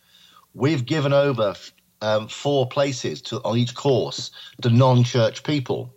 we've 0.54 0.86
given 0.86 1.12
over 1.12 1.54
um, 2.02 2.28
four 2.28 2.68
places 2.68 3.22
to, 3.22 3.42
on 3.42 3.58
each 3.58 3.74
course 3.74 4.30
to 4.62 4.70
non-church 4.70 5.42
people. 5.42 5.94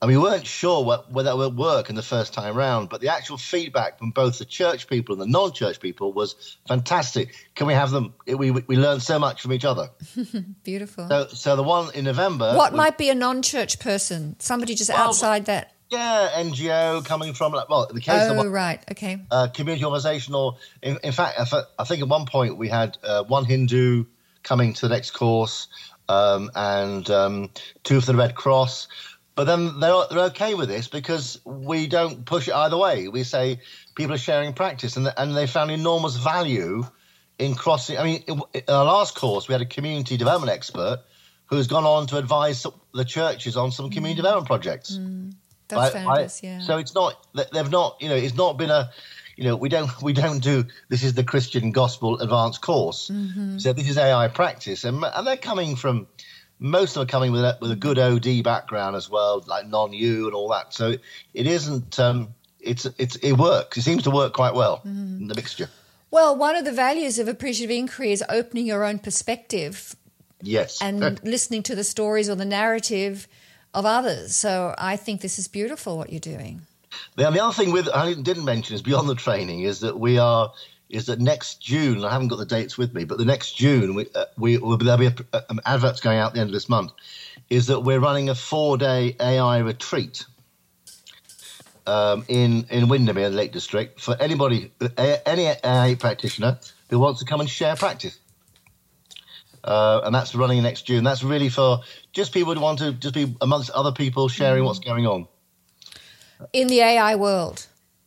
and 0.00 0.08
we 0.08 0.16
weren't 0.16 0.46
sure 0.46 0.84
what, 0.84 1.12
whether 1.12 1.30
that 1.30 1.36
would 1.36 1.56
work 1.56 1.88
in 1.88 1.94
the 1.94 2.02
first 2.02 2.34
time 2.34 2.56
round. 2.56 2.88
But 2.88 3.00
the 3.00 3.08
actual 3.08 3.36
feedback 3.36 3.98
from 3.98 4.10
both 4.10 4.38
the 4.38 4.44
church 4.44 4.88
people 4.88 5.12
and 5.12 5.22
the 5.22 5.26
non-church 5.26 5.78
people 5.78 6.12
was 6.12 6.58
fantastic. 6.66 7.34
Can 7.54 7.68
we 7.68 7.74
have 7.74 7.90
them? 7.90 8.14
We 8.26 8.50
we 8.50 8.76
learned 8.76 9.02
so 9.02 9.18
much 9.18 9.42
from 9.42 9.52
each 9.52 9.64
other. 9.64 9.90
Beautiful. 10.64 11.08
So, 11.08 11.28
so 11.28 11.56
the 11.56 11.62
one 11.62 11.94
in 11.94 12.04
November. 12.04 12.54
what 12.56 12.72
was, 12.72 12.76
might 12.76 12.98
be 12.98 13.10
a 13.10 13.14
non-church 13.14 13.78
person? 13.78 14.36
Somebody 14.40 14.74
just 14.74 14.90
well, 14.90 15.08
outside 15.08 15.46
that. 15.46 15.72
Yeah, 15.92 16.30
NGO 16.36 17.04
coming 17.04 17.34
from 17.34 17.52
like 17.52 17.68
well, 17.68 17.84
in 17.84 17.94
the 17.94 18.00
case 18.00 18.22
oh, 18.22 18.30
of 18.30 18.36
one, 18.38 18.50
right, 18.50 18.82
okay, 18.92 19.20
uh, 19.30 19.48
community 19.48 19.84
organisation, 19.84 20.34
or 20.34 20.56
in, 20.82 20.98
in, 21.04 21.12
fact, 21.12 21.38
I 21.78 21.84
think 21.84 22.00
at 22.00 22.08
one 22.08 22.24
point 22.24 22.56
we 22.56 22.68
had 22.68 22.96
uh, 23.04 23.24
one 23.24 23.44
Hindu 23.44 24.06
coming 24.42 24.72
to 24.74 24.88
the 24.88 24.94
next 24.94 25.12
course, 25.12 25.68
um, 26.08 26.50
and 26.54 27.08
um, 27.10 27.50
two 27.84 28.00
for 28.00 28.06
the 28.06 28.16
Red 28.16 28.34
Cross. 28.34 28.88
But 29.34 29.44
then 29.44 29.80
they're, 29.80 29.94
they're 30.10 30.24
okay 30.26 30.54
with 30.54 30.68
this 30.68 30.88
because 30.88 31.40
we 31.44 31.86
don't 31.86 32.26
push 32.26 32.48
it 32.48 32.54
either 32.54 32.76
way. 32.76 33.08
We 33.08 33.22
say 33.22 33.60
people 33.94 34.14
are 34.14 34.18
sharing 34.18 34.52
practice, 34.52 34.96
and, 34.96 35.12
and 35.16 35.36
they 35.36 35.46
found 35.46 35.70
enormous 35.70 36.16
value 36.16 36.84
in 37.38 37.54
crossing. 37.54 37.98
I 37.98 38.04
mean, 38.04 38.24
in, 38.26 38.40
our 38.68 38.84
last 38.84 39.16
course, 39.16 39.48
we 39.48 39.52
had 39.52 39.62
a 39.62 39.66
community 39.66 40.16
development 40.16 40.52
expert 40.52 41.00
who 41.46 41.56
has 41.56 41.66
gone 41.66 41.84
on 41.84 42.06
to 42.08 42.18
advise 42.18 42.66
the 42.94 43.04
churches 43.04 43.56
on 43.56 43.72
some 43.72 43.90
community 43.90 44.14
mm. 44.14 44.24
development 44.24 44.46
projects. 44.46 44.96
Mm. 44.96 45.34
That's 45.68 45.94
I, 45.94 46.04
I, 46.04 46.28
yeah. 46.42 46.60
So 46.60 46.78
it's 46.78 46.94
not 46.94 47.26
they've 47.34 47.70
not 47.70 47.96
you 48.00 48.08
know 48.08 48.14
it's 48.14 48.34
not 48.34 48.58
been 48.58 48.70
a 48.70 48.90
you 49.36 49.44
know 49.44 49.56
we 49.56 49.68
don't 49.68 50.02
we 50.02 50.12
don't 50.12 50.42
do 50.42 50.64
this 50.88 51.02
is 51.02 51.14
the 51.14 51.24
Christian 51.24 51.72
gospel 51.72 52.18
advanced 52.20 52.60
course. 52.60 53.10
Mm-hmm. 53.12 53.58
So 53.58 53.72
this 53.72 53.88
is 53.88 53.98
AI 53.98 54.28
practice, 54.28 54.84
and 54.84 55.04
and 55.04 55.26
they're 55.26 55.36
coming 55.36 55.76
from 55.76 56.06
most 56.62 56.90
of 56.90 56.94
them 56.94 57.02
are 57.02 57.06
coming 57.06 57.32
with 57.32 57.42
a, 57.42 57.58
with 57.60 57.72
a 57.72 57.76
good 57.76 57.98
OD 57.98 58.44
background 58.44 58.94
as 58.94 59.10
well, 59.10 59.42
like 59.46 59.66
non-U 59.66 60.26
and 60.26 60.34
all 60.34 60.48
that. 60.50 60.72
So 60.72 60.96
it 61.34 61.46
isn't. 61.46 61.98
Um, 61.98 62.34
it's 62.60 62.86
it's 62.96 63.16
it 63.16 63.32
works. 63.32 63.76
It 63.76 63.82
seems 63.82 64.04
to 64.04 64.10
work 64.10 64.32
quite 64.32 64.54
well 64.54 64.78
mm. 64.86 65.20
in 65.20 65.28
the 65.28 65.34
mixture. 65.34 65.68
Well, 66.12 66.36
one 66.36 66.54
of 66.54 66.64
the 66.64 66.72
values 66.72 67.18
of 67.18 67.26
appreciative 67.26 67.74
inquiry 67.74 68.12
is 68.12 68.22
opening 68.28 68.66
your 68.66 68.84
own 68.84 69.00
perspective. 69.00 69.96
Yes, 70.40 70.80
and 70.80 71.22
listening 71.24 71.62
to 71.64 71.74
the 71.74 71.84
stories 71.84 72.28
or 72.28 72.36
the 72.36 72.44
narrative 72.44 73.26
of 73.74 73.84
others. 73.86 74.34
So 74.34 74.74
I 74.78 74.96
think 74.96 75.20
this 75.20 75.38
is 75.38 75.48
beautiful 75.48 75.96
what 75.96 76.10
you're 76.10 76.20
doing. 76.20 76.62
The, 77.16 77.30
the 77.30 77.42
other 77.42 77.54
thing 77.54 77.72
with 77.72 77.88
I 77.88 78.14
didn't 78.14 78.44
mention 78.44 78.74
is 78.74 78.82
beyond 78.82 79.08
the 79.08 79.14
training 79.14 79.60
is 79.62 79.80
that 79.80 79.98
we 79.98 80.18
are 80.18 80.52
is 80.92 81.06
that 81.06 81.18
next 81.18 81.60
June, 81.60 82.04
I 82.04 82.12
haven't 82.12 82.28
got 82.28 82.36
the 82.36 82.46
dates 82.46 82.76
with 82.76 82.92
me, 82.94 83.04
but 83.04 83.16
the 83.16 83.24
next 83.24 83.56
June, 83.56 83.94
we, 83.94 84.06
uh, 84.14 84.26
we 84.36 84.58
will 84.58 84.76
there'll 84.76 84.98
be 84.98 85.06
a, 85.06 85.44
um, 85.48 85.58
adverts 85.64 86.00
going 86.00 86.18
out 86.18 86.28
at 86.28 86.34
the 86.34 86.40
end 86.40 86.50
of 86.50 86.54
this 86.54 86.68
month, 86.68 86.92
is 87.48 87.68
that 87.68 87.80
we're 87.80 87.98
running 87.98 88.28
a 88.28 88.34
four 88.34 88.76
day 88.76 89.16
AI 89.18 89.58
retreat 89.58 90.26
um, 91.86 92.24
in, 92.28 92.66
in 92.70 92.88
Windermere, 92.88 93.30
the 93.30 93.36
Lake 93.36 93.52
District, 93.52 93.98
for 94.00 94.16
anybody, 94.20 94.70
any 94.98 95.46
AI 95.64 95.96
practitioner 95.98 96.60
who 96.90 96.98
wants 96.98 97.20
to 97.20 97.26
come 97.26 97.40
and 97.40 97.48
share 97.48 97.74
practice. 97.74 98.18
Uh, 99.64 100.02
and 100.04 100.14
that's 100.14 100.34
running 100.34 100.62
next 100.62 100.82
June. 100.82 101.04
That's 101.04 101.22
really 101.22 101.48
for 101.48 101.80
just 102.12 102.34
people 102.34 102.54
who 102.54 102.60
want 102.60 102.80
to 102.80 102.92
just 102.92 103.14
be 103.14 103.34
amongst 103.40 103.70
other 103.70 103.92
people 103.92 104.28
sharing 104.28 104.64
mm. 104.64 104.66
what's 104.66 104.80
going 104.80 105.06
on 105.06 105.28
in 106.52 106.68
the 106.68 106.80
AI 106.80 107.16
world. 107.16 107.66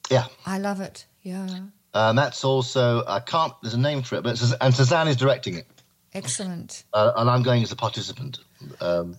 Yeah, 0.10 0.26
I 0.46 0.60
love 0.60 0.82
it. 0.82 1.06
Yeah. 1.22 1.48
And 1.94 2.18
that's 2.18 2.44
also 2.44 3.04
I 3.08 3.20
can't. 3.22 3.54
There's 3.62 3.74
a 3.74 3.80
name 3.80 4.04
for 4.04 4.16
it, 4.16 4.24
but 4.24 4.42
and 4.62 4.76
Suzanne 4.76 5.08
is 5.08 5.16
directing 5.16 5.56
it. 5.56 5.68
Excellent. 6.14 6.84
Uh, 6.94 7.12
and 7.18 7.30
I'm 7.30 7.44
going 7.44 7.64
as 7.64 7.72
a 7.72 7.76
participant. 7.76 8.40
Um, 8.80 9.18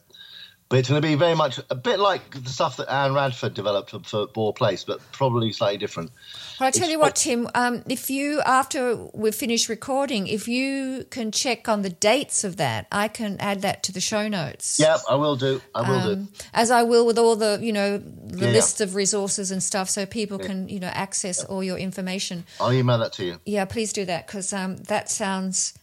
but 0.69 0.81
it's 0.81 0.89
going 0.89 1.01
to 1.01 1.07
be 1.07 1.15
very 1.15 1.37
much 1.37 1.61
a 1.71 1.75
bit 1.77 2.01
like 2.01 2.43
the 2.43 2.51
stuff 2.51 2.79
that 2.79 2.93
Anne 2.93 3.15
Radford 3.15 3.55
developed 3.55 3.91
for, 3.91 4.01
for 4.01 4.27
Bore 4.27 4.53
Place, 4.53 4.83
but 4.83 5.01
probably 5.13 5.53
slightly 5.53 5.79
different. 5.79 6.11
Well, 6.59 6.67
I 6.67 6.71
tell 6.73 6.85
it's 6.85 6.93
you 6.93 6.99
what, 6.99 7.15
Tim. 7.15 7.49
Um, 7.55 7.85
if 7.89 8.11
you 8.11 8.41
after 8.41 8.97
we've 9.15 9.35
finished 9.35 9.69
recording, 9.69 10.27
if 10.27 10.49
you 10.49 11.07
can 11.11 11.31
check 11.31 11.69
on 11.69 11.83
the 11.83 11.91
dates 11.91 12.43
of 12.43 12.57
that, 12.57 12.89
I 12.91 13.07
can 13.07 13.37
add 13.39 13.63
that 13.63 13.85
to 13.85 13.93
the 13.93 14.01
show 14.01 14.27
notes. 14.27 14.81
Yeah, 14.81 14.97
I 15.09 15.15
will 15.15 15.37
do. 15.37 15.61
I 15.73 15.89
will 15.89 15.99
um, 15.99 16.25
do. 16.25 16.33
As 16.53 16.73
I 16.73 16.83
will 16.83 17.07
with 17.07 17.19
all 17.19 17.37
the 17.37 17.59
you 17.63 17.73
know 17.73 17.99
the 17.99 18.47
yeah, 18.47 18.53
list 18.53 18.81
yeah. 18.81 18.85
of 18.85 18.97
resources 18.97 19.53
and 19.53 19.63
stuff, 19.63 19.89
so 19.89 20.05
people 20.05 20.41
yeah. 20.41 20.47
can 20.49 20.69
you 20.69 20.81
know 20.81 20.89
access 20.89 21.45
all 21.45 21.63
your 21.63 21.79
information. 21.79 22.45
I'll 22.61 22.73
email 22.73 22.99
that 22.99 23.13
to 23.15 23.25
you. 23.25 23.41
Yeah, 23.45 23.67
please 23.67 23.93
do 23.93 24.05
that 24.07 24.27
because 24.27 24.53
um, 24.53 24.79
that 24.79 25.11
sounds 25.11 25.75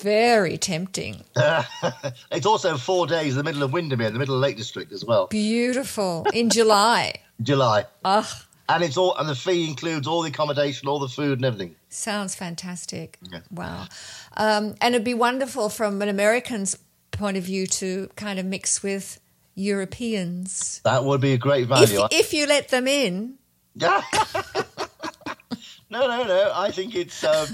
very 0.00 0.58
tempting. 0.58 1.24
it's 2.30 2.46
also 2.46 2.76
four 2.76 3.06
days 3.06 3.32
in 3.32 3.38
the 3.38 3.44
middle 3.44 3.62
of 3.62 3.72
Windermere, 3.72 4.08
in 4.08 4.12
the 4.12 4.18
middle 4.18 4.34
of 4.34 4.40
Lake 4.40 4.56
District 4.56 4.92
as 4.92 5.04
well. 5.04 5.26
Beautiful. 5.28 6.26
In 6.32 6.50
July. 6.50 7.14
July. 7.42 7.86
Ugh. 8.04 8.26
And 8.68 8.82
it's 8.82 8.96
all 8.96 9.14
and 9.16 9.28
the 9.28 9.34
fee 9.34 9.68
includes 9.68 10.06
all 10.06 10.22
the 10.22 10.30
accommodation, 10.30 10.88
all 10.88 10.98
the 10.98 11.08
food 11.08 11.38
and 11.38 11.44
everything. 11.44 11.76
Sounds 11.90 12.34
fantastic. 12.34 13.18
Yeah. 13.30 13.40
Wow. 13.50 13.86
Um, 14.36 14.74
and 14.80 14.94
it'd 14.94 15.04
be 15.04 15.14
wonderful 15.14 15.68
from 15.68 16.00
an 16.00 16.08
American's 16.08 16.78
point 17.10 17.36
of 17.36 17.44
view 17.44 17.66
to 17.66 18.08
kind 18.16 18.38
of 18.38 18.46
mix 18.46 18.82
with 18.82 19.20
Europeans. 19.54 20.80
That 20.84 21.04
would 21.04 21.20
be 21.20 21.34
a 21.34 21.38
great 21.38 21.68
value. 21.68 22.04
If, 22.04 22.12
if 22.12 22.32
you 22.32 22.46
let 22.46 22.68
them 22.68 22.88
in. 22.88 23.34
Yeah. 23.74 24.02
no, 25.90 26.06
no, 26.06 26.24
no. 26.24 26.52
I 26.54 26.70
think 26.70 26.94
it's 26.94 27.22
um, 27.22 27.48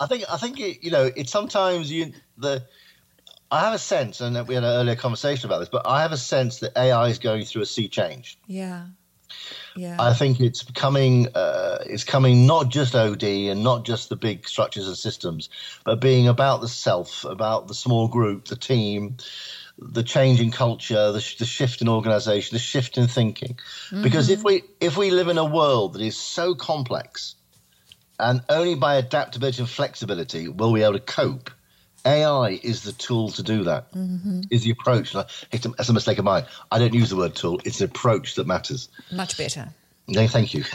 I 0.00 0.06
think 0.06 0.24
I 0.30 0.38
think 0.38 0.58
it, 0.58 0.82
you 0.82 0.90
know 0.90 1.10
it's 1.14 1.30
sometimes 1.30 1.92
you 1.92 2.12
the 2.38 2.64
I 3.52 3.60
have 3.60 3.74
a 3.74 3.78
sense, 3.78 4.20
and 4.20 4.34
we 4.46 4.54
had 4.54 4.64
an 4.64 4.70
earlier 4.70 4.96
conversation 4.96 5.48
about 5.48 5.58
this, 5.58 5.68
but 5.68 5.82
I 5.84 6.02
have 6.02 6.12
a 6.12 6.16
sense 6.16 6.60
that 6.60 6.76
AI 6.78 7.08
is 7.08 7.18
going 7.18 7.44
through 7.44 7.62
a 7.62 7.66
sea 7.66 7.88
change. 7.88 8.38
Yeah. 8.46 8.86
Yeah. 9.76 9.96
I 9.98 10.14
think 10.14 10.40
it's 10.40 10.62
coming. 10.62 11.28
Uh, 11.34 11.78
it's 11.86 12.04
coming 12.04 12.46
not 12.46 12.68
just 12.68 12.94
OD 12.94 13.22
and 13.22 13.62
not 13.62 13.84
just 13.84 14.08
the 14.08 14.16
big 14.16 14.48
structures 14.48 14.86
and 14.86 14.96
systems, 14.96 15.48
but 15.84 16.00
being 16.00 16.28
about 16.28 16.60
the 16.60 16.68
self, 16.68 17.24
about 17.24 17.68
the 17.68 17.74
small 17.74 18.08
group, 18.08 18.46
the 18.46 18.56
team, 18.56 19.16
the 19.78 20.02
change 20.02 20.40
in 20.40 20.50
culture, 20.50 21.12
the, 21.12 21.34
the 21.38 21.44
shift 21.44 21.82
in 21.82 21.88
organisation, 21.88 22.54
the 22.54 22.60
shift 22.60 22.98
in 22.98 23.06
thinking. 23.06 23.58
Mm-hmm. 23.90 24.02
Because 24.02 24.28
if 24.30 24.42
we 24.44 24.62
if 24.80 24.96
we 24.96 25.10
live 25.10 25.28
in 25.28 25.38
a 25.38 25.44
world 25.44 25.94
that 25.94 26.02
is 26.02 26.16
so 26.16 26.54
complex, 26.54 27.34
and 28.20 28.42
only 28.48 28.74
by 28.74 28.96
adaptability 28.96 29.60
and 29.60 29.68
flexibility 29.68 30.48
will 30.48 30.72
we 30.72 30.80
be 30.80 30.84
able 30.84 30.94
to 30.94 31.00
cope. 31.00 31.50
AI 32.04 32.60
is 32.62 32.82
the 32.82 32.92
tool 32.92 33.30
to 33.30 33.42
do 33.42 33.64
that. 33.64 33.92
Mm-hmm. 33.92 34.42
Is 34.50 34.64
the 34.64 34.70
approach. 34.70 35.14
It's 35.52 35.88
a 35.88 35.92
mistake 35.92 36.18
of 36.18 36.24
mine. 36.24 36.44
I 36.70 36.78
don't 36.78 36.94
use 36.94 37.10
the 37.10 37.16
word 37.16 37.34
tool. 37.34 37.60
It's 37.64 37.78
the 37.78 37.84
approach 37.86 38.36
that 38.36 38.46
matters. 38.46 38.88
Much 39.12 39.36
better. 39.36 39.68
No, 40.08 40.26
thank 40.26 40.54
you. 40.54 40.64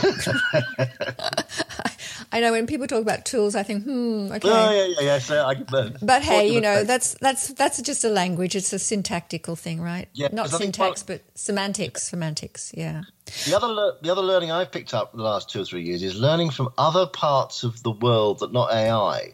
I 2.31 2.39
know 2.39 2.51
when 2.51 2.67
people 2.67 2.88
talk 2.88 3.01
about 3.01 3.25
tools, 3.25 3.55
I 3.55 3.63
think, 3.63 3.83
hmm, 3.83 4.31
okay. 4.31 4.49
Oh, 4.49 4.71
yeah, 4.71 4.85
yeah, 4.85 5.01
yeah. 5.01 5.19
So 5.19 5.45
I, 5.45 5.55
but, 5.55 5.97
but 6.01 6.21
hey, 6.21 6.47
you 6.47 6.61
know, 6.61 6.83
that's 6.83 7.15
that's 7.15 7.49
that's 7.49 7.81
just 7.81 8.03
a 8.03 8.09
language. 8.09 8.55
It's 8.55 8.73
a 8.73 8.79
syntactical 8.79 9.55
thing, 9.55 9.81
right? 9.81 10.07
Yeah, 10.13 10.29
not 10.31 10.49
syntax, 10.49 11.03
but 11.03 11.21
semantics. 11.35 12.03
Semantics, 12.03 12.71
yeah. 12.75 13.03
The 13.45 13.55
other 13.55 13.93
the 14.01 14.11
other 14.11 14.21
learning 14.21 14.51
I've 14.51 14.71
picked 14.71 14.93
up 14.93 15.13
the 15.13 15.21
last 15.21 15.49
two 15.49 15.61
or 15.61 15.65
three 15.65 15.83
years 15.83 16.03
is 16.03 16.19
learning 16.19 16.51
from 16.51 16.69
other 16.77 17.05
parts 17.05 17.63
of 17.63 17.81
the 17.83 17.91
world 17.91 18.39
that 18.39 18.51
not 18.51 18.71
AI, 18.71 19.33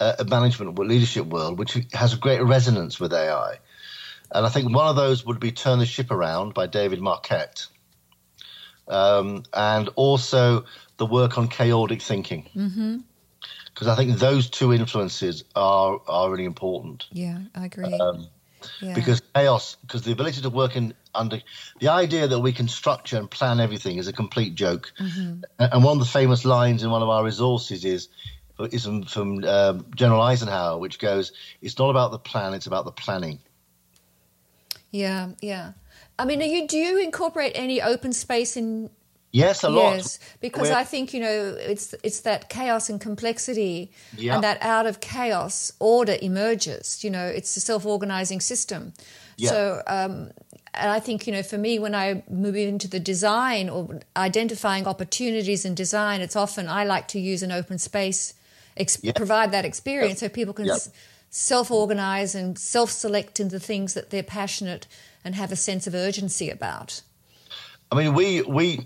uh, 0.00 0.24
management 0.26 0.78
or 0.78 0.84
leadership 0.84 1.26
world, 1.26 1.58
which 1.58 1.78
has 1.92 2.14
a 2.14 2.18
great 2.18 2.42
resonance 2.42 2.98
with 2.98 3.12
AI. 3.12 3.58
And 4.34 4.46
I 4.46 4.48
think 4.48 4.74
one 4.74 4.86
of 4.86 4.96
those 4.96 5.26
would 5.26 5.40
be 5.40 5.52
Turn 5.52 5.78
the 5.78 5.86
Ship 5.86 6.10
Around 6.10 6.54
by 6.54 6.66
David 6.66 7.00
Marquet 7.00 7.46
um, 8.88 9.44
and 9.52 9.88
also 9.96 10.64
the 10.96 11.06
work 11.06 11.38
on 11.38 11.48
chaotic 11.48 12.02
thinking. 12.02 12.48
Mm-hmm 12.54 12.98
because 13.74 13.88
I 13.88 13.96
think 13.96 14.18
those 14.18 14.50
two 14.50 14.72
influences 14.72 15.44
are 15.56 16.00
are 16.06 16.30
really 16.30 16.44
important. 16.44 17.06
Yeah, 17.10 17.38
I 17.54 17.66
agree. 17.66 17.92
Um, 17.92 18.28
yeah. 18.80 18.94
Because 18.94 19.20
chaos, 19.34 19.76
because 19.80 20.02
the 20.02 20.12
ability 20.12 20.42
to 20.42 20.50
work 20.50 20.76
in 20.76 20.94
under 21.14 21.40
the 21.80 21.88
idea 21.88 22.28
that 22.28 22.38
we 22.38 22.52
can 22.52 22.68
structure 22.68 23.16
and 23.16 23.30
plan 23.30 23.60
everything 23.60 23.98
is 23.98 24.08
a 24.08 24.12
complete 24.12 24.54
joke. 24.54 24.92
Mm-hmm. 24.98 25.42
And 25.58 25.84
one 25.84 25.94
of 25.96 25.98
the 25.98 26.10
famous 26.10 26.44
lines 26.44 26.82
in 26.82 26.90
one 26.90 27.02
of 27.02 27.08
our 27.08 27.24
resources 27.24 27.84
is 27.84 28.08
is 28.70 28.84
from, 28.84 29.04
from 29.04 29.44
um, 29.44 29.86
General 29.94 30.20
Eisenhower, 30.20 30.78
which 30.78 30.98
goes, 30.98 31.32
"It's 31.60 31.78
not 31.78 31.90
about 31.90 32.12
the 32.12 32.18
plan; 32.18 32.54
it's 32.54 32.66
about 32.66 32.84
the 32.84 32.92
planning." 32.92 33.40
Yeah, 34.90 35.30
yeah. 35.40 35.72
I 36.18 36.26
mean, 36.26 36.40
you, 36.42 36.68
do 36.68 36.76
you 36.76 37.02
incorporate 37.02 37.52
any 37.54 37.80
open 37.80 38.12
space 38.12 38.56
in? 38.56 38.90
Yes, 39.32 39.64
a 39.64 39.70
lot. 39.70 39.96
Yes, 39.96 40.18
because 40.40 40.68
We're... 40.68 40.76
I 40.76 40.84
think 40.84 41.14
you 41.14 41.20
know 41.20 41.56
it's 41.58 41.94
it's 42.04 42.20
that 42.20 42.50
chaos 42.50 42.90
and 42.90 43.00
complexity, 43.00 43.90
yeah. 44.16 44.34
and 44.34 44.44
that 44.44 44.62
out 44.62 44.86
of 44.86 45.00
chaos 45.00 45.72
order 45.78 46.16
emerges. 46.20 47.02
You 47.02 47.10
know, 47.10 47.26
it's 47.26 47.56
a 47.56 47.60
self-organizing 47.60 48.40
system. 48.40 48.92
Yeah. 49.38 49.48
So, 49.48 49.82
um, 49.86 50.30
and 50.74 50.90
I 50.90 51.00
think 51.00 51.26
you 51.26 51.32
know, 51.32 51.42
for 51.42 51.56
me, 51.56 51.78
when 51.78 51.94
I 51.94 52.22
move 52.28 52.56
into 52.56 52.88
the 52.88 53.00
design 53.00 53.70
or 53.70 54.00
identifying 54.14 54.86
opportunities 54.86 55.64
in 55.64 55.74
design, 55.74 56.20
it's 56.20 56.36
often 56.36 56.68
I 56.68 56.84
like 56.84 57.08
to 57.08 57.18
use 57.18 57.42
an 57.42 57.52
open 57.52 57.78
space, 57.78 58.34
ex- 58.76 58.98
yeah. 59.02 59.12
provide 59.12 59.50
that 59.52 59.64
experience 59.64 60.20
so 60.20 60.28
people 60.28 60.52
can 60.52 60.68
s- 60.68 60.90
self-organize 61.30 62.34
and 62.34 62.58
self-select 62.58 63.40
into 63.40 63.58
things 63.58 63.94
that 63.94 64.10
they're 64.10 64.22
passionate 64.22 64.86
and 65.24 65.34
have 65.34 65.52
a 65.52 65.56
sense 65.56 65.86
of 65.86 65.94
urgency 65.94 66.50
about. 66.50 67.00
I 67.92 67.94
mean, 67.94 68.14
we 68.14 68.40
we 68.40 68.82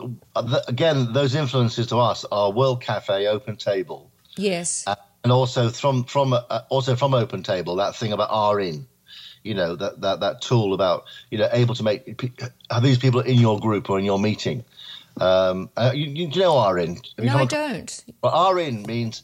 again 0.67 1.13
those 1.13 1.37
influences 1.37 1.87
to 1.89 1.99
us 1.99 2.25
are 2.33 2.51
World 2.51 2.83
Cafe, 2.83 3.29
Open 3.29 3.55
Table, 3.55 4.11
yes, 4.37 4.83
uh, 4.85 4.97
and 5.23 5.33
also 5.33 5.71
from 5.71 6.03
from 6.03 6.33
uh, 6.33 6.63
also 6.71 6.97
from 6.97 7.15
Open 7.15 7.45
Table 7.45 7.77
that 7.77 7.95
thing 7.95 8.13
about 8.13 8.31
R 8.33 8.59
in, 8.59 8.89
you 9.45 9.55
know 9.55 9.77
that 9.77 10.01
that 10.01 10.19
that 10.21 10.43
tool 10.43 10.75
about 10.75 11.05
you 11.31 11.39
know 11.39 11.49
able 11.53 11.77
to 11.77 11.85
make 11.85 12.21
have 12.69 12.83
these 12.83 12.99
people 12.99 13.21
in 13.21 13.39
your 13.39 13.61
group 13.61 13.89
or 13.89 14.01
in 14.01 14.05
your 14.05 14.19
meeting. 14.19 14.65
Um, 15.21 15.71
uh, 15.77 15.93
you, 15.95 16.07
you 16.07 16.41
know 16.41 16.59
R 16.59 16.77
in? 16.77 16.99
No, 17.17 17.37
I 17.37 17.45
don't. 17.45 18.05
Well, 18.23 18.35
R 18.35 18.59
in 18.59 18.83
means 18.83 19.23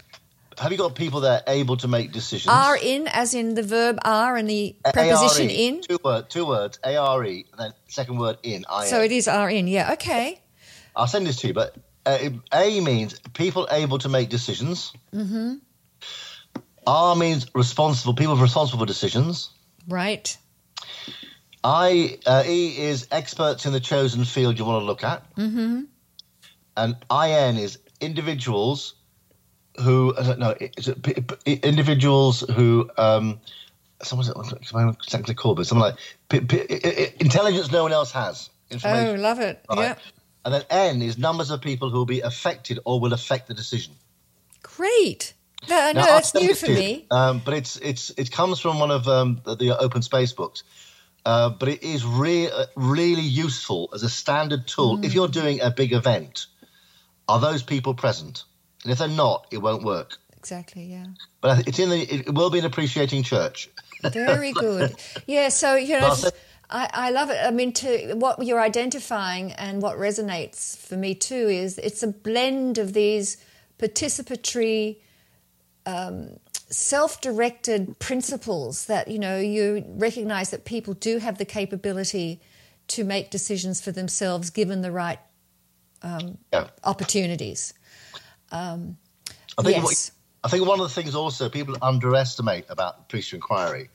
have 0.58 0.72
you 0.72 0.78
got 0.78 0.94
people 0.94 1.20
there 1.20 1.42
able 1.46 1.76
to 1.78 1.88
make 1.88 2.12
decisions? 2.12 2.52
Are 2.52 2.76
in, 2.76 3.08
as 3.08 3.34
in 3.34 3.54
the 3.54 3.62
verb 3.62 3.98
are 4.04 4.36
and 4.36 4.48
the 4.48 4.76
preposition 4.82 5.50
A-R-E, 5.50 5.66
in? 5.66 5.80
Two, 5.82 5.98
word, 6.04 6.30
two 6.30 6.46
words, 6.46 6.78
A 6.84 6.96
R 6.96 7.24
E, 7.24 7.46
and 7.50 7.60
then 7.60 7.72
second 7.88 8.18
word 8.18 8.38
in, 8.42 8.64
I 8.68 8.86
So 8.86 9.02
it 9.02 9.12
is 9.12 9.28
are 9.28 9.50
in, 9.50 9.68
yeah, 9.68 9.92
okay. 9.94 10.40
I'll 10.94 11.06
send 11.06 11.26
this 11.26 11.36
to 11.38 11.48
you, 11.48 11.54
but 11.54 11.76
uh, 12.04 12.30
A 12.52 12.80
means 12.80 13.18
people 13.34 13.68
able 13.70 13.98
to 13.98 14.08
make 14.08 14.28
decisions. 14.28 14.92
Mm-hmm. 15.14 15.54
R 16.86 17.16
means 17.16 17.46
responsible, 17.54 18.14
people 18.14 18.36
responsible 18.36 18.80
for 18.80 18.86
decisions. 18.86 19.50
Right. 19.88 20.36
I 21.64 22.18
uh, 22.26 22.42
E 22.46 22.76
is 22.76 23.06
experts 23.10 23.66
in 23.66 23.72
the 23.72 23.80
chosen 23.80 24.24
field 24.24 24.58
you 24.58 24.64
want 24.64 24.82
to 24.82 24.86
look 24.86 25.04
at. 25.04 25.34
Mm-hmm. 25.36 25.82
And 26.76 26.96
IN 27.10 27.56
is 27.58 27.78
individuals 28.00 28.94
who 29.80 30.14
I 30.16 30.22
don't 30.22 30.38
know 30.38 30.54
individuals 31.46 32.40
who 32.40 32.90
um, 32.98 33.40
someone's 34.02 34.30
exactly 35.04 35.34
called, 35.34 35.56
but 35.56 35.66
something 35.66 35.94
like 36.30 37.20
intelligence 37.20 37.70
no 37.70 37.82
one 37.82 37.92
else 37.92 38.12
has. 38.12 38.50
Oh, 38.84 39.14
love 39.18 39.40
it! 39.40 39.64
Right? 39.68 39.78
Yeah. 39.78 39.94
And 40.44 40.54
then 40.54 40.62
N 40.70 41.02
is 41.02 41.18
numbers 41.18 41.50
of 41.50 41.60
people 41.60 41.90
who 41.90 41.98
will 41.98 42.06
be 42.06 42.20
affected 42.20 42.80
or 42.84 43.00
will 43.00 43.12
affect 43.12 43.48
the 43.48 43.54
decision. 43.54 43.94
Great. 44.62 45.34
No, 45.68 45.92
no, 45.92 46.02
that's 46.02 46.34
new 46.34 46.54
for 46.54 46.66
me. 46.66 47.06
Um, 47.10 47.40
but 47.44 47.54
it's 47.54 47.76
it's 47.76 48.10
it 48.10 48.32
comes 48.32 48.58
from 48.58 48.80
one 48.80 48.90
of 48.90 49.06
um, 49.06 49.40
the, 49.44 49.54
the, 49.54 49.78
open 49.78 50.02
space 50.02 50.32
books. 50.32 50.64
Uh, 51.24 51.50
but 51.50 51.68
it 51.68 51.84
is 51.84 52.04
re- 52.04 52.50
uh, 52.50 52.66
really 52.74 53.22
useful 53.22 53.90
as 53.94 54.02
a 54.02 54.10
standard 54.10 54.66
tool. 54.66 54.98
Mm. 54.98 55.04
If 55.04 55.14
you're 55.14 55.28
doing 55.28 55.60
a 55.60 55.70
big 55.70 55.92
event, 55.92 56.46
are 57.28 57.38
those 57.38 57.62
people 57.62 57.94
present? 57.94 58.42
And 58.82 58.92
if 58.92 58.98
they're 58.98 59.08
not, 59.08 59.46
it 59.50 59.58
won't 59.58 59.82
work. 59.82 60.18
Exactly, 60.36 60.84
yeah. 60.84 61.06
But 61.40 61.68
it's 61.68 61.78
in 61.78 61.88
the, 61.90 62.00
it 62.02 62.34
will 62.34 62.50
be 62.50 62.58
an 62.58 62.64
appreciating 62.64 63.22
church. 63.22 63.70
Very 64.12 64.52
good. 64.66 64.94
Yeah, 65.26 65.48
so, 65.50 65.76
you 65.76 66.00
know, 66.00 66.16
I, 66.72 66.90
I 66.92 67.10
love 67.10 67.30
it. 67.30 67.38
I 67.40 67.50
mean, 67.50 67.72
to 67.74 68.14
what 68.14 68.44
you're 68.44 68.60
identifying 68.60 69.52
and 69.52 69.82
what 69.82 69.98
resonates 69.98 70.76
for 70.76 70.96
me 70.96 71.14
too 71.14 71.48
is 71.48 71.78
it's 71.78 72.02
a 72.02 72.08
blend 72.08 72.78
of 72.78 72.94
these 72.94 73.36
participatory, 73.78 74.96
um, 75.86 76.38
self-directed 76.70 77.98
principles 77.98 78.86
that 78.86 79.08
you 79.08 79.18
know 79.18 79.38
you 79.38 79.84
recognize 79.88 80.50
that 80.50 80.64
people 80.64 80.94
do 80.94 81.18
have 81.18 81.36
the 81.36 81.44
capability 81.44 82.40
to 82.88 83.04
make 83.04 83.30
decisions 83.30 83.80
for 83.80 83.92
themselves 83.92 84.48
given 84.48 84.80
the 84.80 84.90
right 84.90 85.18
um, 86.02 86.38
yeah. 86.52 86.68
opportunities. 86.84 87.74
Um, 88.52 88.98
I 89.58 89.62
think 89.62 89.76
yes. 89.76 89.84
What, 89.84 90.10
I 90.44 90.48
think 90.48 90.66
one 90.66 90.80
of 90.80 90.88
the 90.88 90.94
things 90.94 91.14
also 91.14 91.48
people 91.48 91.76
underestimate 91.80 92.66
about 92.68 92.96
the 92.96 93.02
appreciative 93.02 93.38
inquiry, 93.38 93.90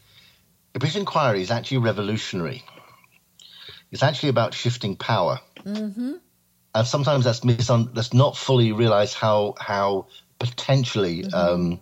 the 0.74 0.78
appreciative 0.78 1.01
inquiry 1.01 1.41
is 1.41 1.51
actually 1.51 1.80
revolutionary. 1.80 2.64
It's 3.91 4.03
actually 4.03 4.30
about 4.30 4.53
shifting 4.53 4.95
power, 4.97 5.39
mm-hmm. 5.64 6.14
and 6.76 6.88
sometimes 6.88 7.24
that's 7.24 7.41
misun- 7.41 7.93
that's 7.93 8.14
not 8.14 8.36
fully 8.36 8.72
realised 8.74 9.14
how 9.14 9.55
how 9.60 10.08
potentially 10.39 11.24
mm-hmm. 11.24 11.34
um, 11.34 11.80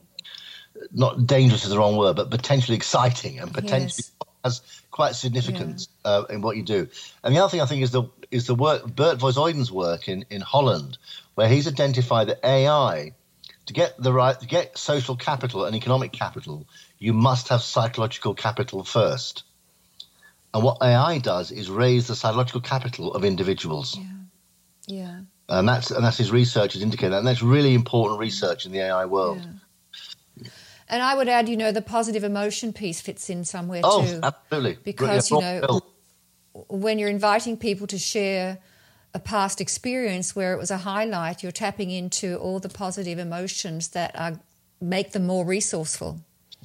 not 0.91 1.25
dangerous 1.25 1.63
is 1.63 1.69
the 1.69 1.77
wrong 1.77 1.97
word, 1.97 2.15
but 2.15 2.29
potentially 2.29 2.75
exciting 2.75 3.39
and 3.39 3.53
potentially. 3.53 4.05
Has 4.45 4.61
quite 4.91 5.15
significance 5.15 5.89
yeah. 6.05 6.11
uh, 6.11 6.23
in 6.29 6.41
what 6.41 6.55
you 6.55 6.63
do. 6.63 6.87
And 7.23 7.35
the 7.35 7.39
other 7.39 7.49
thing 7.49 7.61
I 7.61 7.65
think 7.65 7.81
is 7.81 7.91
the 7.91 8.03
is 8.31 8.47
the 8.47 8.55
work 8.55 8.85
Bert 8.85 9.17
Voigt 9.17 9.71
work 9.71 10.07
in 10.07 10.25
in 10.29 10.41
Holland, 10.41 10.97
where 11.33 11.49
he's 11.49 11.67
identified 11.67 12.27
that 12.27 12.45
AI 12.45 13.13
to 13.65 13.73
get 13.73 14.01
the 14.01 14.13
right 14.13 14.39
to 14.39 14.47
get 14.47 14.77
social 14.77 15.15
capital 15.15 15.65
and 15.65 15.75
economic 15.75 16.11
capital, 16.11 16.67
you 16.99 17.13
must 17.13 17.49
have 17.49 17.61
psychological 17.61 18.35
capital 18.35 18.83
first. 18.83 19.43
And 20.53 20.63
what 20.63 20.77
AI 20.81 21.17
does 21.17 21.51
is 21.51 21.69
raise 21.69 22.07
the 22.07 22.15
psychological 22.15 22.61
capital 22.61 23.13
of 23.13 23.25
individuals. 23.25 23.97
Yeah. 23.97 24.05
Yeah. 24.87 25.19
And 25.49 25.67
that's 25.67 25.91
and 25.91 26.05
that's 26.05 26.17
his 26.17 26.31
research 26.31 26.73
has 26.73 26.81
indicated, 26.81 27.17
and 27.17 27.27
that's 27.27 27.41
really 27.43 27.73
important 27.73 28.19
research 28.19 28.65
in 28.65 28.71
the 28.71 28.79
AI 28.79 29.05
world. 29.05 29.41
Yeah. 29.41 29.59
And 30.87 31.01
I 31.01 31.15
would 31.15 31.27
add, 31.27 31.49
you 31.49 31.57
know, 31.57 31.71
the 31.71 31.81
positive 31.81 32.23
emotion 32.23 32.73
piece 32.73 33.01
fits 33.01 33.29
in 33.29 33.43
somewhere 33.43 33.81
oh, 33.83 34.05
too. 34.05 34.19
absolutely. 34.21 34.77
Because, 34.83 35.31
you 35.31 35.39
know, 35.39 35.81
when 36.67 36.99
you're 36.99 37.09
inviting 37.09 37.57
people 37.57 37.87
to 37.87 37.97
share 37.97 38.59
a 39.13 39.19
past 39.19 39.61
experience 39.61 40.35
where 40.35 40.53
it 40.53 40.57
was 40.57 40.71
a 40.71 40.77
highlight, 40.77 41.41
you're 41.41 41.51
tapping 41.51 41.89
into 41.89 42.37
all 42.37 42.59
the 42.59 42.69
positive 42.69 43.17
emotions 43.17 43.89
that 43.89 44.17
are, 44.19 44.39
make 44.79 45.11
them 45.13 45.25
more 45.25 45.45
resourceful. 45.45 46.19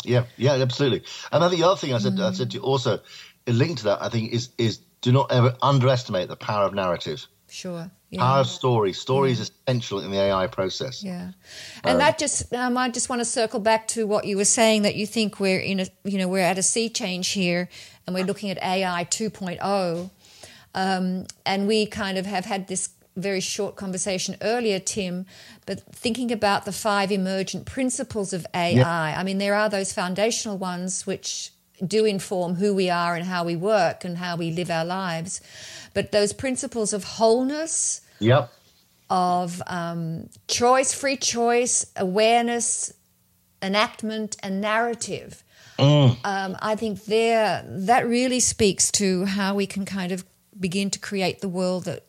Yeah, 0.05 0.25
yeah, 0.37 0.53
absolutely. 0.53 1.03
And 1.33 1.43
I 1.43 1.49
think 1.49 1.61
the 1.61 1.67
other 1.69 1.79
thing 1.79 1.95
I 1.95 1.99
said, 1.99 2.15
mm. 2.15 2.23
I 2.23 2.33
said 2.33 2.51
to 2.51 2.57
you 2.59 2.63
also, 2.63 3.01
linked 3.47 3.79
to 3.79 3.85
that, 3.85 4.03
I 4.03 4.09
think 4.09 4.33
is 4.33 4.51
is 4.59 4.79
do 5.01 5.13
not 5.13 5.33
ever 5.33 5.57
underestimate 5.63 6.29
the 6.29 6.37
power 6.37 6.65
of 6.65 6.75
narrative. 6.75 7.27
Sure. 7.49 7.91
Yeah. 8.11 8.21
Power 8.21 8.41
of 8.41 8.49
story. 8.49 8.93
Story 8.93 9.29
yeah. 9.29 9.35
is 9.35 9.51
essential 9.51 10.01
in 10.01 10.11
the 10.11 10.19
AI 10.19 10.49
process. 10.49 11.03
Yeah, 11.03 11.31
and 11.85 11.93
um, 11.93 11.99
that 11.99 12.19
just 12.19 12.53
um, 12.53 12.77
I 12.77 12.89
just 12.89 13.09
want 13.09 13.21
to 13.21 13.25
circle 13.25 13.61
back 13.61 13.87
to 13.89 14.07
what 14.07 14.25
you 14.25 14.37
were 14.37 14.45
saying 14.45 14.83
that 14.83 14.97
you 14.97 15.07
think 15.07 15.39
we're 15.39 15.61
in 15.61 15.81
a 15.81 15.87
you 16.05 16.19
know 16.19 16.27
we're 16.27 16.41
at 16.41 16.59
a 16.59 16.63
sea 16.63 16.89
change 16.89 17.29
here, 17.29 17.69
and 18.07 18.15
we're 18.15 18.25
looking 18.25 18.51
at 18.51 18.59
AI 18.63 19.05
2.0 19.05 20.11
um, 20.75 21.27
and 21.45 21.67
we 21.67 21.87
kind 21.87 22.19
of 22.19 22.27
have 22.27 22.45
had 22.45 22.69
this 22.69 22.91
very 23.17 23.41
short 23.41 23.77
conversation 23.77 24.37
earlier, 24.41 24.79
Tim, 24.79 25.27
but 25.67 25.81
thinking 25.93 26.31
about 26.31 26.65
the 26.65 26.73
five 26.73 27.11
emergent 27.11 27.67
principles 27.67 28.33
of 28.33 28.47
AI, 28.55 28.71
yep. 28.73 28.87
I 28.87 29.23
mean, 29.25 29.39
there 29.39 29.55
are 29.55 29.69
those 29.69 29.93
foundational 29.93 30.57
ones 30.57 31.07
which 31.07 31.51
do 31.87 32.05
inform 32.05 32.55
who 32.55 32.75
we 32.75 32.91
are 32.91 33.15
and 33.15 33.25
how 33.25 33.45
we 33.45 33.57
work 33.57 34.05
and 34.05 34.19
how 34.19 34.37
we 34.37 34.51
live 34.51 34.71
our 34.71 34.85
lives. 34.85 35.41
But 35.95 36.13
those 36.13 36.33
principles 36.33 36.93
of 36.93 37.05
wholeness, 37.05 38.01
yep. 38.19 38.53
of 39.09 39.63
um, 39.67 40.29
choice, 40.47 40.95
free 40.95 41.17
choice, 41.17 41.87
awareness, 41.97 42.93
enactment, 43.63 44.37
and 44.43 44.61
narrative. 44.61 45.43
Mm. 45.79 46.17
Um, 46.25 46.57
I 46.61 46.77
think 46.77 47.05
there 47.05 47.65
that 47.67 48.07
really 48.07 48.41
speaks 48.41 48.91
to 48.93 49.25
how 49.25 49.55
we 49.55 49.67
can 49.67 49.85
kind 49.85 50.13
of 50.13 50.25
begin 50.59 50.91
to 50.91 50.99
create 50.99 51.41
the 51.41 51.49
world 51.49 51.85
that 51.85 52.05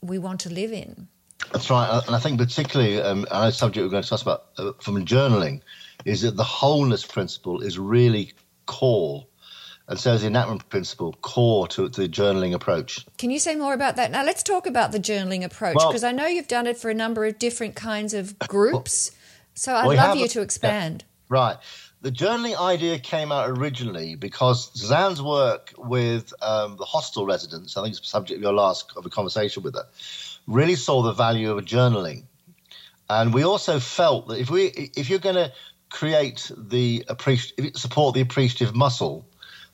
we 0.00 0.18
want 0.18 0.40
to 0.40 0.50
live 0.50 0.72
in. 0.72 1.08
That's 1.52 1.70
right, 1.70 2.02
and 2.06 2.14
I 2.14 2.18
think 2.18 2.38
particularly 2.38 3.00
um, 3.00 3.26
a 3.30 3.52
subject 3.52 3.84
we're 3.84 3.90
going 3.90 4.02
to 4.02 4.08
discuss 4.08 4.22
about 4.22 4.46
uh, 4.58 4.72
from 4.80 5.04
journaling 5.04 5.60
is 6.04 6.22
that 6.22 6.36
the 6.36 6.44
wholeness 6.44 7.04
principle 7.04 7.60
is 7.60 7.78
really 7.78 8.32
core, 8.66 9.26
and 9.88 9.98
so 9.98 10.14
is 10.14 10.20
the 10.22 10.26
enactment 10.26 10.68
principle 10.68 11.14
core 11.22 11.68
to 11.68 11.88
the 11.88 12.08
journaling 12.08 12.54
approach. 12.54 13.06
Can 13.18 13.30
you 13.30 13.38
say 13.38 13.54
more 13.54 13.74
about 13.74 13.96
that? 13.96 14.10
Now, 14.10 14.24
let's 14.24 14.42
talk 14.42 14.66
about 14.66 14.92
the 14.92 15.00
journaling 15.00 15.44
approach 15.44 15.74
because 15.74 16.02
well, 16.02 16.10
I 16.10 16.12
know 16.12 16.26
you've 16.26 16.48
done 16.48 16.66
it 16.66 16.76
for 16.76 16.90
a 16.90 16.94
number 16.94 17.24
of 17.24 17.38
different 17.38 17.76
kinds 17.76 18.14
of 18.14 18.38
groups. 18.38 19.12
so 19.54 19.74
I'd 19.74 19.86
well, 19.86 19.96
love 19.96 20.16
you 20.16 20.28
to 20.28 20.42
expand. 20.42 21.04
Yeah, 21.06 21.36
right 21.36 21.56
the 22.06 22.12
journaling 22.12 22.56
idea 22.56 23.00
came 23.00 23.32
out 23.32 23.50
originally 23.50 24.14
because 24.14 24.70
Suzanne's 24.74 25.20
work 25.20 25.72
with 25.76 26.32
um, 26.40 26.76
the 26.76 26.84
hostel 26.84 27.26
residents, 27.26 27.76
I 27.76 27.82
think 27.82 27.94
it's 27.94 28.00
the 28.00 28.06
subject 28.06 28.36
of 28.36 28.42
your 28.42 28.52
last 28.52 28.92
of 28.96 29.06
a 29.06 29.10
conversation 29.10 29.64
with 29.64 29.74
her, 29.74 29.86
really 30.46 30.76
saw 30.76 31.02
the 31.02 31.12
value 31.12 31.50
of 31.50 31.64
journaling. 31.64 32.22
And 33.08 33.34
we 33.34 33.42
also 33.42 33.80
felt 33.80 34.28
that 34.28 34.38
if 34.38 34.50
we 34.50 34.66
if 34.96 35.10
you're 35.10 35.18
going 35.18 35.34
to 35.34 35.52
create 35.90 36.50
the 36.56 37.04
appreciative 37.08 37.76
support 37.76 38.14
the 38.14 38.20
appreciative 38.20 38.74
muscle, 38.74 39.26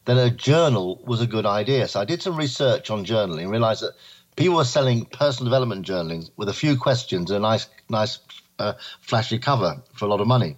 then 0.04 0.18
a 0.18 0.30
journal 0.30 1.02
was 1.04 1.20
a 1.20 1.26
good 1.26 1.46
idea. 1.46 1.88
So 1.88 2.00
I 2.00 2.04
did 2.04 2.22
some 2.22 2.36
research 2.36 2.90
on 2.90 3.04
journaling 3.04 3.42
and 3.42 3.50
realized 3.50 3.82
that 3.82 3.94
people 4.36 4.56
were 4.56 4.64
selling 4.64 5.04
personal 5.04 5.50
development 5.50 5.86
journaling 5.86 6.30
with 6.36 6.48
a 6.48 6.54
few 6.54 6.76
questions 6.76 7.30
and 7.30 7.38
a 7.38 7.48
nice 7.48 7.68
nice 7.88 8.18
uh, 8.58 8.74
flashy 9.00 9.38
cover 9.38 9.82
for 9.94 10.06
a 10.06 10.08
lot 10.08 10.20
of 10.20 10.26
money. 10.26 10.56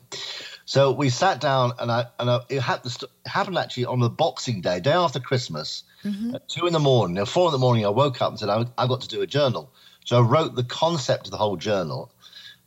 So 0.66 0.92
we 0.92 1.11
sat 1.11 1.40
down, 1.40 1.72
and 1.78 1.90
I 1.92 2.07
and 2.18 2.30
I, 2.30 2.40
it, 2.48 2.61
happened, 2.61 2.96
it 3.02 3.28
happened 3.28 3.59
actually 3.59 3.84
on 3.86 4.00
the 4.00 4.09
Boxing 4.09 4.62
Day, 4.62 4.80
day 4.80 4.92
after 4.92 5.20
Christmas, 5.20 5.82
mm-hmm. 6.02 6.36
at 6.36 6.48
two 6.48 6.66
in 6.66 6.72
the 6.72 6.78
morning. 6.78 7.18
At 7.18 7.28
four 7.28 7.48
in 7.48 7.52
the 7.52 7.59
morning, 7.59 7.84
I 7.84 7.90
woke 7.90 8.22
up 8.22 8.30
and 8.30 8.38
said, 8.38 8.48
I, 8.48 8.59
have 8.78 8.88
got 8.88 9.02
to 9.02 9.09
do 9.09 9.20
a 9.20 9.26
journal. 9.26 9.72
So 10.07 10.18
I 10.18 10.20
wrote 10.20 10.55
the 10.55 10.64
concept 10.64 11.26
of 11.26 11.30
the 11.30 11.36
whole 11.36 11.57
journal, 11.57 12.11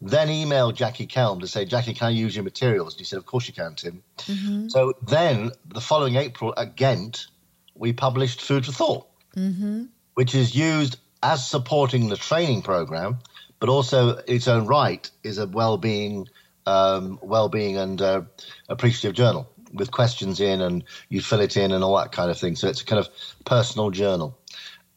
then 0.02 0.28
emailed 0.28 0.76
Jackie 0.76 1.08
Kelm 1.08 1.42
to 1.42 1.48
say, 1.48 1.66
Jackie, 1.66 1.94
can 1.94 2.08
I 2.08 2.10
use 2.12 2.36
your 2.36 2.44
materials? 2.44 2.94
And 2.94 3.00
he 3.00 3.06
said, 3.06 3.18
Of 3.18 3.26
course 3.26 3.48
you 3.48 3.54
can, 3.54 3.76
Tim. 3.76 4.04
Mm-hmm. 4.18 4.68
So 4.70 4.94
then 5.02 5.52
the 5.68 5.82
following 5.82 6.16
April 6.16 6.54
at 6.56 6.76
Ghent, 6.76 7.28
we 7.74 7.94
published 7.94 8.42
Food 8.42 8.66
for 8.66 8.72
Thought, 8.72 9.08
mm-hmm. 9.36 9.86
which 10.14 10.36
is 10.36 10.56
used 10.56 10.98
as 11.24 11.48
supporting 11.48 12.10
the 12.10 12.18
training 12.18 12.62
program, 12.62 13.20
but 13.60 13.70
also 13.70 14.18
its 14.28 14.48
own 14.48 14.68
right 14.68 15.10
is 15.24 15.40
a 15.40 15.48
well-being, 15.48 16.28
um, 16.66 17.20
well-being 17.22 17.78
and 17.78 18.02
uh, 18.02 18.22
appreciative 18.70 19.16
journal 19.16 19.50
with 19.74 19.92
questions 19.92 20.40
in, 20.40 20.62
and 20.62 20.84
you 21.10 21.22
fill 21.22 21.40
it 21.40 21.58
in 21.58 21.72
and 21.72 21.84
all 21.84 21.98
that 21.98 22.12
kind 22.12 22.30
of 22.30 22.38
thing. 22.38 22.56
So 22.56 22.68
it's 22.68 22.82
a 22.82 22.86
kind 22.86 23.00
of 23.00 23.10
personal 23.46 23.90
journal, 23.90 24.38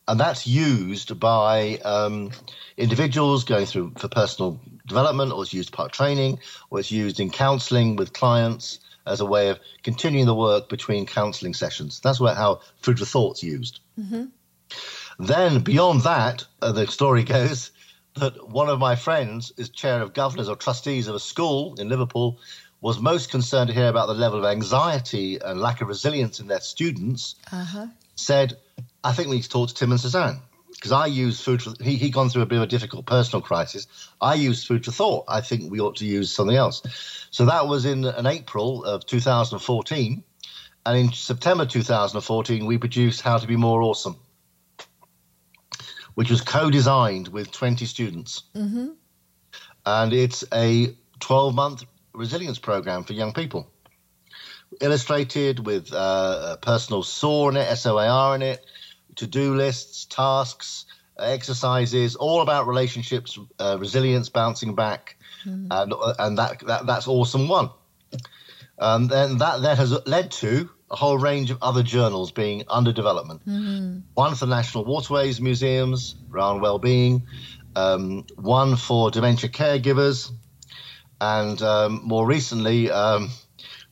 and 0.06 0.20
that's 0.20 0.46
used 0.46 1.18
by 1.18 1.78
um, 1.84 2.30
individuals 2.76 3.44
going 3.44 3.66
through 3.66 3.92
for 3.96 4.08
personal 4.08 4.60
development, 4.90 5.32
or 5.32 5.42
it's 5.42 5.54
used 5.54 5.72
part 5.72 5.92
training, 5.92 6.38
or 6.68 6.80
it's 6.80 6.92
used 6.92 7.18
in 7.20 7.30
counselling 7.30 7.96
with 7.96 8.12
clients 8.12 8.80
as 9.06 9.20
a 9.20 9.24
way 9.24 9.48
of 9.48 9.58
continuing 9.82 10.26
the 10.26 10.34
work 10.34 10.68
between 10.68 11.06
counselling 11.06 11.54
sessions. 11.54 12.00
That's 12.00 12.20
where 12.20 12.34
how 12.34 12.60
food 12.82 12.98
for 12.98 13.06
thought's 13.06 13.42
used. 13.42 13.80
Mm-hmm. 13.98 14.24
Then 15.18 15.60
beyond 15.60 16.02
that, 16.02 16.44
uh, 16.62 16.72
the 16.72 16.86
story 16.86 17.24
goes 17.36 17.70
that 18.14 18.48
one 18.48 18.68
of 18.68 18.78
my 18.78 18.96
friends 18.96 19.52
is 19.56 19.70
chair 19.70 20.02
of 20.02 20.12
governors 20.12 20.48
or 20.48 20.56
trustees 20.56 21.08
of 21.08 21.14
a 21.14 21.20
school 21.20 21.74
in 21.78 21.88
Liverpool 21.88 22.38
was 22.80 22.98
most 22.98 23.30
concerned 23.30 23.68
to 23.68 23.74
hear 23.74 23.88
about 23.88 24.06
the 24.06 24.14
level 24.14 24.38
of 24.38 24.44
anxiety 24.44 25.38
and 25.38 25.60
lack 25.60 25.80
of 25.80 25.88
resilience 25.88 26.40
in 26.40 26.46
their 26.46 26.60
students. 26.60 27.34
Uh-huh. 27.52 27.86
Said, 28.14 28.58
"I 29.04 29.12
think 29.12 29.28
we 29.28 29.36
need 29.36 29.42
to 29.42 29.48
talk 29.48 29.68
to 29.68 29.74
Tim 29.74 29.92
and 29.92 30.00
Suzanne." 30.00 30.40
Because 30.74 30.92
I 30.92 31.06
use 31.06 31.40
food 31.40 31.62
for 31.62 31.72
he 31.80 31.96
he 31.96 32.10
gone 32.10 32.30
through 32.30 32.42
a 32.42 32.46
bit 32.46 32.56
of 32.56 32.62
a 32.62 32.66
difficult 32.66 33.06
personal 33.06 33.42
crisis. 33.42 33.86
I 34.20 34.34
use 34.34 34.64
food 34.64 34.84
for 34.84 34.92
thought. 34.92 35.24
I 35.28 35.40
think 35.40 35.70
we 35.70 35.80
ought 35.80 35.96
to 35.96 36.06
use 36.06 36.32
something 36.32 36.56
else. 36.56 36.82
So 37.30 37.46
that 37.46 37.66
was 37.66 37.84
in, 37.84 38.04
in 38.04 38.26
April 38.26 38.84
of 38.84 39.04
2014, 39.06 40.22
and 40.86 40.98
in 40.98 41.12
September 41.12 41.66
2014 41.66 42.66
we 42.66 42.78
produced 42.78 43.20
How 43.20 43.38
to 43.38 43.46
Be 43.46 43.56
More 43.56 43.82
Awesome 43.82 44.16
which 46.14 46.30
was 46.30 46.40
co-designed 46.42 47.28
with 47.28 47.50
20 47.50 47.86
students. 47.86 48.42
Mm-hmm. 48.54 48.88
And 49.86 50.12
it's 50.12 50.44
a 50.52 50.94
12-month 51.20 51.84
resilience 52.12 52.58
program 52.58 53.04
for 53.04 53.12
young 53.12 53.32
people, 53.32 53.70
illustrated 54.80 55.64
with 55.64 55.92
uh, 55.92 56.52
a 56.52 56.56
personal 56.58 57.02
SOAR 57.02 57.52
in 57.52 57.56
it, 57.56 57.70
S-O-A-R 57.70 58.34
in 58.34 58.42
it, 58.42 58.64
to-do 59.20 59.54
lists, 59.54 60.06
tasks, 60.06 60.86
exercises, 61.18 62.16
all 62.16 62.40
about 62.40 62.66
relationships, 62.66 63.38
uh, 63.58 63.76
resilience, 63.78 64.30
bouncing 64.30 64.74
back, 64.74 65.16
mm-hmm. 65.44 65.66
and, 65.70 65.92
and 66.18 66.38
that, 66.38 66.60
that 66.66 66.86
that's 66.86 67.06
awesome 67.06 67.46
one. 67.46 67.68
And 68.78 69.10
then 69.10 69.36
that 69.38 69.60
then 69.60 69.76
has 69.76 69.92
led 70.06 70.30
to 70.42 70.70
a 70.90 70.96
whole 70.96 71.18
range 71.18 71.50
of 71.50 71.58
other 71.60 71.82
journals 71.82 72.32
being 72.32 72.64
under 72.68 72.92
development. 72.92 73.42
Mm-hmm. 73.46 73.98
One 74.14 74.34
for 74.34 74.46
National 74.46 74.86
Waterways 74.86 75.38
Museums 75.38 76.16
around 76.32 76.62
well-being, 76.62 77.26
um, 77.76 78.24
one 78.36 78.76
for 78.76 79.10
dementia 79.10 79.50
caregivers, 79.50 80.32
and 81.20 81.60
um, 81.60 82.00
more 82.04 82.26
recently 82.26 82.90
um, 82.90 83.28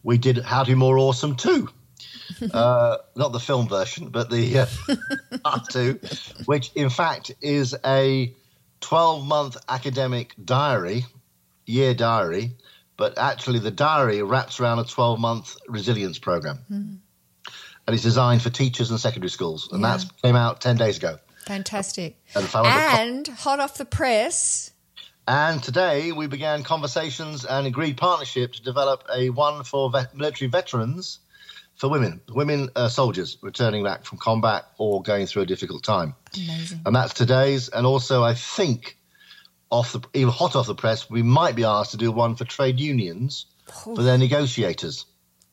we 0.03 0.17
did 0.17 0.39
How 0.39 0.65
to 0.65 0.71
Be 0.71 0.75
More 0.75 0.97
Awesome 0.97 1.37
too. 1.37 1.69
Uh, 2.53 2.97
not 3.17 3.33
the 3.33 3.41
film 3.41 3.69
version, 3.69 4.09
but 4.11 4.31
the 4.31 4.61
uh, 4.61 4.67
part 5.45 5.69
two, 5.71 6.01
which 6.47 6.73
in 6.75 6.91
fact 6.91 7.33
is 7.41 7.75
a 7.85 8.35
12-month 8.81 9.57
academic 9.69 10.35
diary, 10.43 11.05
year 11.67 11.95
diary, 11.95 12.53
but 12.97 13.19
actually 13.19 13.59
the 13.59 13.71
diary 13.71 14.23
wraps 14.23 14.61
around 14.61 14.79
a 14.79 14.85
12 14.85 15.19
month 15.19 15.57
resilience 15.69 16.19
program. 16.19 16.59
Mm. 16.71 16.99
And 17.87 17.95
it's 17.95 18.03
designed 18.03 18.43
for 18.43 18.51
teachers 18.51 18.91
and 18.91 19.01
secondary 19.01 19.31
schools. 19.31 19.71
And 19.73 19.81
yeah. 19.81 19.97
that 19.97 20.07
came 20.23 20.37
out 20.37 20.61
10 20.61 20.77
days 20.77 20.99
ago. 20.99 21.19
Fantastic. 21.47 22.19
And, 22.35 22.47
and 22.55 23.29
hot 23.29 23.61
off 23.61 23.79
the 23.79 23.87
press. 23.87 24.73
And 25.27 25.63
today 25.63 26.13
we 26.13 26.27
began 26.27 26.63
conversations 26.63 27.45
and 27.45 27.67
agreed 27.67 27.97
partnership 27.97 28.53
to 28.55 28.63
develop 28.63 29.05
a 29.15 29.31
one 29.31 29.65
for 29.65 29.91
vet- 29.91 30.15
military 30.15 30.51
veterans 30.51 31.21
for 31.79 31.89
women, 31.89 32.21
women 32.29 32.71
uh, 32.75 32.89
soldiers 32.89 33.39
returning 33.41 33.85
back 33.85 34.05
from 34.05 34.19
combat 34.19 34.65
or 34.79 35.01
going 35.01 35.27
through 35.27 35.43
a 35.43 35.47
difficult 35.47 35.85
time. 35.85 36.15
Amazing. 36.35 36.81
And 36.85 36.95
that's 36.95 37.15
today's. 37.15 37.69
And 37.69 37.87
also, 37.87 38.25
I 38.25 38.35
think 38.35 38.99
off 39.71 39.93
the 39.93 40.01
even 40.13 40.33
hot 40.33 40.57
off 40.57 40.67
the 40.67 40.75
press, 40.75 41.09
we 41.09 41.23
might 41.23 41.55
be 41.55 41.63
asked 41.63 41.93
to 41.93 41.97
do 41.97 42.11
one 42.11 42.35
for 42.35 42.45
trade 42.45 42.81
unions 42.81 43.47
oh. 43.69 43.95
for 43.95 44.03
their 44.03 44.19
negotiators. 44.19 45.07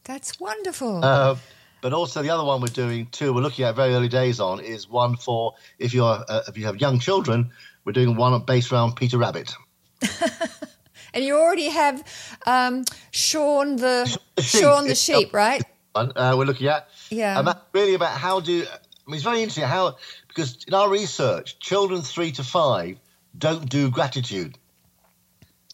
That's 0.04 0.40
wonderful. 0.40 1.06
Uh, 1.06 1.36
but 1.82 1.94
also 1.94 2.24
the 2.24 2.32
other 2.32 2.44
one 2.44 2.60
we're 2.60 2.68
doing 2.68 3.06
too, 3.12 3.32
we're 3.32 3.42
looking 3.42 3.66
at 3.66 3.76
very 3.76 3.94
early 3.94 4.08
days 4.08 4.40
on 4.40 4.60
is 4.60 4.90
one 4.90 5.18
for 5.18 5.54
if 5.78 5.94
you're 5.94 6.24
uh, 6.28 6.42
if 6.48 6.58
you 6.58 6.66
have 6.66 6.82
young 6.82 6.98
children, 6.98 7.52
we're 7.86 7.94
doing 7.94 8.16
one 8.16 8.42
based 8.42 8.72
around 8.72 8.96
Peter 8.96 9.20
Rabbit. 9.20 9.54
and 11.14 11.24
you 11.24 11.38
already 11.38 11.70
have 11.70 12.04
um, 12.48 12.84
Shaun 13.12 13.76
the, 13.76 14.20
the 14.36 14.42
Shaun 14.42 14.88
the 14.88 14.96
sheep, 14.96 15.32
right? 15.32 15.62
Uh, 15.96 16.36
we're 16.38 16.46
looking 16.46 16.68
at 16.68 16.90
yeah, 17.10 17.40
and 17.40 17.48
that's 17.48 17.62
really 17.74 17.94
about 17.94 18.18
how 18.18 18.42
do. 18.42 18.66
I 18.66 19.10
mean, 19.10 19.16
it's 19.16 19.24
very 19.24 19.42
interesting 19.42 19.64
how 19.64 19.98
because 20.28 20.64
in 20.68 20.74
our 20.74 20.90
research, 20.90 21.58
children 21.60 22.02
three 22.02 22.32
to 22.34 22.44
five 22.44 22.98
don't 23.38 23.68
do 23.70 23.90
gratitude. 23.90 24.58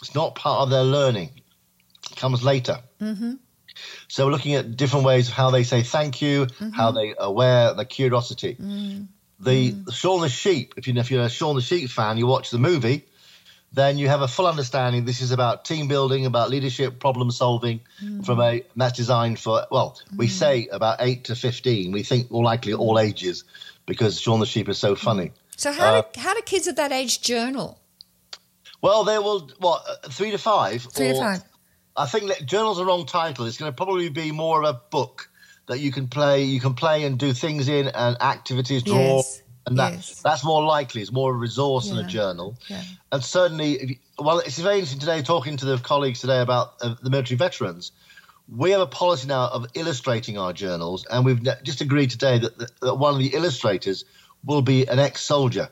It's 0.02 0.14
not 0.14 0.36
part 0.36 0.62
of 0.62 0.70
their 0.70 0.84
learning. 0.84 1.32
It 2.12 2.18
comes 2.18 2.44
later. 2.44 2.80
Mm-hmm. 3.02 3.34
So 4.08 4.26
we're 4.26 4.32
looking 4.32 4.56
at 4.56 4.76
different 4.76 5.06
ways 5.06 5.28
of 5.28 5.34
how 5.34 5.52
they 5.52 5.64
say 5.64 5.84
thank 5.84 6.22
you, 6.22 6.46
mm-hmm. 6.46 6.70
how 6.70 6.92
they 6.92 7.14
are 7.14 7.28
aware 7.28 7.74
their 7.74 7.86
curiosity. 7.86 8.56
Mm-hmm. 8.56 9.04
The 9.40 9.72
mm. 9.72 9.94
Shaun 9.94 10.22
the 10.22 10.30
Sheep. 10.30 10.76
If 10.78 10.88
you 10.88 10.96
if 10.98 11.10
you're 11.10 11.24
a 11.24 11.30
Shaun 11.30 11.56
the 11.56 11.62
Sheep 11.62 11.90
fan, 11.90 12.18
you 12.18 12.28
watch 12.28 12.52
the 12.52 12.60
movie, 12.60 13.06
then 13.74 13.98
you 13.98 14.10
have 14.10 14.22
a 14.22 14.28
full 14.28 14.48
understanding. 14.48 15.06
This 15.06 15.22
is 15.22 15.32
about 15.32 15.66
team 15.66 15.88
building, 15.88 16.26
about 16.26 16.50
leadership, 16.50 17.00
problem 17.00 17.32
solving. 17.32 17.82
Mm-hmm. 18.04 18.22
From 18.22 18.42
a 18.42 18.64
that's 18.76 18.98
designed 18.98 19.40
for 19.40 19.66
well, 19.72 20.00
we 20.16 20.28
mm-hmm. 20.28 20.34
say 20.34 20.68
about 20.72 20.98
eight 21.00 21.26
to 21.26 21.36
fifteen. 21.36 21.92
We 21.92 22.04
think 22.04 22.30
more 22.30 22.44
likely 22.44 22.74
all 22.74 23.00
ages 23.00 23.44
because 23.86 24.20
Shaun 24.20 24.40
the 24.40 24.46
Sheep 24.46 24.68
is 24.70 24.78
so 24.78 24.96
funny. 24.96 25.32
So 25.56 25.72
how 25.72 25.96
uh, 25.96 26.02
do 26.02 26.20
how 26.20 26.34
do 26.34 26.42
kids 26.42 26.68
at 26.68 26.76
that 26.76 26.92
age 26.92 27.22
journal? 27.22 27.80
Well, 28.82 29.04
they 29.04 29.20
will 29.20 29.50
what 29.60 29.84
uh, 29.88 30.10
three 30.10 30.32
to 30.32 30.38
five. 30.38 30.82
Three 30.84 31.10
or, 31.10 31.14
to 31.14 31.20
five. 31.20 31.44
I 31.96 32.06
think 32.08 32.28
that 32.28 32.46
journal's 32.46 32.80
a 32.80 32.86
wrong 32.86 33.06
title. 33.06 33.46
It's 33.46 33.58
going 33.58 33.72
to 33.72 33.76
probably 33.76 34.10
be 34.10 34.32
more 34.32 34.64
of 34.64 34.76
a 34.76 34.80
book 34.90 35.30
that 35.68 35.80
you 35.80 35.92
can 35.92 36.08
play. 36.08 36.44
You 36.44 36.60
can 36.60 36.74
play 36.74 37.04
and 37.04 37.18
do 37.18 37.34
things 37.34 37.70
in 37.70 37.88
and 37.88 38.22
activities, 38.22 38.84
draw. 38.84 39.18
Yes. 39.18 39.41
And 39.68 39.78
that, 39.78 39.94
yes. 39.94 40.22
that's 40.22 40.44
more 40.44 40.64
likely. 40.64 41.02
It's 41.02 41.12
more 41.12 41.32
a 41.32 41.38
resource 41.38 41.88
yeah. 41.88 41.96
than 41.96 42.06
a 42.06 42.08
journal. 42.08 42.58
Yeah. 42.68 42.84
And 43.12 43.24
certainly, 43.24 44.00
well, 44.18 44.40
it's 44.40 44.58
very 44.58 44.76
interesting 44.76 45.00
today 45.00 45.22
talking 45.22 45.58
to 45.58 45.66
the 45.66 45.78
colleagues 45.78 46.20
today 46.20 46.42
about 46.42 46.74
uh, 46.82 46.96
the 47.02 47.10
military 47.10 47.38
veterans. 47.38 47.92
We 48.50 48.72
have 48.72 48.82
a 48.82 48.88
policy 48.88 49.28
now 49.28 49.48
of 49.50 49.68
illustrating 49.76 50.38
our 50.38 50.52
journals, 50.52 51.06
and 51.10 51.24
we've 51.24 51.42
just 51.64 51.82
agreed 51.82 52.10
today 52.10 52.40
that, 52.40 52.58
that, 52.58 52.80
that 52.82 52.96
one 52.96 53.14
of 53.14 53.20
the 53.20 53.28
illustrators 53.28 54.04
will 54.44 54.62
be 54.62 54.88
an 54.88 55.00
ex-soldier 55.00 55.70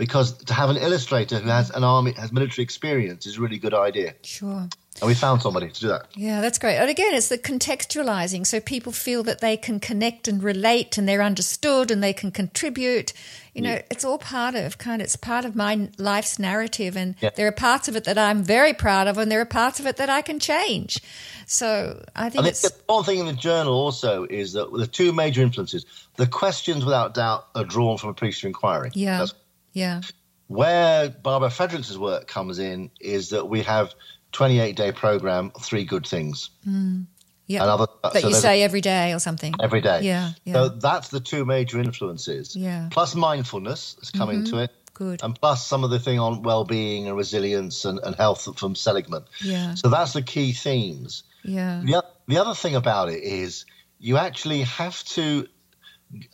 because 0.00 0.32
to 0.32 0.54
have 0.54 0.70
an 0.70 0.76
illustrator 0.78 1.38
who 1.38 1.48
has 1.48 1.70
an 1.70 1.84
army 1.84 2.12
has 2.12 2.32
military 2.32 2.64
experience 2.64 3.26
is 3.26 3.36
a 3.36 3.40
really 3.40 3.58
good 3.58 3.74
idea. 3.74 4.14
Sure. 4.22 4.66
And 5.00 5.08
we 5.08 5.14
found 5.14 5.40
somebody 5.40 5.70
to 5.70 5.80
do 5.80 5.88
that. 5.88 6.08
Yeah, 6.14 6.40
that's 6.40 6.58
great. 6.58 6.76
And 6.76 6.90
again, 6.90 7.14
it's 7.14 7.28
the 7.28 7.38
contextualizing, 7.38 8.46
so 8.46 8.60
people 8.60 8.92
feel 8.92 9.22
that 9.22 9.40
they 9.40 9.56
can 9.56 9.80
connect 9.80 10.28
and 10.28 10.42
relate, 10.42 10.98
and 10.98 11.08
they're 11.08 11.22
understood, 11.22 11.90
and 11.90 12.02
they 12.02 12.12
can 12.12 12.30
contribute. 12.30 13.12
You 13.54 13.62
know, 13.62 13.72
yeah. 13.72 13.82
it's 13.90 14.04
all 14.04 14.18
part 14.18 14.54
of 14.54 14.78
kind. 14.78 15.00
Of, 15.00 15.06
it's 15.06 15.16
part 15.16 15.44
of 15.44 15.56
my 15.56 15.88
life's 15.96 16.38
narrative, 16.38 16.96
and 16.96 17.14
yeah. 17.20 17.30
there 17.34 17.46
are 17.46 17.52
parts 17.52 17.88
of 17.88 17.96
it 17.96 18.04
that 18.04 18.18
I'm 18.18 18.42
very 18.42 18.74
proud 18.74 19.06
of, 19.06 19.16
and 19.16 19.30
there 19.30 19.40
are 19.40 19.46
parts 19.46 19.80
of 19.80 19.86
it 19.86 19.96
that 19.96 20.10
I 20.10 20.22
can 20.22 20.38
change. 20.38 21.00
So 21.46 22.04
I 22.14 22.28
think, 22.28 22.44
I 22.44 22.50
think 22.50 22.74
one 22.86 23.04
thing 23.04 23.20
in 23.20 23.26
the 23.26 23.32
journal 23.32 23.72
also 23.72 24.24
is 24.24 24.52
that 24.52 24.72
the 24.72 24.86
two 24.86 25.12
major 25.12 25.40
influences. 25.40 25.86
The 26.16 26.26
questions, 26.26 26.84
without 26.84 27.14
doubt, 27.14 27.46
are 27.54 27.64
drawn 27.64 27.96
from 27.96 28.10
appreciative 28.10 28.48
inquiry. 28.48 28.90
Yeah, 28.92 29.18
That's, 29.18 29.34
yeah. 29.72 30.02
Where 30.48 31.08
Barbara 31.08 31.48
Fredrickson's 31.48 31.96
work 31.96 32.26
comes 32.26 32.58
in 32.58 32.90
is 33.00 33.30
that 33.30 33.48
we 33.48 33.62
have 33.62 33.94
28 34.32 34.76
day 34.76 34.92
program, 34.92 35.50
three 35.60 35.84
good 35.84 36.06
things. 36.06 36.50
Mm. 36.66 37.06
Yeah. 37.46 37.64
Other, 37.64 37.88
uh, 38.04 38.10
that 38.10 38.22
so 38.22 38.28
you 38.28 38.34
say 38.34 38.62
every 38.62 38.80
day 38.80 39.12
or 39.12 39.18
something. 39.18 39.54
Every 39.60 39.80
day. 39.80 40.02
Yeah, 40.02 40.30
yeah. 40.44 40.52
So 40.52 40.68
that's 40.68 41.08
the 41.08 41.18
two 41.18 41.44
major 41.44 41.80
influences. 41.80 42.54
Yeah. 42.54 42.88
Plus 42.92 43.16
mindfulness 43.16 43.96
has 43.98 44.10
come 44.10 44.28
mm-hmm. 44.28 44.44
into 44.44 44.58
it. 44.58 44.70
Good. 44.94 45.20
And 45.24 45.34
plus 45.34 45.66
some 45.66 45.82
of 45.82 45.90
the 45.90 45.98
thing 45.98 46.20
on 46.20 46.42
well-being 46.42 47.08
and 47.08 47.16
resilience 47.16 47.84
and, 47.84 47.98
and 47.98 48.14
health 48.14 48.56
from 48.56 48.76
Seligman. 48.76 49.24
Yeah. 49.42 49.74
So 49.74 49.88
that's 49.88 50.12
the 50.12 50.22
key 50.22 50.52
themes. 50.52 51.24
Yeah. 51.42 51.82
The, 51.84 52.04
the 52.28 52.38
other 52.38 52.54
thing 52.54 52.76
about 52.76 53.08
it 53.08 53.24
is 53.24 53.64
you 53.98 54.16
actually 54.16 54.62
have 54.62 55.02
to 55.04 55.48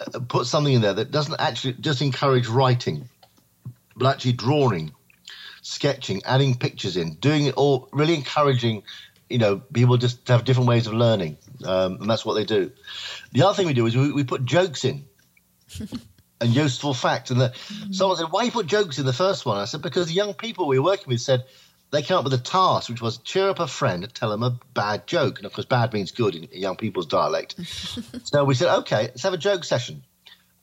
uh, 0.01 0.21
put 0.21 0.47
something 0.47 0.75
in 0.75 0.83
there 0.83 0.95
that 0.95 1.11
doesn't 1.11 1.41
actually 1.41 1.75
just 1.75 2.03
encourage 2.03 2.47
writing, 2.47 3.09
but 3.97 4.07
actually 4.13 4.33
drawing 4.33 4.93
sketching, 5.67 6.23
adding 6.25 6.55
pictures 6.55 6.97
in, 6.97 7.15
doing 7.15 7.47
it 7.47 7.55
all, 7.55 7.89
really 7.93 8.15
encouraging, 8.15 8.85
you 9.29 9.39
know, 9.39 9.59
people 9.59 9.97
just 9.97 10.25
to 10.27 10.33
have 10.33 10.45
different 10.45 10.69
ways 10.69 10.87
of 10.87 10.95
learning. 10.95 11.37
Um, 11.65 11.99
and 12.01 12.09
that's 12.09 12.25
what 12.25 12.35
they 12.35 12.45
do. 12.45 12.71
The 13.33 13.43
other 13.43 13.55
thing 13.55 13.67
we 13.67 13.75
do 13.75 13.85
is 13.87 13.97
we, 13.97 14.13
we 14.13 14.23
put 14.23 14.45
jokes 14.45 14.85
in. 14.85 15.05
and 16.41 16.55
useful 16.55 16.95
fact. 16.95 17.31
And 17.31 17.41
the, 17.41 17.49
mm-hmm. 17.49 17.93
someone 17.93 18.17
said, 18.17 18.27
"Why 18.31 18.45
you 18.45 18.53
put 18.53 18.67
jokes 18.67 18.99
in 18.99 19.07
the 19.07 19.13
first 19.13 19.45
one?" 19.45 19.59
I 19.59 19.65
said, 19.65 19.83
"Because 19.83 20.07
the 20.07 20.13
young 20.13 20.35
people 20.35 20.69
we 20.69 20.79
were 20.79 20.85
working 20.85 21.09
with 21.09 21.21
said." 21.21 21.45
They 21.93 22.03
came 22.03 22.17
up 22.17 22.25
with 22.25 22.35
a 22.35 22.39
task, 22.39 22.91
which 22.91 23.01
was 23.01 23.19
cheer 23.19 23.49
up 23.49 23.61
a 23.61 23.69
friend 23.69 24.03
and 24.03 24.13
tell 24.13 24.31
them 24.31 24.43
a 24.43 24.59
bad 24.75 25.07
joke. 25.07 25.39
And 25.39 25.47
of 25.47 25.53
course, 25.53 25.67
bad 25.67 25.93
means 25.93 26.11
good 26.11 26.35
in 26.35 26.49
young 26.51 26.75
people's 26.75 27.07
dialect. 27.07 27.55
so 28.25 28.45
we 28.45 28.57
said, 28.57 28.77
okay, 28.79 29.03
let's 29.03 29.23
have 29.23 29.35
a 29.35 29.39
joke 29.39 29.63
session. 29.63 30.03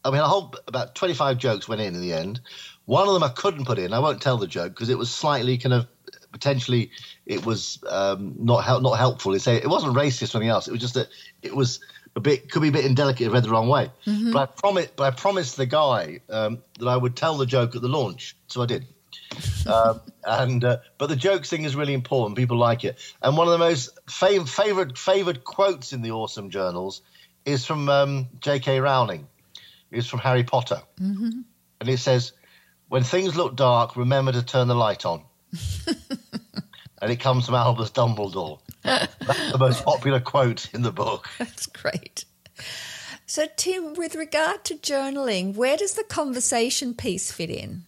I 0.03 0.11
mean, 0.11 0.19
a 0.19 0.27
whole 0.27 0.53
about 0.67 0.95
25 0.95 1.37
jokes 1.37 1.67
went 1.67 1.81
in 1.81 1.95
in 1.95 2.01
the 2.01 2.11
end. 2.11 2.41
One 2.85 3.07
of 3.07 3.13
them 3.13 3.23
I 3.23 3.29
couldn't 3.29 3.65
put 3.65 3.79
in. 3.79 3.93
I 3.93 3.99
won't 3.99 4.21
tell 4.21 4.37
the 4.37 4.47
joke 4.47 4.73
because 4.73 4.89
it 4.89 4.97
was 4.97 5.09
slightly 5.09 5.57
kind 5.57 5.73
of 5.73 5.87
potentially 6.31 6.91
it 7.25 7.45
was 7.45 7.81
um, 7.89 8.35
not 8.39 8.65
help, 8.65 8.83
not 8.83 8.97
helpful. 8.97 9.37
Say 9.39 9.55
it 9.55 9.69
wasn't 9.69 9.95
racist 9.95 10.33
or 10.33 10.39
anything 10.39 10.49
else. 10.49 10.67
It 10.67 10.71
was 10.71 10.81
just 10.81 10.95
that 10.95 11.07
it 11.41 11.55
was 11.55 11.79
a 12.15 12.19
bit 12.19 12.51
could 12.51 12.61
be 12.61 12.67
a 12.67 12.71
bit 12.71 12.85
indelicate 12.85 13.27
if 13.27 13.33
read 13.33 13.43
the 13.43 13.49
wrong 13.49 13.69
way. 13.69 13.89
Mm-hmm. 14.05 14.33
But 14.33 14.39
I 14.41 14.45
promised, 14.45 14.95
but 14.95 15.03
I 15.05 15.15
promised 15.15 15.57
the 15.57 15.65
guy 15.65 16.19
um, 16.29 16.61
that 16.79 16.87
I 16.87 16.97
would 16.97 17.15
tell 17.15 17.37
the 17.37 17.45
joke 17.45 17.75
at 17.75 17.81
the 17.81 17.87
launch, 17.87 18.35
so 18.47 18.61
I 18.61 18.65
did. 18.65 18.85
um, 19.67 20.01
and 20.23 20.63
uh, 20.63 20.77
but 20.97 21.07
the 21.07 21.15
joke 21.15 21.45
thing 21.45 21.63
is 21.63 21.75
really 21.75 21.93
important. 21.93 22.37
People 22.37 22.57
like 22.57 22.83
it. 22.83 22.97
And 23.21 23.37
one 23.37 23.47
of 23.47 23.51
the 23.51 23.59
most 23.59 23.97
fav- 24.07 24.49
favorite 24.49 24.97
favored 24.97 25.43
quotes 25.43 25.93
in 25.93 26.01
the 26.01 26.11
awesome 26.11 26.49
journals 26.49 27.01
is 27.45 27.65
from 27.65 27.89
um, 27.89 28.27
J.K. 28.39 28.79
Rowling. 28.79 29.27
It's 29.91 30.07
from 30.07 30.19
Harry 30.19 30.43
Potter, 30.43 30.81
mm-hmm. 30.99 31.41
and 31.79 31.89
it 31.89 31.97
says, 31.97 32.33
"When 32.93 33.03
things 33.03 33.35
look 33.35 33.55
dark, 33.55 33.95
remember 33.95 34.31
to 34.33 34.43
turn 34.43 34.67
the 34.67 34.75
light 34.75 35.03
on." 35.03 35.23
and 37.01 37.11
it 37.11 37.19
comes 37.19 37.47
from 37.47 37.55
Albus 37.55 37.89
Dumbledore. 37.89 38.59
That's 38.83 39.51
the 39.51 39.57
most 39.57 39.83
popular 39.83 40.19
quote 40.19 40.71
in 40.75 40.83
the 40.83 40.91
book. 40.91 41.27
That's 41.39 41.65
great. 41.65 42.25
So, 43.25 43.47
Tim, 43.57 43.95
with 43.95 44.13
regard 44.13 44.63
to 44.65 44.75
journaling, 44.75 45.55
where 45.55 45.75
does 45.75 45.95
the 45.95 46.03
conversation 46.03 46.93
piece 46.93 47.31
fit 47.31 47.49
in? 47.49 47.85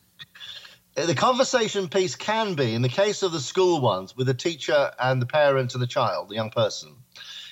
The 0.96 1.14
conversation 1.14 1.88
piece 1.88 2.16
can 2.16 2.56
be, 2.56 2.74
in 2.74 2.82
the 2.82 2.90
case 2.90 3.22
of 3.22 3.32
the 3.32 3.40
school 3.40 3.82
ones, 3.82 4.18
with 4.18 4.26
the 4.26 4.34
teacher 4.34 4.90
and 5.00 5.22
the 5.22 5.28
parent 5.28 5.76
and 5.76 5.84
the 5.84 5.88
child, 5.88 6.30
the 6.30 6.36
young 6.36 6.50
person, 6.50 6.96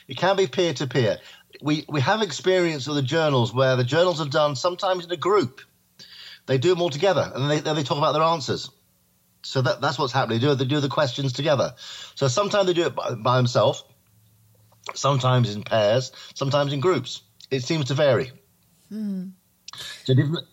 it 0.07 0.17
can 0.17 0.35
be 0.37 0.47
peer 0.47 0.73
to 0.73 0.87
peer. 0.87 1.19
We 1.61 1.85
we 1.87 2.01
have 2.01 2.23
experience 2.23 2.87
with 2.87 2.95
the 2.95 3.03
journals 3.03 3.53
where 3.53 3.75
the 3.75 3.83
journals 3.83 4.19
are 4.19 4.27
done 4.41 4.55
sometimes 4.55 5.05
in 5.05 5.11
a 5.11 5.17
group. 5.17 5.61
They 6.45 6.57
do 6.57 6.69
them 6.69 6.81
all 6.81 6.89
together, 6.89 7.31
and 7.33 7.49
they, 7.49 7.59
then 7.59 7.75
they 7.75 7.83
talk 7.83 7.97
about 7.97 8.13
their 8.13 8.23
answers. 8.23 8.69
So 9.43 9.61
that, 9.61 9.81
that's 9.81 9.99
what's 9.99 10.13
happening. 10.13 10.39
They 10.39 10.47
do, 10.47 10.55
they 10.55 10.65
do 10.65 10.79
the 10.79 10.89
questions 10.89 11.33
together. 11.33 11.75
So 12.15 12.27
sometimes 12.27 12.67
they 12.67 12.73
do 12.73 12.85
it 12.85 12.95
by, 12.95 13.15
by 13.15 13.37
themselves, 13.37 13.83
sometimes 14.93 15.53
in 15.53 15.63
pairs, 15.63 16.11
sometimes 16.33 16.73
in 16.73 16.79
groups. 16.79 17.21
It 17.51 17.63
seems 17.63 17.85
to 17.85 17.93
vary. 17.93 18.31
Hmm. 18.89 19.29
So 20.05 20.13
different, 20.13 20.47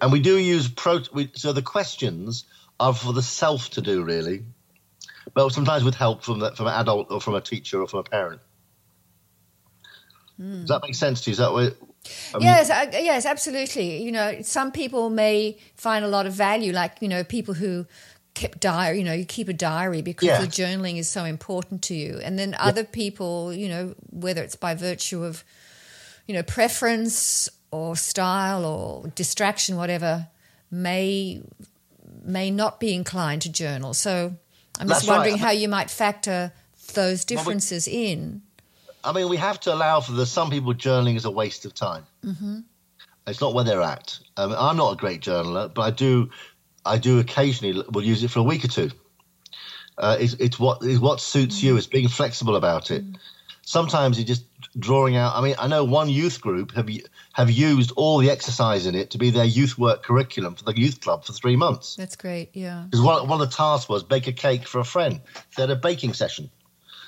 and 0.00 0.12
we 0.12 0.20
do 0.20 0.36
use 0.36 0.68
pro. 0.68 1.00
We, 1.12 1.30
so 1.34 1.52
the 1.52 1.62
questions 1.62 2.44
are 2.80 2.92
for 2.92 3.12
the 3.12 3.22
self 3.22 3.70
to 3.70 3.80
do, 3.80 4.02
really, 4.02 4.44
but 5.32 5.50
sometimes 5.50 5.84
with 5.84 5.94
help 5.94 6.24
from 6.24 6.40
the, 6.40 6.52
from 6.52 6.66
an 6.66 6.74
adult 6.74 7.10
or 7.10 7.20
from 7.20 7.34
a 7.34 7.40
teacher 7.40 7.80
or 7.80 7.86
from 7.86 8.00
a 8.00 8.04
parent. 8.04 8.40
Mm. 10.40 10.60
Does 10.60 10.68
that 10.68 10.82
make 10.82 10.96
sense 10.96 11.22
to 11.22 11.30
you? 11.30 11.32
Is 11.32 11.38
that 11.38 11.52
what? 11.52 11.76
Um, 12.34 12.42
yes, 12.42 12.68
yes, 12.92 13.26
absolutely. 13.26 14.02
You 14.02 14.12
know, 14.12 14.42
some 14.42 14.72
people 14.72 15.10
may 15.10 15.58
find 15.74 16.04
a 16.04 16.08
lot 16.08 16.26
of 16.26 16.32
value, 16.32 16.72
like 16.72 16.96
you 17.00 17.08
know, 17.08 17.24
people 17.24 17.54
who 17.54 17.86
kept 18.34 18.60
diary, 18.60 18.98
you 18.98 19.04
know, 19.04 19.12
you 19.12 19.24
keep 19.24 19.48
a 19.48 19.52
diary 19.52 20.02
because 20.02 20.26
yeah. 20.26 20.40
the 20.40 20.46
journaling 20.46 20.98
is 20.98 21.08
so 21.08 21.24
important 21.24 21.82
to 21.82 21.94
you. 21.94 22.20
And 22.22 22.38
then 22.38 22.54
other 22.58 22.82
yeah. 22.82 22.88
people, 22.92 23.52
you 23.52 23.68
know, 23.68 23.94
whether 24.10 24.42
it's 24.42 24.56
by 24.56 24.74
virtue 24.74 25.24
of, 25.24 25.44
you 26.26 26.34
know, 26.34 26.42
preference 26.42 27.48
or 27.70 27.96
style 27.96 28.64
or 28.64 29.08
distraction, 29.08 29.76
whatever, 29.76 30.28
may 30.70 31.42
may 32.24 32.50
not 32.50 32.80
be 32.80 32.94
inclined 32.94 33.42
to 33.42 33.52
journal. 33.52 33.94
So 33.94 34.34
I'm 34.78 34.88
just 34.88 35.06
wondering 35.06 35.34
right. 35.34 35.40
how 35.40 35.50
you 35.50 35.68
might 35.68 35.90
factor 35.90 36.52
those 36.94 37.24
differences 37.24 37.86
well, 37.86 37.96
we, 37.96 38.06
in. 38.06 38.42
I 39.04 39.12
mean, 39.12 39.28
we 39.28 39.36
have 39.36 39.60
to 39.60 39.74
allow 39.74 40.00
for 40.00 40.12
the 40.12 40.26
some 40.26 40.50
people 40.50 40.72
journaling 40.74 41.16
is 41.16 41.24
a 41.24 41.30
waste 41.30 41.64
of 41.64 41.74
time. 41.74 42.04
Mm-hmm. 42.24 42.60
It's 43.26 43.40
not 43.40 43.54
where 43.54 43.64
they're 43.64 43.82
at. 43.82 44.18
Um, 44.36 44.54
I'm 44.56 44.76
not 44.76 44.92
a 44.92 44.96
great 44.96 45.20
journaler, 45.20 45.72
but 45.72 45.82
I 45.82 45.90
do 45.90 46.30
I 46.84 46.98
do 46.98 47.18
occasionally 47.18 47.84
will 47.90 48.04
use 48.04 48.22
it 48.22 48.30
for 48.30 48.40
a 48.40 48.42
week 48.42 48.64
or 48.64 48.68
two. 48.68 48.90
Uh, 49.96 50.16
it's, 50.18 50.34
it's 50.34 50.58
what 50.58 50.82
it's 50.82 51.00
what 51.00 51.20
suits 51.20 51.62
you. 51.62 51.76
It's 51.76 51.86
being 51.86 52.08
flexible 52.08 52.56
about 52.56 52.90
it. 52.90 53.04
Sometimes 53.62 54.18
it's 54.18 54.28
just 54.28 54.44
drawing 54.78 55.16
out. 55.16 55.34
I 55.36 55.40
mean, 55.40 55.54
I 55.58 55.68
know 55.68 55.84
one 55.84 56.10
youth 56.10 56.40
group 56.40 56.72
have 56.72 56.88
have 57.32 57.50
used 57.50 57.92
all 57.96 58.18
the 58.18 58.30
exercise 58.30 58.86
in 58.86 58.94
it 58.94 59.10
to 59.10 59.18
be 59.18 59.30
their 59.30 59.44
youth 59.44 59.78
work 59.78 60.02
curriculum 60.02 60.54
for 60.54 60.64
the 60.64 60.78
youth 60.78 61.00
club 61.00 61.24
for 61.24 61.32
three 61.32 61.56
months. 61.56 61.96
That's 61.96 62.16
great. 62.16 62.50
Yeah. 62.52 62.84
Because 62.84 63.00
one, 63.00 63.28
one 63.28 63.40
of 63.40 63.50
the 63.50 63.56
tasks 63.56 63.88
was 63.88 64.02
bake 64.02 64.26
a 64.26 64.32
cake 64.32 64.66
for 64.66 64.80
a 64.80 64.84
friend. 64.84 65.20
They 65.56 65.62
had 65.62 65.70
a 65.70 65.76
baking 65.76 66.14
session. 66.14 66.50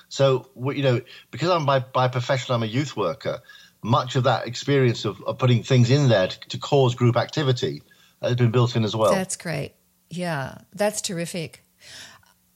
So 0.09 0.49
you 0.67 0.83
know, 0.83 1.01
because 1.31 1.51
I'm 1.51 1.67
by 1.67 1.81
by 1.81 2.09
profession, 2.09 2.55
I'm 2.55 2.63
a 2.63 2.67
youth 2.67 2.97
worker. 2.97 3.41
Much 3.83 4.17
of 4.17 4.25
that 4.25 4.47
experience 4.47 5.05
of, 5.05 5.23
of 5.23 5.39
putting 5.39 5.63
things 5.63 5.91
in 5.91 6.09
there 6.09 6.27
to, 6.27 6.41
to 6.49 6.59
cause 6.59 6.95
group 6.95 7.17
activity 7.17 7.83
has 8.21 8.35
been 8.35 8.51
built 8.51 8.75
in 8.75 8.85
as 8.85 8.97
well. 8.97 9.13
That's 9.13 9.37
great. 9.37 9.75
Yeah, 10.11 10.59
that's 10.73 11.01
terrific. 11.01 11.63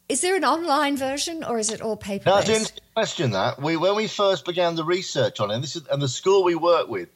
Is 0.08 0.22
there 0.22 0.34
an 0.34 0.44
online 0.44 0.96
version 0.96 1.44
or 1.44 1.58
is 1.58 1.70
it 1.70 1.80
all 1.80 1.96
paper? 1.96 2.30
No, 2.30 2.34
I 2.34 2.44
didn't 2.44 2.72
question 2.94 3.30
that. 3.30 3.62
We 3.62 3.76
when 3.76 3.94
we 3.94 4.08
first 4.08 4.44
began 4.44 4.74
the 4.74 4.84
research 4.84 5.38
on 5.38 5.50
it, 5.50 5.54
and 5.54 5.62
this 5.62 5.76
is 5.76 5.86
and 5.86 6.02
the 6.02 6.08
school 6.08 6.42
we 6.42 6.56
work 6.56 6.88
with 6.88 7.08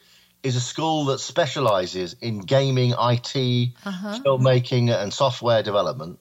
is 0.44 0.54
a 0.54 0.60
school 0.60 1.06
that 1.06 1.18
specialises 1.18 2.14
in 2.20 2.38
gaming, 2.40 2.90
IT, 2.90 3.72
uh-huh. 3.84 4.20
filmmaking, 4.24 4.94
and 4.94 5.12
software 5.12 5.62
development. 5.62 6.20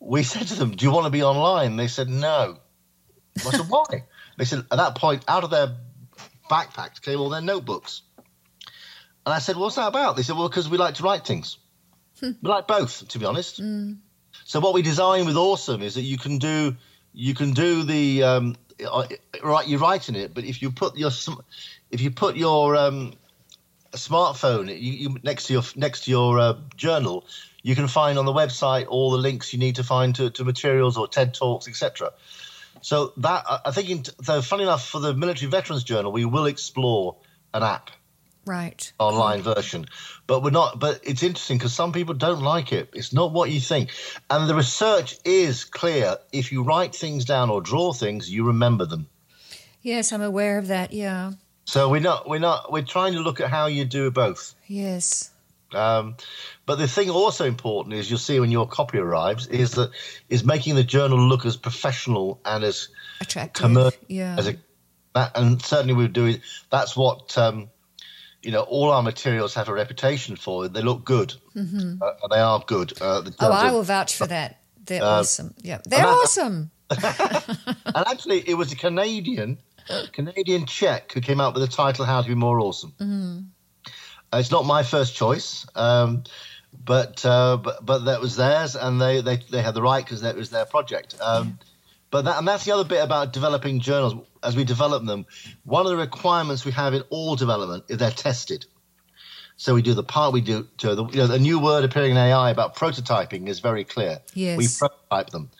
We 0.00 0.24
said 0.24 0.48
to 0.48 0.54
them, 0.54 0.72
"Do 0.72 0.84
you 0.84 0.90
want 0.90 1.04
to 1.04 1.10
be 1.10 1.22
online?" 1.22 1.76
They 1.76 1.86
said, 1.86 2.08
"No." 2.08 2.58
I 3.38 3.50
said, 3.50 3.68
"Why?" 3.68 4.04
They 4.36 4.44
said, 4.44 4.60
at 4.70 4.78
that 4.78 4.94
point, 4.94 5.24
out 5.28 5.44
of 5.44 5.50
their 5.50 5.76
backpacks 6.50 7.00
came 7.00 7.20
all 7.20 7.28
their 7.28 7.40
notebooks. 7.40 8.02
And 9.24 9.34
I 9.34 9.38
said, 9.38 9.56
What's 9.56 9.76
that 9.76 9.86
about? 9.86 10.16
They 10.16 10.22
said, 10.22 10.36
Well, 10.36 10.48
because 10.48 10.68
we 10.68 10.78
like 10.78 10.94
to 10.96 11.02
write 11.02 11.26
things. 11.26 11.58
Hmm. 12.18 12.32
we 12.42 12.50
like 12.50 12.66
both, 12.66 13.06
to 13.08 13.18
be 13.18 13.24
honest. 13.24 13.62
Mm. 13.62 13.98
So 14.44 14.60
what 14.60 14.74
we 14.74 14.82
design 14.82 15.26
with 15.26 15.36
Awesome 15.36 15.82
is 15.82 15.94
that 15.94 16.02
you 16.02 16.18
can 16.18 16.38
do 16.38 16.76
you 17.12 17.34
can 17.34 17.52
do 17.52 17.82
the 17.82 18.22
um, 18.22 18.56
right 19.42 19.68
you're 19.68 19.78
writing 19.78 20.16
it, 20.16 20.34
but 20.34 20.44
if 20.44 20.62
you 20.62 20.70
put 20.70 20.96
your 20.96 21.10
if 21.90 22.00
you 22.00 22.10
put 22.10 22.36
your 22.36 22.76
um, 22.76 23.14
smartphone 23.92 24.68
you, 24.68 24.92
you, 24.92 25.16
next 25.22 25.46
to 25.46 25.52
your 25.52 25.62
next 25.76 26.04
to 26.04 26.10
your 26.10 26.38
uh, 26.38 26.54
journal, 26.76 27.26
you 27.62 27.74
can 27.74 27.88
find 27.88 28.18
on 28.18 28.24
the 28.24 28.32
website 28.32 28.86
all 28.88 29.10
the 29.10 29.18
links 29.18 29.52
you 29.52 29.58
need 29.58 29.76
to 29.76 29.84
find 29.84 30.14
to, 30.16 30.30
to 30.30 30.44
materials 30.44 30.96
or 30.96 31.08
TED 31.08 31.34
talks, 31.34 31.68
etc. 31.68 32.12
So 32.82 33.12
that 33.18 33.44
I 33.64 33.70
think, 33.72 33.90
in, 33.90 34.04
so 34.22 34.42
funny 34.42 34.62
enough, 34.64 34.88
for 34.88 35.00
the 35.00 35.14
Military 35.14 35.50
Veterans 35.50 35.84
Journal, 35.84 36.12
we 36.12 36.24
will 36.24 36.46
explore 36.46 37.16
an 37.52 37.62
app. 37.62 37.90
Right. 38.46 38.92
Online 38.98 39.42
version. 39.42 39.86
But 40.26 40.42
we're 40.42 40.50
not 40.50 40.80
but 40.80 41.00
it's 41.02 41.22
interesting 41.22 41.58
because 41.58 41.74
some 41.74 41.92
people 41.92 42.14
don't 42.14 42.42
like 42.42 42.72
it. 42.72 42.90
It's 42.94 43.12
not 43.12 43.32
what 43.32 43.50
you 43.50 43.60
think. 43.60 43.90
And 44.30 44.48
the 44.48 44.54
research 44.54 45.18
is 45.24 45.64
clear. 45.64 46.16
If 46.32 46.50
you 46.50 46.62
write 46.62 46.94
things 46.94 47.24
down 47.24 47.50
or 47.50 47.60
draw 47.60 47.92
things 47.92 48.30
you 48.30 48.46
remember 48.46 48.86
them. 48.86 49.08
Yes 49.82 50.12
i'm 50.12 50.22
aware 50.22 50.58
of 50.58 50.68
that 50.68 50.92
yeah. 50.92 51.32
So 51.66 51.90
we're 51.90 52.00
not 52.00 52.28
we're 52.28 52.40
not 52.40 52.72
we're 52.72 52.82
trying 52.82 53.12
to 53.12 53.20
look 53.20 53.40
at 53.40 53.50
how 53.50 53.66
you 53.66 53.84
do 53.84 54.10
both. 54.10 54.54
Yes 54.66 55.30
um, 55.74 56.16
but 56.66 56.76
the 56.76 56.88
thing 56.88 57.10
also 57.10 57.44
important 57.44 57.94
is 57.94 58.08
you'll 58.08 58.18
see 58.18 58.40
when 58.40 58.50
your 58.50 58.66
copy 58.66 58.98
arrives 58.98 59.46
is 59.46 59.72
that 59.72 59.90
is 60.28 60.44
making 60.44 60.74
the 60.74 60.84
journal 60.84 61.18
look 61.18 61.46
as 61.46 61.56
professional 61.56 62.40
and 62.44 62.64
as 62.64 62.88
attractive 63.20 63.62
commercial 63.62 64.00
yeah 64.08 64.36
as 64.38 64.48
a 64.48 64.56
that, 65.14 65.36
and 65.36 65.60
certainly 65.62 65.94
we 65.94 66.08
do 66.08 66.26
it 66.26 66.40
that's 66.70 66.96
what 66.96 67.36
um, 67.36 67.68
you 68.42 68.52
know, 68.52 68.62
all 68.62 68.90
our 68.90 69.02
materials 69.02 69.54
have 69.54 69.68
a 69.68 69.72
reputation 69.72 70.36
for. 70.36 70.68
They 70.68 70.82
look 70.82 71.04
good. 71.04 71.34
Mm-hmm. 71.54 72.02
Uh, 72.02 72.28
they 72.30 72.40
are 72.40 72.62
good. 72.66 73.00
Uh, 73.00 73.22
oh, 73.38 73.52
I 73.52 73.70
will 73.70 73.82
vouch 73.82 74.16
for 74.16 74.26
that. 74.26 74.60
They're 74.84 75.02
uh, 75.02 75.20
awesome. 75.20 75.54
Yeah, 75.58 75.78
they're 75.84 76.06
awesome. 76.06 76.70
and 76.90 78.06
actually, 78.06 78.48
it 78.48 78.54
was 78.54 78.72
a 78.72 78.76
Canadian, 78.76 79.58
Canadian 80.12 80.66
Czech 80.66 81.12
who 81.12 81.20
came 81.20 81.40
out 81.40 81.54
with 81.54 81.62
the 81.62 81.74
title 81.74 82.04
"How 82.04 82.22
to 82.22 82.28
Be 82.28 82.34
More 82.34 82.58
Awesome." 82.60 82.94
Mm-hmm. 82.98 83.38
It's 84.32 84.50
not 84.50 84.64
my 84.64 84.82
first 84.82 85.14
choice, 85.14 85.66
um, 85.74 86.24
but, 86.84 87.24
uh, 87.26 87.56
but 87.56 87.84
but 87.84 88.04
that 88.04 88.20
was 88.20 88.36
theirs, 88.36 88.76
and 88.76 89.00
they 89.00 89.20
they, 89.22 89.38
they 89.50 89.62
had 89.62 89.74
the 89.74 89.82
right 89.82 90.04
because 90.04 90.22
that 90.22 90.36
was 90.36 90.50
their 90.50 90.66
project. 90.66 91.16
Um. 91.20 91.58
But 92.12 92.24
that, 92.24 92.38
and 92.38 92.48
that's 92.48 92.64
the 92.64 92.74
other 92.74 92.82
bit 92.82 93.04
about 93.04 93.32
developing 93.32 93.78
journals 93.78 94.14
as 94.42 94.56
we 94.56 94.64
develop 94.64 95.04
them, 95.04 95.26
one 95.64 95.86
of 95.86 95.90
the 95.90 95.96
requirements 95.96 96.64
we 96.64 96.72
have 96.72 96.94
in 96.94 97.02
all 97.10 97.36
development 97.36 97.84
is 97.88 97.98
they're 97.98 98.10
tested. 98.10 98.66
So 99.56 99.74
we 99.74 99.82
do 99.82 99.92
the 99.92 100.02
part 100.02 100.32
we 100.32 100.40
do 100.40 100.66
to 100.78 100.94
the, 100.94 101.04
you 101.06 101.18
know, 101.18 101.26
the 101.26 101.38
new 101.38 101.58
word 101.58 101.84
appearing 101.84 102.12
in 102.12 102.16
AI 102.16 102.50
about 102.50 102.76
prototyping 102.76 103.46
is 103.46 103.60
very 103.60 103.84
clear. 103.84 104.20
Yes. 104.32 104.56
We 104.56 104.68
prototype 104.68 105.30
them. 105.30 105.50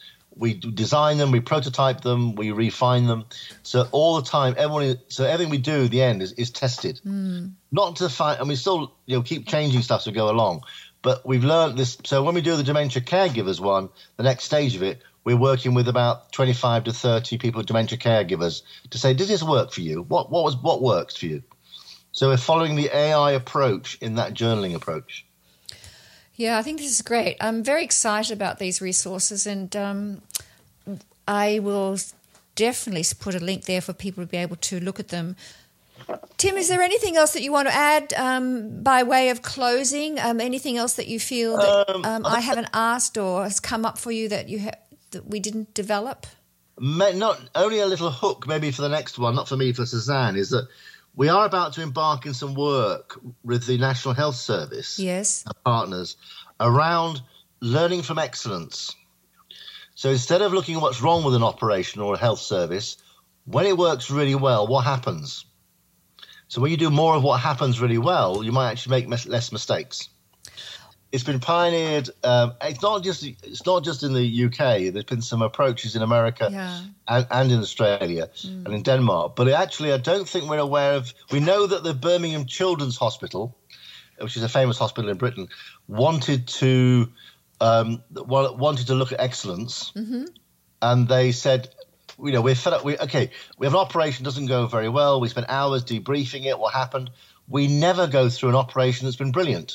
We 0.41 0.55
design 0.55 1.19
them, 1.19 1.31
we 1.31 1.41
prototype 1.41 2.01
them, 2.01 2.35
we 2.35 2.51
refine 2.51 3.07
them. 3.07 3.27
So 3.63 3.87
all 3.93 4.17
the 4.17 4.27
time, 4.27 4.55
everyone, 4.57 4.99
so 5.09 5.25
everything 5.25 5.51
we 5.51 5.59
do, 5.59 5.85
at 5.85 5.91
the 5.91 6.01
end 6.01 6.23
is, 6.23 6.33
is 6.33 6.51
tested. 6.51 7.01
Mm. 7.07 7.53
Not 7.71 7.97
to 7.97 8.09
find, 8.09 8.41
and 8.41 8.49
we 8.49 8.57
still 8.57 8.95
you 9.05 9.19
know 9.19 9.23
keep 9.23 9.47
changing 9.47 9.83
stuff 9.83 10.01
as 10.01 10.07
we 10.07 10.13
go 10.13 10.31
along. 10.31 10.63
But 11.03 11.27
we've 11.27 11.45
learned 11.45 11.79
this. 11.79 11.99
So 12.05 12.23
when 12.23 12.35
we 12.35 12.41
do 12.41 12.57
the 12.57 12.63
dementia 12.63 13.03
caregivers 13.03 13.61
one, 13.61 13.91
the 14.17 14.23
next 14.23 14.45
stage 14.45 14.75
of 14.77 14.83
it, 14.83 15.03
we're 15.25 15.37
working 15.37 15.75
with 15.75 15.89
about 15.89 16.33
25 16.33 16.85
to 16.85 16.93
30 16.93 17.39
people, 17.39 17.63
dementia 17.63 17.99
caregivers, 17.99 18.63
to 18.91 18.99
say, 18.99 19.13
does 19.15 19.29
this 19.29 19.43
work 19.43 19.73
for 19.73 19.83
you? 19.83 20.03
What 20.03 20.31
what 20.31 20.45
was 20.45 20.57
what 20.57 20.83
works 20.83 21.17
for 21.17 21.27
you? 21.27 21.43
So 22.13 22.29
we're 22.29 22.39
following 22.39 22.77
the 22.77 22.91
AI 22.97 23.33
approach 23.33 23.99
in 24.01 24.15
that 24.17 24.33
journaling 24.33 24.75
approach. 24.75 25.27
Yeah, 26.41 26.57
I 26.57 26.63
think 26.63 26.79
this 26.79 26.91
is 26.91 27.03
great. 27.03 27.37
I'm 27.43 27.63
very 27.63 27.85
excited 27.85 28.33
about 28.33 28.59
these 28.59 28.81
resources, 28.81 29.47
and 29.47 29.77
um, 29.77 30.23
I 31.29 31.59
will 31.59 31.99
definitely 32.55 33.05
put 33.21 33.35
a 33.35 33.41
link 33.41 33.67
there 33.67 33.83
for 33.83 33.93
people 33.93 34.25
to 34.25 34.27
be 34.27 34.39
able 34.39 34.57
to 34.57 34.81
look 34.81 34.99
at 34.99 35.09
them. 35.09 35.37
Tim, 36.39 36.57
is 36.57 36.69
there 36.69 36.81
anything 36.81 37.19
else 37.19 37.35
that 37.35 37.43
you 37.43 37.53
want 37.53 37.69
to 37.69 37.75
add 37.75 38.15
um, 38.15 38.83
by 38.83 39.03
way 39.03 39.29
of 39.29 39.43
closing? 39.43 40.19
Um, 40.19 40.41
anything 40.41 40.79
else 40.79 40.95
that 40.95 41.09
you 41.09 41.21
feel 41.21 41.59
that 41.59 41.91
Um, 41.95 42.05
um, 42.07 42.25
I 42.25 42.41
haven't 42.41 42.69
asked 42.73 43.19
or 43.19 43.43
has 43.43 43.61
come 43.61 43.85
up 43.85 43.99
for 43.99 44.11
you 44.11 44.27
that 44.31 44.49
you 44.49 44.61
ha- 44.61 44.81
that 45.11 45.27
we 45.27 45.41
didn't 45.41 45.75
develop? 45.75 46.27
Ma- 46.79 47.11
Not 47.11 47.39
only 47.55 47.81
a 47.81 47.87
little 47.87 48.11
hook, 48.11 48.47
maybe 48.47 48.71
for 48.71 48.81
the 48.81 48.89
next 48.89 49.19
one, 49.19 49.35
not 49.35 49.47
for 49.47 49.59
me, 49.59 49.75
for 49.75 49.85
Suzanne, 49.85 50.37
is 50.37 50.49
that 50.49 50.69
we 51.15 51.29
are 51.29 51.45
about 51.47 51.75
to 51.75 51.83
embark 51.83 52.27
in 52.27 52.35
some 52.35 52.55
work 52.55 53.19
with 53.45 53.67
the 53.67 53.79
National 53.79 54.15
Health 54.15 54.37
Service 54.37 54.99
Yes. 54.99 55.45
our 55.47 55.55
partners 55.65 56.17
around 56.59 57.23
learning 57.61 58.03
from 58.03 58.19
excellence. 58.19 58.95
So 59.95 60.11
instead 60.11 60.41
of 60.41 60.53
looking 60.53 60.77
at 60.77 60.83
what's 60.83 61.03
wrong 61.03 61.25
with 61.25 61.35
an 61.35 61.43
operation 61.43 62.01
or 62.01 62.15
a 62.15 62.19
health 62.19 62.41
service, 62.41 62.97
when 63.45 63.67
it 63.67 63.77
works 63.77 64.11
really 64.11 64.35
well, 64.35 64.67
what 64.67 64.85
happens? 64.85 65.45
So 66.49 66.61
when 66.61 66.71
you 66.71 66.77
do 66.77 66.91
more 66.91 67.15
of 67.15 67.23
what 67.23 67.41
happens 67.41 67.81
really 67.81 67.99
well, 67.99 68.43
you 68.43 68.53
might 68.53 68.71
actually 68.71 69.03
make 69.03 69.27
less 69.27 69.53
mistakes. 69.53 70.09
It's 71.13 71.25
been 71.25 71.41
pioneered. 71.41 72.09
Um, 72.23 72.53
it's 72.63 72.83
not 72.83 73.03
just 73.03 73.25
it's 73.25 73.67
not 73.67 73.83
just 73.85 74.03
in 74.05 74.13
the 74.13 74.45
UK. 74.45 74.93
There's 74.93 75.05
been 75.05 75.23
some 75.23 75.43
approaches 75.43 75.97
in 75.97 76.03
America 76.03 76.49
Yeah. 76.53 76.81
and, 77.09 77.27
and 77.31 77.53
in 77.53 77.59
Australia 77.59 78.29
and 78.45 78.69
in 78.75 78.83
Denmark. 78.83 79.35
But 79.35 79.49
actually, 79.49 79.93
I 79.93 79.99
don't 79.99 80.29
think 80.29 80.49
we're 80.49 80.59
aware 80.59 80.95
of. 80.95 81.13
We 81.33 81.41
know 81.41 81.67
that 81.67 81.83
the 81.83 81.95
Birmingham 81.95 82.47
Children's 82.47 82.97
Hospital, 82.97 83.57
which 84.21 84.37
is 84.37 84.43
a 84.45 84.49
famous 84.49 84.79
hospital 84.79 85.11
in 85.11 85.17
Britain, 85.17 85.49
wanted 85.89 86.47
to 86.61 87.09
um, 87.61 88.03
wanted 88.15 88.87
to 88.87 88.95
look 88.95 89.13
at 89.13 89.21
excellence, 89.21 89.93
and 90.81 91.09
they 91.09 91.33
said, 91.33 91.69
you 92.25 92.33
know, 92.33 92.41
we're 92.41 92.55
fed 92.55 92.73
up. 92.73 92.85
We 92.85 92.97
okay, 92.99 93.31
we 93.59 93.67
have 93.67 93.75
an 93.75 93.81
operation 93.81 94.25
doesn't 94.25 94.47
go 94.47 94.67
very 94.69 94.89
well. 94.89 95.21
We 95.21 95.29
spent 95.29 95.47
hours 95.49 95.85
debriefing 95.85 96.47
it. 96.47 96.57
What 96.59 96.73
happened? 96.73 97.11
We 97.49 97.67
never 97.67 98.07
go 98.07 98.29
through 98.29 98.51
an 98.51 98.55
operation 98.55 99.07
that's 99.07 99.17
been 99.17 99.33
brilliant. 99.33 99.75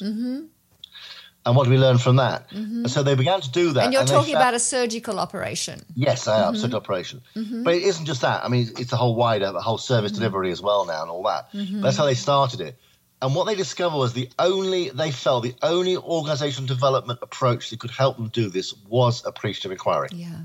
And 1.46 1.56
what 1.56 1.66
do 1.66 1.70
we 1.70 1.78
learn 1.78 2.00
from 2.00 2.16
that? 2.16 2.50
Mm-hmm. 2.50 2.78
And 2.86 2.91
so 2.91 3.04
they 3.04 3.14
began 3.14 3.39
to 3.41 3.52
do 3.52 3.74
that. 3.74 3.86
And 3.86 3.93
you're 3.93 4.04
they 4.04 4.12
talking 4.12 4.36
about 4.36 4.56
a 4.56 4.60
surgical 4.60 5.20
operation. 5.20 5.86
Yes, 5.93 6.28
I 6.28 6.39
am. 6.39 6.54
Mm-hmm. 6.54 6.56
Surgical 6.62 6.80
operation. 6.80 7.22
Mm-hmm. 7.36 7.64
But 7.64 7.76
it 7.76 7.84
isn't 7.84 8.06
just 8.06 8.22
that. 8.22 8.43
I 8.43 8.48
mean, 8.48 8.70
it's 8.80 8.91
a 8.91 8.98
whole 8.98 9.16
wider, 9.16 9.52
the 9.52 9.62
whole 9.62 9.78
service 9.78 10.12
delivery 10.12 10.52
as 10.52 10.62
well 10.62 10.86
now 10.86 11.04
and 11.04 11.12
all 11.12 11.24
that. 11.24 11.50
That's 11.54 11.98
how 11.98 12.06
they 12.06 12.16
started 12.16 12.62
it. 12.62 12.78
And 13.22 13.34
what 13.34 13.46
they 13.46 13.56
discovered 13.56 13.98
was 13.98 14.14
the 14.14 14.30
only, 14.38 14.89
they 14.89 15.12
felt 15.12 15.43
the 15.43 15.56
only 15.62 15.98
organizational 15.98 16.68
development 16.68 17.20
approach 17.22 17.70
that 17.70 17.80
could 17.80 17.91
help 17.91 18.18
them 18.18 18.28
do 18.30 18.50
this 18.50 18.74
was 18.88 19.26
appreciative 19.26 19.72
inquiry. 19.72 20.10
Yeah. 20.12 20.41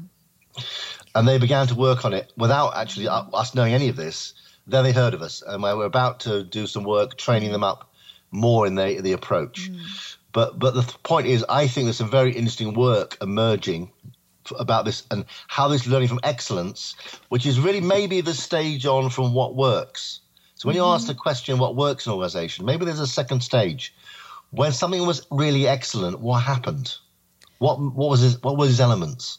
And 1.14 1.26
they 1.26 1.38
began 1.38 1.66
to 1.68 1.74
work 1.74 2.04
on 2.04 2.12
it 2.12 2.32
without 2.36 2.76
actually 2.76 3.08
us 3.08 3.54
knowing 3.54 3.74
any 3.74 3.88
of 3.88 3.96
this. 3.96 4.34
Then 4.66 4.84
they 4.84 4.92
heard 4.92 5.14
of 5.14 5.22
us, 5.22 5.42
and 5.42 5.62
we 5.62 5.74
we're 5.74 5.84
about 5.84 6.20
to 6.20 6.44
do 6.44 6.66
some 6.66 6.84
work 6.84 7.16
training 7.16 7.50
them 7.50 7.64
up 7.64 7.92
more 8.30 8.66
in 8.66 8.76
the 8.76 9.00
the 9.00 9.12
approach. 9.12 9.70
Mm. 9.70 10.16
But 10.32 10.58
but 10.58 10.74
the 10.74 10.82
point 11.02 11.26
is, 11.26 11.44
I 11.48 11.66
think 11.66 11.86
there's 11.86 11.96
some 11.96 12.10
very 12.10 12.32
interesting 12.32 12.74
work 12.74 13.16
emerging 13.20 13.90
about 14.58 14.84
this 14.84 15.04
and 15.10 15.24
how 15.48 15.68
this 15.68 15.86
learning 15.86 16.08
from 16.08 16.20
excellence, 16.22 16.94
which 17.28 17.46
is 17.46 17.60
really 17.60 17.80
maybe 17.80 18.20
the 18.20 18.34
stage 18.34 18.86
on 18.86 19.10
from 19.10 19.34
what 19.34 19.54
works. 19.54 20.20
So 20.54 20.68
when 20.68 20.76
you 20.76 20.84
ask 20.84 21.06
the 21.06 21.14
question, 21.14 21.58
what 21.58 21.74
works 21.74 22.06
in 22.06 22.12
an 22.12 22.16
organization, 22.16 22.66
maybe 22.66 22.84
there's 22.84 23.00
a 23.00 23.06
second 23.06 23.42
stage. 23.42 23.94
When 24.50 24.72
something 24.72 25.06
was 25.06 25.26
really 25.30 25.66
excellent, 25.66 26.20
what 26.20 26.40
happened? 26.40 26.94
What 27.58 27.80
what 27.80 28.10
was 28.10 28.20
his, 28.20 28.42
what 28.42 28.56
were 28.56 28.66
his 28.66 28.80
elements? 28.80 29.38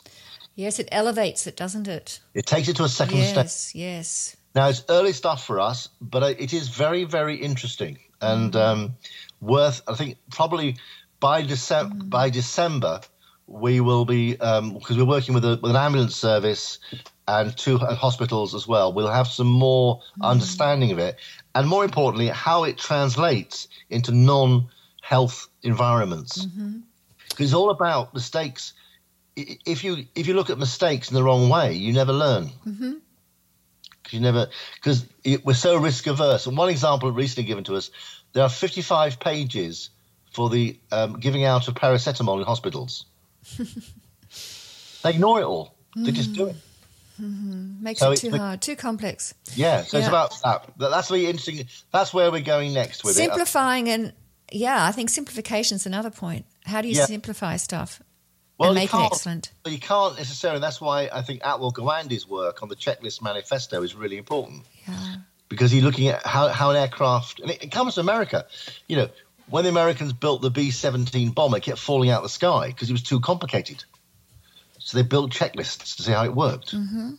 Yes, 0.56 0.80
it 0.80 0.90
elevates 0.92 1.48
it, 1.48 1.56
doesn't 1.56 1.88
it? 1.88 2.20
It 2.34 2.46
takes 2.46 2.68
it 2.68 2.76
to 2.78 2.84
a 2.84 2.90
second 2.90 3.24
stage. 3.24 3.36
Yes, 3.36 3.76
yes. 3.76 4.36
Now 4.54 4.68
it's 4.68 4.84
early 4.90 5.14
stuff 5.14 5.46
for 5.46 5.60
us, 5.62 5.88
but 6.02 6.24
uh, 6.24 6.34
it 6.38 6.54
is 6.54 6.68
very, 6.68 7.06
very 7.06 7.38
interesting 7.38 7.98
and 8.22 8.56
um, 8.56 8.94
worth. 9.42 9.82
I 9.88 9.96
think 9.96 10.18
probably 10.30 10.78
by 11.20 11.42
December, 11.42 11.96
mm. 11.96 12.10
by 12.10 12.30
December, 12.30 13.02
we 13.48 13.82
will 13.82 14.06
be 14.06 14.40
um, 14.40 14.74
because 14.74 14.98
we're 14.98 15.06
working 15.06 15.34
with 15.34 15.44
a, 15.46 15.60
with 15.62 15.72
an 15.72 15.78
ambulance 15.78 16.16
service 16.16 16.80
and 17.28 17.56
two 17.56 17.78
hospitals 17.78 18.54
as 18.56 18.68
well. 18.68 18.94
We'll 18.94 19.08
have 19.08 19.28
some 19.28 19.48
more 19.48 19.98
mm. 20.20 20.26
understanding 20.26 20.92
of 20.92 21.00
it, 21.00 21.18
and 21.56 21.68
more 21.68 21.84
importantly, 21.84 22.28
how 22.28 22.64
it 22.66 22.78
translates 22.78 23.68
into 23.90 24.12
non-health 24.12 25.48
environments. 25.64 26.46
Mm-hmm. 26.46 26.80
Because 27.30 27.46
it's 27.46 27.54
all 27.54 27.70
about 27.70 28.14
mistakes. 28.14 28.74
If 29.36 29.84
you 29.84 30.06
if 30.14 30.28
you 30.28 30.34
look 30.34 30.50
at 30.50 30.58
mistakes 30.58 31.10
in 31.10 31.16
the 31.16 31.24
wrong 31.24 31.48
way, 31.48 31.74
you 31.74 31.94
never 31.94 32.12
learn 32.12 32.50
mm-hmm. 32.68 32.94
you 34.10 34.20
never 34.20 34.48
because 34.76 35.06
we're 35.46 35.54
so 35.54 35.78
risk 35.78 36.08
averse. 36.08 36.48
And 36.48 36.58
one 36.58 36.68
example 36.70 37.12
recently 37.12 37.48
given 37.48 37.64
to 37.66 37.76
us, 37.76 37.92
there 38.34 38.44
are 38.44 38.50
55 38.50 39.20
pages 39.20 39.90
for 40.32 40.50
the 40.50 40.78
um, 40.92 41.20
giving 41.20 41.44
out 41.44 41.68
of 41.68 41.74
paracetamol 41.76 42.40
in 42.40 42.46
hospitals. 42.46 43.06
they 45.04 45.10
ignore 45.12 45.42
it 45.42 45.46
all. 45.46 45.76
They 45.96 46.12
just 46.12 46.34
do 46.34 46.48
it. 46.48 46.56
Hmm. 47.18 47.26
Hmm, 47.26 47.52
hmm. 47.52 47.84
Makes 47.84 48.00
So 48.00 48.12
it 48.12 48.18
too 48.18 48.32
the- 48.32 48.38
hard, 48.38 48.62
too 48.62 48.76
complex. 48.76 49.34
Yeah. 49.56 49.84
So 49.84 49.98
it's 49.98 50.08
about 50.08 50.34
that. 50.44 50.70
That's 50.78 51.12
really 51.12 51.28
interesting. 51.28 51.68
That's 51.92 52.14
where 52.14 52.32
we're 52.32 52.42
going 52.42 52.74
next 52.74 53.04
with 53.04 53.14
it. 53.14 53.18
Simplifying 53.18 53.90
and 53.90 54.14
yeah, 54.52 54.86
I 54.86 54.92
think 54.92 55.10
simplification 55.10 55.76
is 55.76 55.86
another 55.86 56.10
point. 56.10 56.46
How 56.66 56.82
do 56.82 56.88
you 56.88 56.96
Yeah. 56.96 57.06
simplify 57.06 57.58
stuff 57.58 58.02
Well, 58.58 58.70
and 58.70 58.76
make 58.76 58.94
it 58.94 59.00
excellent? 59.00 59.52
But 59.64 59.72
you 59.74 59.80
can't 59.80 60.18
necessarily. 60.18 60.60
That's 60.62 60.80
why 60.82 61.10
I 61.12 61.22
think 61.22 61.42
Atul 61.42 61.74
Gawande's 61.74 62.28
work 62.28 62.64
on 62.64 62.70
the 62.70 62.76
checklist 62.76 63.22
manifesto 63.22 63.82
is 63.84 63.96
really 63.96 64.18
important. 64.18 64.64
Yeah. 64.88 65.16
Because 65.52 65.70
he's 65.70 65.84
looking 65.84 66.08
at 66.08 66.26
how, 66.26 66.48
how 66.48 66.72
an 66.72 66.78
aircraft, 66.78 67.42
and 67.42 67.52
it, 67.52 67.66
it 67.66 67.72
comes 67.72 67.96
to 67.96 68.00
America. 68.00 68.46
You 68.88 68.96
know, 68.96 69.10
when 69.50 69.66
the 69.66 69.70
Americans 69.70 70.14
built 70.14 70.42
the 70.42 70.50
B 70.50 70.72
17 70.72 71.32
bomber, 71.32 71.58
it 71.58 71.64
kept 71.64 71.78
falling 71.78 72.10
out 72.10 72.18
of 72.18 72.24
the 72.24 72.30
sky 72.30 72.68
because 72.68 72.90
it 72.90 72.94
was 72.94 73.04
too 73.04 73.20
complicated. 73.20 73.84
So 74.80 74.98
they 74.98 75.04
built 75.04 75.32
checklists 75.32 75.98
to 75.98 76.04
see 76.04 76.12
how 76.14 76.24
it 76.24 76.34
worked. 76.34 76.74
Mm-hmm. 76.74 77.12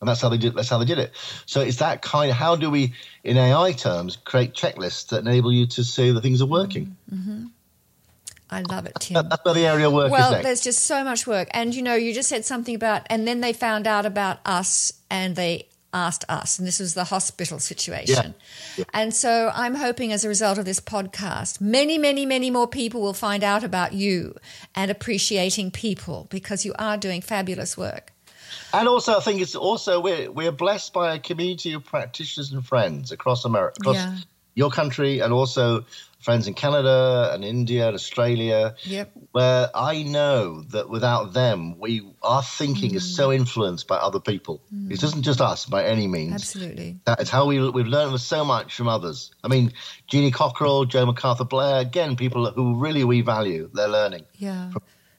And 0.00 0.08
that's 0.08 0.20
how 0.20 0.28
they 0.28 0.38
did. 0.38 0.54
That's 0.54 0.68
how 0.68 0.78
they 0.78 0.84
did 0.84 0.98
it. 0.98 1.12
So 1.46 1.60
it's 1.60 1.76
that 1.76 2.02
kind 2.02 2.30
of 2.30 2.36
how 2.36 2.56
do 2.56 2.68
we, 2.68 2.94
in 3.22 3.36
AI 3.36 3.72
terms, 3.72 4.16
create 4.16 4.54
checklists 4.54 5.08
that 5.10 5.20
enable 5.20 5.52
you 5.52 5.66
to 5.68 5.84
see 5.84 6.10
that 6.10 6.20
things 6.20 6.42
are 6.42 6.46
working. 6.46 6.96
I 8.50 8.62
love 8.62 8.86
it, 8.86 8.94
Tim. 8.98 9.28
That's 9.28 9.44
where 9.44 9.54
the 9.54 9.66
area 9.66 9.86
of 9.86 9.92
work 9.92 10.10
Well, 10.10 10.42
there's 10.42 10.62
just 10.62 10.84
so 10.84 11.04
much 11.04 11.26
work. 11.26 11.48
And 11.52 11.74
you 11.74 11.82
know, 11.82 11.94
you 11.94 12.12
just 12.12 12.28
said 12.28 12.44
something 12.44 12.74
about, 12.74 13.02
and 13.08 13.26
then 13.26 13.40
they 13.40 13.52
found 13.52 13.86
out 13.86 14.04
about 14.04 14.38
us 14.44 14.92
and 15.10 15.36
they 15.36 15.68
asked 15.92 16.24
us, 16.28 16.58
and 16.58 16.68
this 16.68 16.78
was 16.80 16.94
the 16.94 17.04
hospital 17.04 17.58
situation. 17.58 18.34
Yeah. 18.76 18.84
And 18.92 19.14
so 19.14 19.50
I'm 19.54 19.74
hoping 19.74 20.12
as 20.12 20.24
a 20.24 20.28
result 20.28 20.58
of 20.58 20.64
this 20.64 20.80
podcast, 20.80 21.60
many, 21.60 21.98
many, 21.98 22.26
many 22.26 22.50
more 22.50 22.66
people 22.66 23.00
will 23.00 23.14
find 23.14 23.42
out 23.42 23.64
about 23.64 23.92
you 23.92 24.36
and 24.74 24.90
appreciating 24.90 25.70
people 25.70 26.26
because 26.30 26.64
you 26.64 26.74
are 26.78 26.96
doing 26.96 27.20
fabulous 27.22 27.76
work. 27.76 28.12
And 28.72 28.88
also, 28.88 29.16
I 29.16 29.20
think 29.20 29.40
it's 29.40 29.54
also 29.54 30.00
we're 30.00 30.30
we're 30.30 30.52
blessed 30.52 30.92
by 30.92 31.14
a 31.14 31.18
community 31.18 31.72
of 31.72 31.84
practitioners 31.84 32.52
and 32.52 32.64
friends 32.64 33.12
across 33.12 33.44
America, 33.44 33.76
across 33.80 33.96
Yeah. 33.96 34.16
Your 34.58 34.70
country, 34.70 35.20
and 35.22 35.32
also 35.32 35.84
friends 36.18 36.48
in 36.48 36.54
Canada 36.54 37.30
and 37.32 37.44
India 37.44 37.86
and 37.86 37.94
Australia. 37.94 38.74
Yep. 38.82 39.12
Where 39.30 39.70
I 39.72 40.02
know 40.02 40.62
that 40.74 40.86
without 40.90 41.32
them, 41.32 41.78
we 41.78 41.90
our 42.22 42.42
thinking 42.42 42.94
is 42.98 43.04
Mm. 43.04 43.16
so 43.18 43.32
influenced 43.32 43.86
by 43.86 43.98
other 44.08 44.18
people. 44.30 44.60
It 44.90 45.00
isn't 45.06 45.22
just 45.22 45.40
us 45.40 45.66
by 45.66 45.84
any 45.94 46.08
means. 46.08 46.34
Absolutely. 46.34 46.96
That 47.04 47.20
is 47.22 47.30
how 47.30 47.46
we 47.46 47.56
we've 47.70 47.86
learned 47.86 48.20
so 48.20 48.44
much 48.44 48.74
from 48.74 48.88
others. 48.88 49.30
I 49.44 49.48
mean, 49.48 49.72
Jeanie 50.10 50.32
Cockell, 50.32 50.86
Joe 50.88 51.06
McArthur-Blair, 51.06 51.80
again, 51.88 52.16
people 52.16 52.50
who 52.50 52.66
really 52.86 53.04
we 53.04 53.20
value 53.22 53.70
their 53.72 53.88
learning. 53.88 54.24
Yeah. 54.34 54.72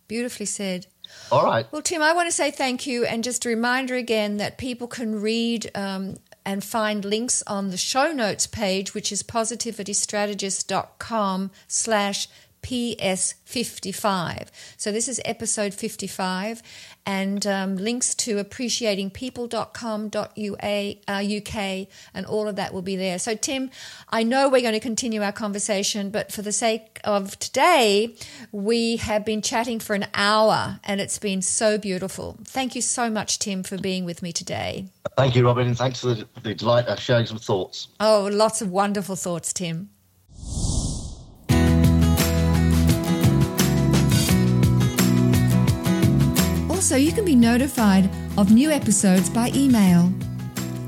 Beautifully 0.09 0.47
said. 0.47 0.87
All 1.31 1.45
right. 1.45 1.65
Well, 1.71 1.81
Tim, 1.81 2.01
I 2.01 2.13
want 2.13 2.27
to 2.27 2.35
say 2.41 2.51
thank 2.51 2.85
you, 2.85 3.05
and 3.05 3.23
just 3.23 3.45
a 3.45 3.49
reminder 3.49 3.95
again 3.95 4.37
that 4.37 4.57
people 4.57 4.87
can 4.87 5.21
read 5.21 5.71
um, 5.75 6.17
and 6.49 6.63
find 6.63 7.03
links 7.05 7.43
on 7.45 7.69
the 7.69 7.77
show 7.77 8.11
notes 8.11 8.47
page, 8.47 8.95
which 8.95 9.11
is 9.11 9.21
positivitystrategist.com 9.21 11.51
slash 11.67 12.27
PS55. 12.63 14.47
So 14.75 14.91
this 14.91 15.07
is 15.07 15.21
episode 15.25 15.75
55, 15.75 16.63
and 17.09 17.45
um, 17.47 17.75
links 17.75 18.13
to 18.13 18.35
appreciatingpeople.com.uk 18.35 20.63
uh, 21.07 21.21
and 22.13 22.25
all 22.27 22.47
of 22.47 22.55
that 22.55 22.71
will 22.71 22.83
be 22.83 22.95
there. 22.95 23.17
So, 23.17 23.33
Tim, 23.33 23.71
I 24.09 24.21
know 24.21 24.47
we're 24.47 24.61
going 24.61 24.75
to 24.75 24.79
continue 24.79 25.23
our 25.23 25.31
conversation, 25.31 26.11
but 26.11 26.31
for 26.31 26.43
the 26.43 26.51
sake 26.51 26.99
of 27.03 27.39
today, 27.39 28.13
we 28.51 28.97
have 28.97 29.25
been 29.25 29.41
chatting 29.41 29.79
for 29.79 29.95
an 29.95 30.05
hour 30.13 30.79
and 30.83 31.01
it's 31.01 31.17
been 31.17 31.41
so 31.41 31.79
beautiful. 31.79 32.37
Thank 32.45 32.75
you 32.75 32.83
so 32.83 33.09
much, 33.09 33.39
Tim, 33.39 33.63
for 33.63 33.79
being 33.79 34.05
with 34.05 34.21
me 34.21 34.31
today. 34.31 34.85
Thank 35.17 35.35
you, 35.35 35.47
Robyn, 35.47 35.65
and 35.65 35.75
thanks 35.75 36.01
for 36.01 36.13
the, 36.13 36.27
the 36.43 36.53
delight 36.53 36.85
of 36.85 36.99
sharing 36.99 37.25
some 37.25 37.39
thoughts. 37.39 37.87
Oh, 37.99 38.29
lots 38.31 38.61
of 38.61 38.69
wonderful 38.69 39.15
thoughts, 39.15 39.51
Tim. 39.51 39.89
Also, 46.79 46.95
you 46.95 47.11
can 47.11 47.25
be 47.25 47.35
notified 47.35 48.09
of 48.37 48.53
new 48.53 48.71
episodes 48.71 49.29
by 49.29 49.51
email. 49.53 50.09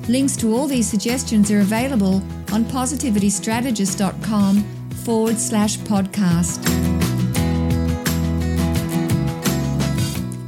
Links 0.08 0.38
to 0.38 0.56
all 0.56 0.66
these 0.66 0.88
suggestions 0.88 1.52
are 1.52 1.60
available 1.60 2.24
on 2.54 2.64
positivitystrategist.com 2.64 4.64
forward 5.04 5.38
slash 5.38 5.78
podcast. 5.80 6.64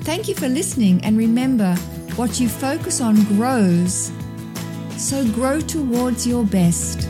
Thank 0.06 0.30
you 0.30 0.36
for 0.36 0.48
listening, 0.48 1.04
and 1.04 1.18
remember 1.18 1.76
what 2.16 2.40
you 2.40 2.48
focus 2.48 3.02
on 3.02 3.22
grows. 3.26 4.14
So 4.96 5.30
grow 5.32 5.60
towards 5.60 6.26
your 6.26 6.46
best. 6.46 7.10